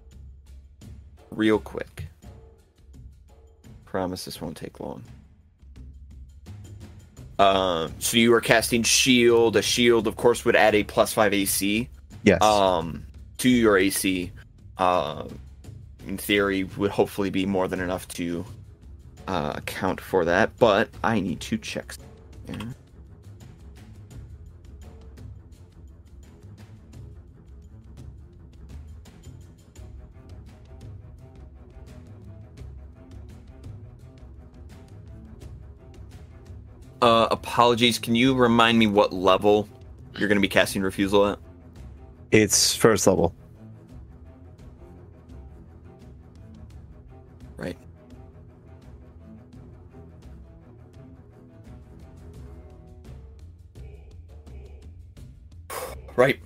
real 1.29 1.57
quick. 1.57 2.07
Promise 3.85 4.25
this 4.25 4.41
won't 4.41 4.57
take 4.57 4.79
long. 4.81 5.03
Um, 7.39 7.93
so 7.99 8.17
you 8.17 8.33
are 8.33 8.41
casting 8.41 8.83
shield. 8.83 9.55
A 9.55 9.61
shield, 9.61 10.05
of 10.05 10.17
course, 10.17 10.43
would 10.43 10.55
add 10.55 10.75
a 10.75 10.83
plus 10.83 11.13
five 11.13 11.33
AC. 11.33 11.87
yes. 12.23 12.41
Um, 12.43 13.05
to 13.37 13.49
your 13.49 13.77
AC. 13.77 14.31
Uh, 14.77 15.25
in 16.07 16.17
theory, 16.17 16.65
would 16.75 16.91
hopefully 16.91 17.29
be 17.29 17.45
more 17.45 17.67
than 17.69 17.79
enough 17.79 18.07
to 18.09 18.45
uh, 19.27 19.53
account 19.55 20.01
for 20.01 20.25
that. 20.25 20.57
But 20.59 20.89
I 21.03 21.21
need 21.21 21.39
to 21.41 21.57
check. 21.57 21.93
something. 22.47 22.71
Uh, 37.01 37.27
apologies. 37.31 37.97
Can 37.97 38.15
you 38.15 38.35
remind 38.35 38.77
me 38.77 38.87
what 38.87 39.11
level 39.11 39.67
you're 40.17 40.27
going 40.27 40.37
to 40.37 40.41
be 40.41 40.47
casting 40.47 40.81
refusal 40.81 41.25
at? 41.27 41.39
it's 42.31 42.75
first 42.75 43.05
level. 43.07 43.35
Right. 47.57 47.77
Right. 56.15 56.39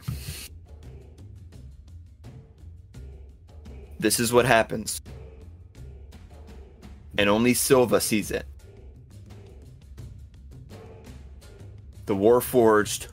This 3.99 4.19
is 4.19 4.33
what 4.33 4.45
happens. 4.45 5.01
And 7.17 7.29
only 7.29 7.53
Silva 7.53 8.01
sees 8.01 8.29
it. 8.31 8.45
The 12.05 12.15
Warforged 12.15 13.07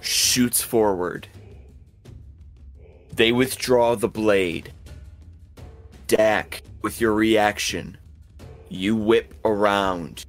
shoots 0.00 0.60
forward. 0.60 1.28
They 3.12 3.32
withdraw 3.32 3.94
the 3.94 4.08
blade. 4.08 4.72
Dak, 6.06 6.62
with 6.82 7.00
your 7.00 7.14
reaction, 7.14 7.96
you 8.68 8.96
whip 8.96 9.34
around 9.44 10.24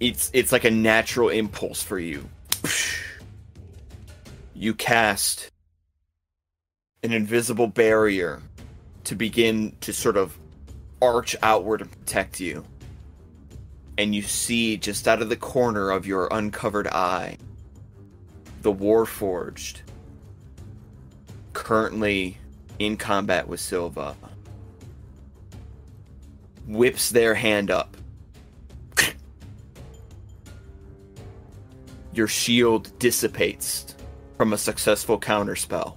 it's 0.00 0.30
it's 0.34 0.52
like 0.52 0.64
a 0.64 0.70
natural 0.70 1.28
impulse 1.28 1.82
for 1.82 1.98
you. 1.98 2.28
You 4.56 4.72
cast 4.72 5.50
an 7.02 7.12
invisible 7.12 7.66
barrier 7.66 8.40
to 9.02 9.16
begin 9.16 9.74
to 9.80 9.92
sort 9.92 10.16
of 10.16 10.38
arch 11.02 11.34
outward 11.42 11.80
and 11.80 11.90
protect 11.90 12.38
you. 12.38 12.64
And 13.96 14.14
you 14.14 14.22
see 14.22 14.76
just 14.76 15.06
out 15.06 15.22
of 15.22 15.28
the 15.28 15.36
corner 15.36 15.90
of 15.90 16.06
your 16.06 16.28
uncovered 16.30 16.88
eye 16.88 17.38
the 18.62 18.72
Warforged 18.72 19.82
currently 21.52 22.38
in 22.78 22.96
combat 22.96 23.46
with 23.46 23.60
Silva 23.60 24.16
whips 26.66 27.10
their 27.10 27.34
hand 27.34 27.70
up. 27.70 27.96
Your 32.14 32.26
shield 32.26 32.98
dissipates 32.98 33.94
from 34.36 34.52
a 34.52 34.58
successful 34.58 35.20
counterspell. 35.20 35.96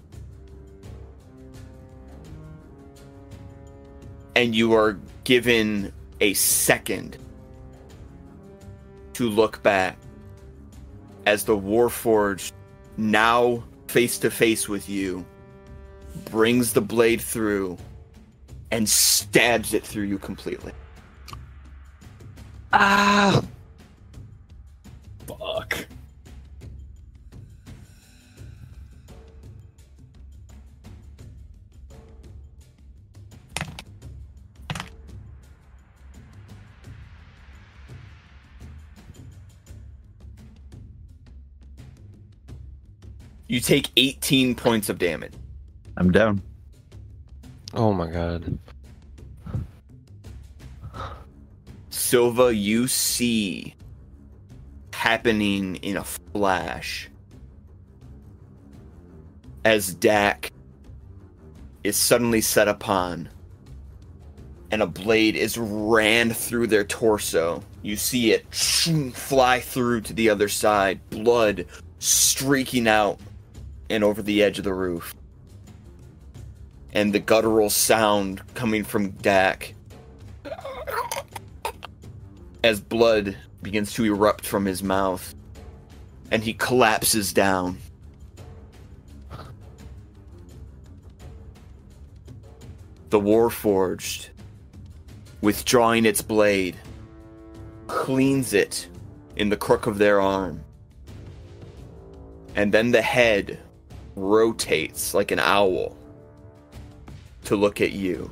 And 4.36 4.54
you 4.54 4.74
are 4.74 5.00
given 5.24 5.92
a 6.20 6.34
second 6.36 7.18
to 9.18 9.28
look 9.28 9.64
back 9.64 9.98
as 11.26 11.44
the 11.44 11.58
Warforged, 11.58 12.52
now 12.98 13.64
face 13.88 14.20
to 14.20 14.30
face 14.30 14.70
with 14.70 14.88
you, 14.88 15.26
brings 16.26 16.74
the 16.74 16.82
blade 16.82 17.20
through 17.20 17.80
and 18.70 18.88
stabs 18.88 19.74
it 19.74 19.84
through 19.84 20.04
you 20.04 20.20
completely. 20.20 20.72
Ah! 22.74 23.44
Fuck. 25.26 25.88
You 43.48 43.60
take 43.62 43.92
18 43.96 44.56
points 44.56 44.90
of 44.90 44.98
damage. 44.98 45.34
I'm 45.96 46.12
down. 46.12 46.42
Oh 47.74 47.94
my 47.94 48.08
god. 48.08 48.58
Silva, 51.90 52.54
you 52.54 52.88
see 52.88 53.74
happening 54.94 55.78
in 55.78 55.98
a 55.98 56.04
flash 56.04 57.10
as 59.64 59.94
Dak 59.94 60.52
is 61.84 61.96
suddenly 61.96 62.42
set 62.42 62.68
upon 62.68 63.30
and 64.72 64.82
a 64.82 64.88
blade 64.88 65.36
is 65.36 65.58
ran 65.58 66.32
through 66.32 66.68
their 66.68 66.84
torso. 66.84 67.64
You 67.84 67.96
see 67.96 68.34
it 68.34 68.54
fly 68.54 69.62
through 69.62 70.02
to 70.02 70.14
the 70.14 70.30
other 70.30 70.50
side, 70.50 71.00
blood 71.10 71.66
streaking 72.00 72.88
out 72.88 73.20
and 73.90 74.04
over 74.04 74.22
the 74.22 74.44
edge 74.44 74.58
of 74.58 74.64
the 74.64 74.74
roof. 74.74 75.16
And 76.94 77.14
the 77.14 77.20
guttural 77.20 77.70
sound 77.70 78.42
coming 78.54 78.84
from 78.84 79.12
Dak 79.12 79.74
as 82.64 82.82
blood 82.82 83.38
begins 83.62 83.94
to 83.94 84.06
erupt 84.06 84.46
from 84.46 84.66
his 84.66 84.84
mouth 84.84 85.36
and 86.32 86.44
he 86.44 86.54
collapses 86.54 87.32
down. 87.34 87.78
The 93.10 93.20
Warforged, 93.20 94.30
withdrawing 95.42 96.06
its 96.06 96.22
blade, 96.22 96.76
cleans 97.88 98.54
it 98.54 98.90
in 99.38 99.48
the 99.48 99.56
crook 99.56 99.88
of 99.88 99.98
their 99.98 100.20
arm. 100.20 100.62
And 102.56 102.74
then 102.74 102.92
the 102.92 103.02
head 103.02 103.60
rotates 104.18 105.14
like 105.14 105.32
an 105.32 105.40
owl 105.40 105.96
to 107.46 107.56
look 107.56 107.80
at 107.80 107.92
you. 107.92 108.30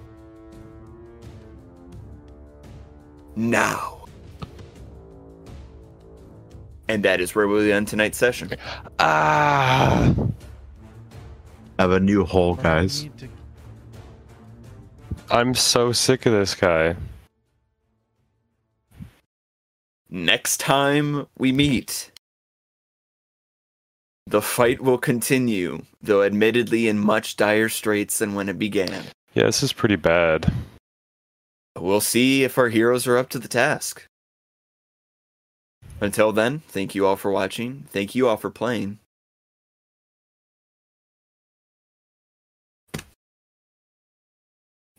Now. 3.36 4.06
And 6.88 7.04
that 7.04 7.22
is 7.22 7.34
where 7.34 7.48
we'll 7.48 7.72
end 7.72 7.88
tonight's 7.88 8.18
session. 8.18 8.52
Ah! 9.00 10.14
I 11.78 11.82
have 11.82 11.92
a 11.92 12.00
new 12.00 12.26
hole, 12.26 12.56
guys. 12.56 13.10
I'm 15.30 15.54
so 15.54 15.92
sick 15.92 16.26
of 16.26 16.34
this 16.34 16.56
guy. 16.56 16.96
Next 20.10 20.60
time 20.60 21.28
we 21.38 21.52
meet, 21.52 22.12
the 24.28 24.42
fight 24.42 24.82
will 24.82 24.98
continue, 24.98 25.84
though 26.02 26.24
admittedly 26.24 26.88
in 26.88 27.00
much 27.00 27.36
dire 27.36 27.70
straits 27.70 28.20
than 28.20 28.34
when 28.34 28.50
it 28.50 28.58
began. 28.58 29.04
Yeah, 29.34 29.44
this 29.44 29.62
is 29.62 29.74
pretty 29.74 29.98
bad. 29.98 30.52
We'll 31.78 32.02
see 32.02 32.44
if 32.44 32.58
our 32.58 32.70
heroes 32.70 33.06
are 33.06 33.18
up 33.18 33.30
to 33.30 33.40
the 33.40 33.48
task. 33.48 34.08
Until 36.02 36.32
then, 36.32 36.60
thank 36.68 36.96
you 36.96 37.06
all 37.06 37.16
for 37.16 37.32
watching. 37.32 37.86
Thank 37.90 38.16
you 38.16 38.28
all 38.28 38.38
for 38.38 38.50
playing. 38.50 39.00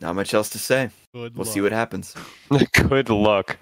Not 0.01 0.15
much 0.15 0.35
else 0.35 0.51
to 0.51 0.59
say. 0.59 0.91
Good 1.15 1.37
We'll 1.37 1.47
see 1.47 1.63
what 1.63 1.73
happens. 1.73 2.15
Good 2.73 3.09
luck. 3.09 3.57